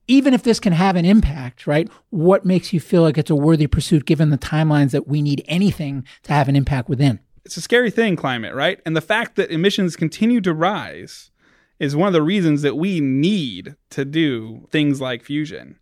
even 0.07 0.33
if 0.33 0.43
this 0.43 0.61
can 0.61 0.71
have 0.71 0.95
an 0.95 1.03
impact, 1.03 1.67
right? 1.67 1.89
What 2.09 2.45
makes 2.45 2.71
you 2.71 2.79
feel 2.79 3.01
like 3.01 3.17
it's 3.17 3.29
a 3.29 3.35
worthy 3.35 3.67
pursuit 3.67 4.05
given 4.05 4.29
the 4.29 4.37
timelines 4.37 4.91
that 4.91 5.09
we 5.09 5.21
need 5.21 5.43
anything 5.45 6.05
to 6.23 6.33
have 6.33 6.47
an 6.47 6.55
impact 6.55 6.87
within? 6.87 7.19
It's 7.43 7.57
a 7.57 7.61
scary 7.61 7.91
thing, 7.91 8.15
climate, 8.15 8.55
right? 8.55 8.79
And 8.85 8.95
the 8.95 9.01
fact 9.01 9.35
that 9.35 9.51
emissions 9.51 9.97
continue 9.97 10.39
to 10.41 10.53
rise 10.53 11.31
is 11.79 11.97
one 11.97 12.07
of 12.07 12.13
the 12.13 12.21
reasons 12.21 12.61
that 12.61 12.77
we 12.77 13.01
need 13.01 13.75
to 13.89 14.05
do 14.05 14.67
things 14.71 15.01
like 15.01 15.21
fusion. 15.21 15.77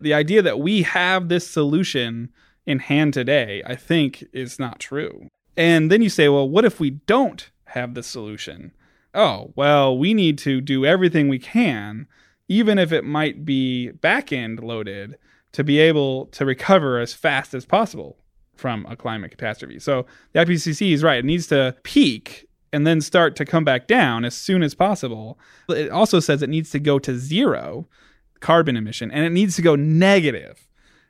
The 0.00 0.14
idea 0.14 0.42
that 0.42 0.60
we 0.60 0.82
have 0.82 1.28
this 1.28 1.48
solution 1.48 2.30
in 2.66 2.78
hand 2.78 3.14
today, 3.14 3.62
I 3.66 3.74
think, 3.74 4.24
is 4.32 4.58
not 4.58 4.80
true. 4.80 5.28
And 5.56 5.90
then 5.90 6.02
you 6.02 6.08
say, 6.08 6.28
well, 6.28 6.48
what 6.48 6.64
if 6.64 6.80
we 6.80 6.90
don't 6.90 7.50
have 7.66 7.94
the 7.94 8.02
solution? 8.02 8.72
Oh, 9.14 9.52
well, 9.56 9.96
we 9.96 10.14
need 10.14 10.38
to 10.38 10.60
do 10.60 10.86
everything 10.86 11.28
we 11.28 11.38
can 11.38 12.06
even 12.52 12.78
if 12.78 12.92
it 12.92 13.04
might 13.04 13.46
be 13.46 13.90
back 13.90 14.30
end 14.30 14.62
loaded, 14.62 15.16
to 15.52 15.64
be 15.64 15.78
able 15.78 16.26
to 16.26 16.44
recover 16.44 16.98
as 16.98 17.14
fast 17.14 17.54
as 17.54 17.64
possible 17.64 18.18
from 18.54 18.86
a 18.88 18.96
climate 18.96 19.30
catastrophe. 19.30 19.78
So 19.78 20.06
the 20.32 20.40
IPCC 20.40 20.92
is 20.92 21.02
right. 21.02 21.18
It 21.18 21.24
needs 21.24 21.46
to 21.48 21.74
peak 21.82 22.46
and 22.72 22.86
then 22.86 23.00
start 23.00 23.36
to 23.36 23.44
come 23.44 23.64
back 23.64 23.86
down 23.86 24.24
as 24.24 24.34
soon 24.34 24.62
as 24.62 24.74
possible. 24.74 25.38
It 25.68 25.90
also 25.90 26.20
says 26.20 26.42
it 26.42 26.50
needs 26.50 26.70
to 26.70 26.78
go 26.78 26.98
to 26.98 27.18
zero 27.18 27.86
carbon 28.40 28.76
emission 28.76 29.10
and 29.10 29.24
it 29.24 29.32
needs 29.32 29.56
to 29.56 29.62
go 29.62 29.76
negative. 29.76 30.66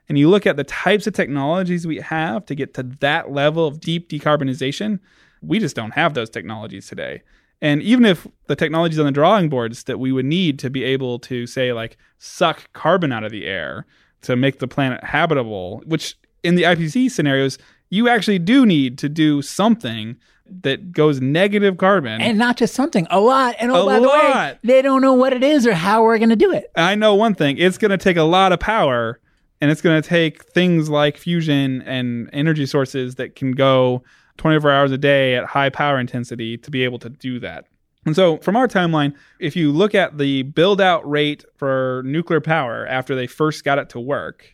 And 0.08 0.18
you 0.18 0.28
look 0.28 0.46
at 0.46 0.56
the 0.56 0.64
types 0.64 1.06
of 1.06 1.14
technologies 1.14 1.86
we 1.86 1.98
have 1.98 2.44
to 2.46 2.54
get 2.54 2.74
to 2.74 2.82
that 3.00 3.32
level 3.32 3.66
of 3.66 3.80
deep 3.80 4.08
decarbonization, 4.08 4.98
we 5.40 5.58
just 5.58 5.76
don't 5.76 5.92
have 5.92 6.14
those 6.14 6.30
technologies 6.30 6.86
today. 6.86 7.22
And 7.60 7.80
even 7.82 8.04
if 8.04 8.26
the 8.48 8.56
technologies 8.56 8.98
on 8.98 9.06
the 9.06 9.12
drawing 9.12 9.48
boards 9.48 9.84
that 9.84 10.00
we 10.00 10.10
would 10.10 10.24
need 10.24 10.58
to 10.58 10.70
be 10.70 10.82
able 10.82 11.20
to 11.20 11.46
say 11.46 11.72
like 11.72 11.96
suck 12.18 12.72
carbon 12.72 13.12
out 13.12 13.22
of 13.22 13.30
the 13.30 13.46
air 13.46 13.86
to 14.22 14.34
make 14.36 14.58
the 14.58 14.68
planet 14.68 15.02
habitable, 15.04 15.82
which 15.86 16.16
in 16.42 16.56
the 16.56 16.64
IPCC 16.64 17.10
scenarios, 17.10 17.58
you 17.88 18.08
actually 18.08 18.40
do 18.40 18.66
need 18.66 18.98
to 18.98 19.08
do 19.08 19.42
something 19.42 20.16
that 20.62 20.92
goes 20.92 21.20
negative 21.20 21.78
carbon. 21.78 22.20
And 22.20 22.36
not 22.36 22.56
just 22.56 22.74
something, 22.74 23.06
a 23.10 23.20
lot. 23.20 23.54
And 23.58 23.70
oh, 23.70 23.82
a 23.82 23.86
by 23.86 23.98
lot. 23.98 24.02
the 24.02 24.08
way, 24.08 24.58
they 24.64 24.82
don't 24.82 25.00
know 25.00 25.14
what 25.14 25.32
it 25.32 25.42
is 25.42 25.66
or 25.66 25.74
how 25.74 26.02
we're 26.02 26.18
going 26.18 26.30
to 26.30 26.36
do 26.36 26.52
it. 26.52 26.70
I 26.76 26.94
know 26.94 27.14
one 27.14 27.34
thing 27.34 27.58
it's 27.58 27.78
going 27.78 27.90
to 27.90 27.98
take 27.98 28.16
a 28.16 28.22
lot 28.22 28.52
of 28.52 28.60
power 28.60 29.20
and 29.62 29.70
it's 29.70 29.80
going 29.80 30.02
to 30.02 30.06
take 30.06 30.42
things 30.46 30.90
like 30.90 31.16
fusion 31.16 31.82
and 31.82 32.28
energy 32.32 32.66
sources 32.66 33.14
that 33.14 33.36
can 33.36 33.52
go 33.52 34.02
24 34.38 34.72
hours 34.72 34.90
a 34.90 34.98
day 34.98 35.36
at 35.36 35.44
high 35.44 35.70
power 35.70 36.00
intensity 36.00 36.58
to 36.58 36.68
be 36.68 36.82
able 36.82 36.98
to 36.98 37.08
do 37.08 37.38
that. 37.38 37.66
And 38.04 38.16
so, 38.16 38.38
from 38.38 38.56
our 38.56 38.66
timeline, 38.66 39.14
if 39.38 39.54
you 39.54 39.70
look 39.70 39.94
at 39.94 40.18
the 40.18 40.42
build 40.42 40.80
out 40.80 41.08
rate 41.08 41.44
for 41.54 42.02
nuclear 42.04 42.40
power 42.40 42.84
after 42.88 43.14
they 43.14 43.28
first 43.28 43.62
got 43.62 43.78
it 43.78 43.88
to 43.90 44.00
work 44.00 44.52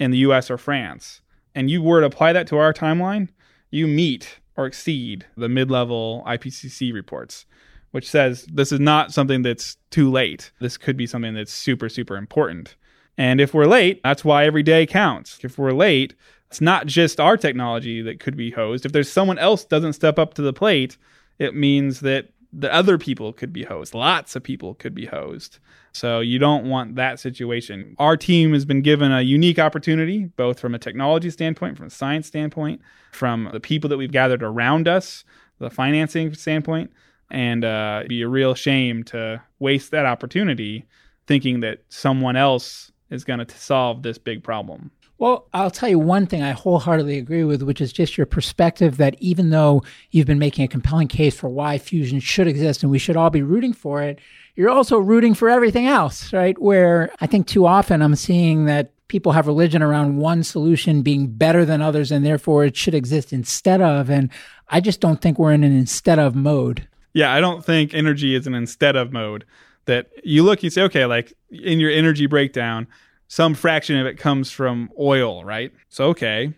in 0.00 0.10
the 0.10 0.18
US 0.18 0.50
or 0.50 0.58
France, 0.58 1.20
and 1.54 1.70
you 1.70 1.80
were 1.80 2.00
to 2.00 2.06
apply 2.06 2.32
that 2.32 2.48
to 2.48 2.58
our 2.58 2.74
timeline, 2.74 3.28
you 3.70 3.86
meet 3.86 4.40
or 4.56 4.66
exceed 4.66 5.24
the 5.36 5.48
mid 5.48 5.70
level 5.70 6.24
IPCC 6.26 6.92
reports, 6.92 7.46
which 7.92 8.10
says 8.10 8.44
this 8.52 8.72
is 8.72 8.80
not 8.80 9.12
something 9.12 9.42
that's 9.42 9.76
too 9.90 10.10
late. 10.10 10.50
This 10.58 10.76
could 10.76 10.96
be 10.96 11.06
something 11.06 11.34
that's 11.34 11.52
super, 11.52 11.88
super 11.88 12.16
important. 12.16 12.74
And 13.18 13.40
if 13.40 13.52
we're 13.52 13.66
late, 13.66 14.00
that's 14.02 14.24
why 14.24 14.46
every 14.46 14.62
day 14.62 14.86
counts. 14.86 15.40
If 15.42 15.58
we're 15.58 15.72
late, 15.72 16.14
it's 16.46 16.60
not 16.60 16.86
just 16.86 17.20
our 17.20 17.36
technology 17.36 18.00
that 18.00 18.20
could 18.20 18.36
be 18.36 18.52
hosed. 18.52 18.86
If 18.86 18.92
there's 18.92 19.10
someone 19.10 19.38
else 19.38 19.64
doesn't 19.64 19.92
step 19.92 20.18
up 20.18 20.34
to 20.34 20.42
the 20.42 20.52
plate, 20.52 20.96
it 21.38 21.54
means 21.54 22.00
that 22.00 22.30
the 22.52 22.72
other 22.72 22.96
people 22.96 23.32
could 23.32 23.52
be 23.52 23.64
hosed. 23.64 23.92
Lots 23.92 24.34
of 24.34 24.42
people 24.42 24.74
could 24.74 24.94
be 24.94 25.04
hosed. 25.04 25.58
So 25.92 26.20
you 26.20 26.38
don't 26.38 26.68
want 26.68 26.94
that 26.94 27.20
situation. 27.20 27.94
Our 27.98 28.16
team 28.16 28.52
has 28.52 28.64
been 28.64 28.82
given 28.82 29.12
a 29.12 29.20
unique 29.20 29.58
opportunity, 29.58 30.26
both 30.36 30.58
from 30.58 30.74
a 30.74 30.78
technology 30.78 31.28
standpoint, 31.28 31.76
from 31.76 31.88
a 31.88 31.90
science 31.90 32.26
standpoint, 32.26 32.80
from 33.12 33.50
the 33.52 33.60
people 33.60 33.90
that 33.90 33.98
we've 33.98 34.12
gathered 34.12 34.42
around 34.42 34.88
us, 34.88 35.24
the 35.58 35.70
financing 35.70 36.32
standpoint, 36.34 36.92
and 37.30 37.64
uh, 37.64 37.96
it'd 38.00 38.08
be 38.08 38.22
a 38.22 38.28
real 38.28 38.54
shame 38.54 39.02
to 39.04 39.42
waste 39.58 39.90
that 39.90 40.06
opportunity 40.06 40.86
thinking 41.26 41.60
that 41.60 41.82
someone 41.90 42.36
else 42.36 42.92
is 43.10 43.24
going 43.24 43.44
to 43.44 43.58
solve 43.58 44.02
this 44.02 44.18
big 44.18 44.42
problem. 44.42 44.90
Well, 45.18 45.48
I'll 45.52 45.70
tell 45.70 45.88
you 45.88 45.98
one 45.98 46.26
thing 46.26 46.42
I 46.42 46.52
wholeheartedly 46.52 47.18
agree 47.18 47.42
with, 47.42 47.62
which 47.62 47.80
is 47.80 47.92
just 47.92 48.16
your 48.16 48.26
perspective 48.26 48.98
that 48.98 49.16
even 49.18 49.50
though 49.50 49.82
you've 50.12 50.28
been 50.28 50.38
making 50.38 50.64
a 50.64 50.68
compelling 50.68 51.08
case 51.08 51.36
for 51.36 51.48
why 51.48 51.78
fusion 51.78 52.20
should 52.20 52.46
exist 52.46 52.84
and 52.84 52.92
we 52.92 53.00
should 53.00 53.16
all 53.16 53.30
be 53.30 53.42
rooting 53.42 53.72
for 53.72 54.00
it, 54.00 54.20
you're 54.54 54.70
also 54.70 54.98
rooting 54.98 55.34
for 55.34 55.48
everything 55.48 55.86
else, 55.86 56.32
right? 56.32 56.56
Where 56.60 57.10
I 57.20 57.26
think 57.26 57.48
too 57.48 57.66
often 57.66 58.00
I'm 58.00 58.14
seeing 58.14 58.66
that 58.66 58.92
people 59.08 59.32
have 59.32 59.48
religion 59.48 59.82
around 59.82 60.18
one 60.18 60.44
solution 60.44 61.02
being 61.02 61.26
better 61.26 61.64
than 61.64 61.82
others 61.82 62.12
and 62.12 62.24
therefore 62.24 62.64
it 62.64 62.76
should 62.76 62.94
exist 62.94 63.32
instead 63.32 63.80
of. 63.80 64.10
And 64.10 64.30
I 64.68 64.80
just 64.80 65.00
don't 65.00 65.20
think 65.20 65.38
we're 65.38 65.52
in 65.52 65.64
an 65.64 65.76
instead 65.76 66.20
of 66.20 66.36
mode. 66.36 66.86
Yeah, 67.12 67.32
I 67.32 67.40
don't 67.40 67.64
think 67.64 67.92
energy 67.92 68.36
is 68.36 68.46
an 68.46 68.54
instead 68.54 68.94
of 68.94 69.12
mode. 69.12 69.44
That 69.88 70.10
you 70.22 70.42
look, 70.42 70.62
you 70.62 70.68
say, 70.68 70.82
okay, 70.82 71.06
like 71.06 71.32
in 71.50 71.80
your 71.80 71.90
energy 71.90 72.26
breakdown, 72.26 72.86
some 73.26 73.54
fraction 73.54 73.98
of 73.98 74.06
it 74.06 74.18
comes 74.18 74.50
from 74.50 74.90
oil, 75.00 75.44
right? 75.44 75.72
So, 75.88 76.08
okay, 76.08 76.52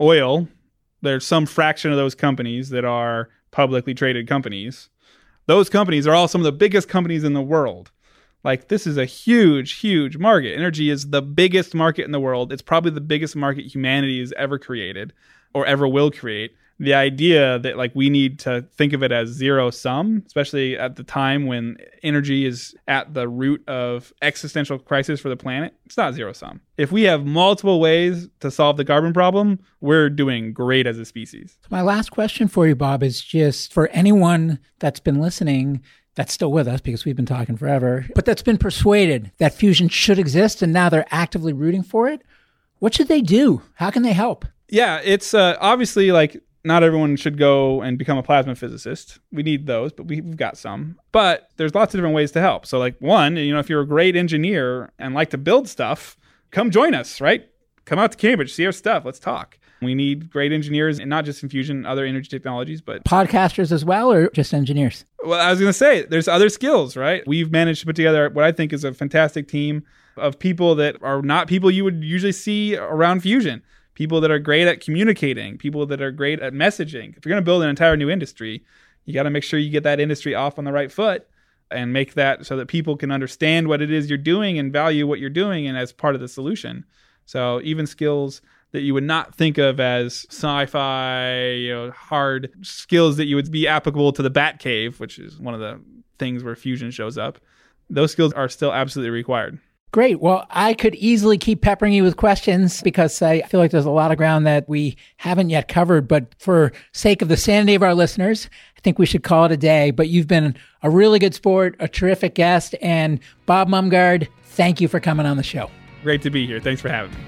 oil, 0.00 0.46
there's 1.02 1.26
some 1.26 1.46
fraction 1.46 1.90
of 1.90 1.96
those 1.96 2.14
companies 2.14 2.70
that 2.70 2.84
are 2.84 3.28
publicly 3.50 3.92
traded 3.92 4.28
companies. 4.28 4.88
Those 5.46 5.68
companies 5.68 6.06
are 6.06 6.14
all 6.14 6.28
some 6.28 6.42
of 6.42 6.44
the 6.44 6.52
biggest 6.52 6.88
companies 6.88 7.24
in 7.24 7.32
the 7.32 7.42
world. 7.42 7.90
Like, 8.44 8.68
this 8.68 8.86
is 8.86 8.96
a 8.96 9.04
huge, 9.04 9.80
huge 9.80 10.16
market. 10.16 10.54
Energy 10.54 10.90
is 10.90 11.10
the 11.10 11.22
biggest 11.22 11.74
market 11.74 12.04
in 12.04 12.12
the 12.12 12.20
world. 12.20 12.52
It's 12.52 12.62
probably 12.62 12.92
the 12.92 13.00
biggest 13.00 13.34
market 13.34 13.66
humanity 13.66 14.20
has 14.20 14.32
ever 14.36 14.60
created 14.60 15.12
or 15.54 15.66
ever 15.66 15.88
will 15.88 16.12
create 16.12 16.52
the 16.80 16.94
idea 16.94 17.58
that 17.58 17.76
like 17.76 17.92
we 17.94 18.08
need 18.08 18.38
to 18.40 18.62
think 18.74 18.94
of 18.94 19.02
it 19.02 19.12
as 19.12 19.28
zero 19.28 19.70
sum, 19.70 20.22
especially 20.26 20.78
at 20.78 20.96
the 20.96 21.04
time 21.04 21.46
when 21.46 21.76
energy 22.02 22.46
is 22.46 22.74
at 22.88 23.12
the 23.12 23.28
root 23.28 23.62
of 23.68 24.14
existential 24.22 24.78
crisis 24.78 25.20
for 25.20 25.28
the 25.28 25.36
planet, 25.36 25.74
it's 25.84 25.98
not 25.98 26.14
zero 26.14 26.32
sum. 26.32 26.62
If 26.78 26.90
we 26.90 27.02
have 27.02 27.26
multiple 27.26 27.80
ways 27.80 28.28
to 28.40 28.50
solve 28.50 28.78
the 28.78 28.86
carbon 28.86 29.12
problem, 29.12 29.60
we're 29.82 30.08
doing 30.08 30.54
great 30.54 30.86
as 30.86 30.98
a 30.98 31.04
species. 31.04 31.58
My 31.70 31.82
last 31.82 32.12
question 32.12 32.48
for 32.48 32.66
you, 32.66 32.74
Bob, 32.74 33.02
is 33.02 33.20
just 33.20 33.74
for 33.74 33.88
anyone 33.88 34.58
that's 34.78 35.00
been 35.00 35.20
listening 35.20 35.82
that's 36.14 36.32
still 36.32 36.50
with 36.50 36.66
us 36.66 36.80
because 36.80 37.04
we've 37.04 37.14
been 37.14 37.26
talking 37.26 37.58
forever, 37.58 38.06
but 38.14 38.24
that's 38.24 38.42
been 38.42 38.58
persuaded 38.58 39.30
that 39.36 39.52
fusion 39.52 39.88
should 39.90 40.18
exist 40.18 40.62
and 40.62 40.72
now 40.72 40.88
they're 40.88 41.06
actively 41.10 41.52
rooting 41.52 41.82
for 41.82 42.08
it. 42.08 42.22
What 42.78 42.94
should 42.94 43.08
they 43.08 43.20
do? 43.20 43.60
How 43.74 43.90
can 43.90 44.02
they 44.02 44.14
help? 44.14 44.46
Yeah, 44.70 45.00
it's 45.04 45.34
uh, 45.34 45.56
obviously 45.60 46.10
like 46.12 46.42
not 46.64 46.82
everyone 46.82 47.16
should 47.16 47.38
go 47.38 47.80
and 47.80 47.98
become 47.98 48.18
a 48.18 48.22
plasma 48.22 48.54
physicist. 48.54 49.18
We 49.32 49.42
need 49.42 49.66
those, 49.66 49.92
but 49.92 50.06
we've 50.06 50.36
got 50.36 50.58
some. 50.58 50.98
But 51.12 51.50
there's 51.56 51.74
lots 51.74 51.94
of 51.94 51.98
different 51.98 52.14
ways 52.14 52.32
to 52.32 52.40
help. 52.40 52.66
So, 52.66 52.78
like, 52.78 52.96
one, 53.00 53.36
you 53.36 53.52
know, 53.52 53.60
if 53.60 53.68
you're 53.68 53.80
a 53.80 53.86
great 53.86 54.16
engineer 54.16 54.92
and 54.98 55.14
like 55.14 55.30
to 55.30 55.38
build 55.38 55.68
stuff, 55.68 56.16
come 56.50 56.70
join 56.70 56.94
us, 56.94 57.20
right? 57.20 57.48
Come 57.86 57.98
out 57.98 58.12
to 58.12 58.18
Cambridge, 58.18 58.52
see 58.52 58.66
our 58.66 58.72
stuff. 58.72 59.04
Let's 59.04 59.18
talk. 59.18 59.58
We 59.82 59.94
need 59.94 60.30
great 60.30 60.52
engineers, 60.52 60.98
and 60.98 61.08
not 61.08 61.24
just 61.24 61.42
in 61.42 61.48
fusion, 61.48 61.86
other 61.86 62.04
energy 62.04 62.28
technologies, 62.28 62.82
but 62.82 63.02
podcasters 63.04 63.72
as 63.72 63.82
well, 63.82 64.12
or 64.12 64.28
just 64.30 64.52
engineers? 64.52 65.06
Well, 65.24 65.40
I 65.40 65.48
was 65.48 65.58
going 65.58 65.70
to 65.70 65.72
say, 65.72 66.02
there's 66.02 66.28
other 66.28 66.50
skills, 66.50 66.98
right? 66.98 67.26
We've 67.26 67.50
managed 67.50 67.80
to 67.80 67.86
put 67.86 67.96
together 67.96 68.28
what 68.28 68.44
I 68.44 68.52
think 68.52 68.74
is 68.74 68.84
a 68.84 68.92
fantastic 68.92 69.48
team 69.48 69.84
of 70.18 70.38
people 70.38 70.74
that 70.74 71.02
are 71.02 71.22
not 71.22 71.48
people 71.48 71.70
you 71.70 71.84
would 71.84 72.04
usually 72.04 72.32
see 72.32 72.76
around 72.76 73.22
fusion 73.22 73.62
people 74.00 74.22
that 74.22 74.30
are 74.30 74.38
great 74.38 74.66
at 74.66 74.80
communicating, 74.80 75.58
people 75.58 75.84
that 75.84 76.00
are 76.00 76.10
great 76.10 76.40
at 76.40 76.54
messaging. 76.54 77.14
If 77.18 77.26
you're 77.26 77.32
going 77.32 77.42
to 77.42 77.44
build 77.44 77.62
an 77.62 77.68
entire 77.68 77.98
new 77.98 78.08
industry, 78.08 78.64
you 79.04 79.12
got 79.12 79.24
to 79.24 79.30
make 79.30 79.44
sure 79.44 79.58
you 79.58 79.68
get 79.68 79.82
that 79.82 80.00
industry 80.00 80.34
off 80.34 80.58
on 80.58 80.64
the 80.64 80.72
right 80.72 80.90
foot 80.90 81.28
and 81.70 81.92
make 81.92 82.14
that 82.14 82.46
so 82.46 82.56
that 82.56 82.66
people 82.66 82.96
can 82.96 83.10
understand 83.10 83.68
what 83.68 83.82
it 83.82 83.90
is 83.90 84.08
you're 84.08 84.16
doing 84.16 84.58
and 84.58 84.72
value 84.72 85.06
what 85.06 85.18
you're 85.18 85.28
doing 85.28 85.66
and 85.66 85.76
as 85.76 85.92
part 85.92 86.14
of 86.14 86.22
the 86.22 86.28
solution. 86.28 86.86
So 87.26 87.60
even 87.62 87.86
skills 87.86 88.40
that 88.72 88.80
you 88.80 88.94
would 88.94 89.04
not 89.04 89.34
think 89.34 89.58
of 89.58 89.80
as 89.80 90.24
sci-fi, 90.30 91.50
you 91.50 91.74
know, 91.74 91.90
hard 91.90 92.54
skills 92.62 93.18
that 93.18 93.26
you 93.26 93.36
would 93.36 93.50
be 93.50 93.68
applicable 93.68 94.12
to 94.14 94.22
the 94.22 94.30
Bat 94.30 94.60
Cave, 94.60 94.98
which 94.98 95.18
is 95.18 95.38
one 95.38 95.52
of 95.52 95.60
the 95.60 95.78
things 96.18 96.42
where 96.42 96.56
fusion 96.56 96.90
shows 96.90 97.18
up. 97.18 97.38
Those 97.90 98.12
skills 98.12 98.32
are 98.32 98.48
still 98.48 98.72
absolutely 98.72 99.10
required. 99.10 99.58
Great. 99.92 100.20
Well, 100.20 100.46
I 100.50 100.74
could 100.74 100.94
easily 100.94 101.36
keep 101.36 101.62
peppering 101.62 101.92
you 101.92 102.04
with 102.04 102.16
questions 102.16 102.80
because 102.80 103.20
I 103.22 103.42
feel 103.42 103.58
like 103.58 103.72
there's 103.72 103.86
a 103.86 103.90
lot 103.90 104.12
of 104.12 104.18
ground 104.18 104.46
that 104.46 104.68
we 104.68 104.96
haven't 105.16 105.50
yet 105.50 105.66
covered. 105.66 106.06
But 106.06 106.32
for 106.38 106.70
sake 106.92 107.22
of 107.22 107.28
the 107.28 107.36
sanity 107.36 107.74
of 107.74 107.82
our 107.82 107.94
listeners, 107.94 108.48
I 108.76 108.80
think 108.82 109.00
we 109.00 109.06
should 109.06 109.24
call 109.24 109.46
it 109.46 109.52
a 109.52 109.56
day. 109.56 109.90
But 109.90 110.08
you've 110.08 110.28
been 110.28 110.54
a 110.84 110.90
really 110.90 111.18
good 111.18 111.34
sport, 111.34 111.74
a 111.80 111.88
terrific 111.88 112.36
guest, 112.36 112.76
and 112.80 113.18
Bob 113.46 113.68
Mumgaard, 113.68 114.28
thank 114.44 114.80
you 114.80 114.86
for 114.86 115.00
coming 115.00 115.26
on 115.26 115.36
the 115.36 115.42
show. 115.42 115.68
Great 116.04 116.22
to 116.22 116.30
be 116.30 116.46
here. 116.46 116.60
Thanks 116.60 116.80
for 116.80 116.88
having 116.88 117.10
me. 117.10 117.18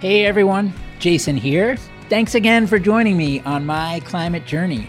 Hey 0.00 0.26
everyone, 0.26 0.72
Jason 0.98 1.36
here. 1.36 1.76
Thanks 2.08 2.34
again 2.34 2.66
for 2.66 2.80
joining 2.80 3.16
me 3.16 3.40
on 3.40 3.64
my 3.64 4.00
climate 4.04 4.44
journey. 4.44 4.88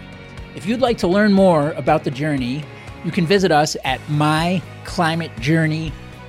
If 0.56 0.66
you'd 0.66 0.82
like 0.82 0.98
to 0.98 1.08
learn 1.08 1.32
more 1.32 1.74
about 1.74 2.04
the 2.06 2.12
journey, 2.12 2.66
you 3.06 3.12
can 3.12 3.28
visit 3.28 3.52
us 3.52 3.78
at 3.84 4.00
myclimatejourney.com 4.08 6.05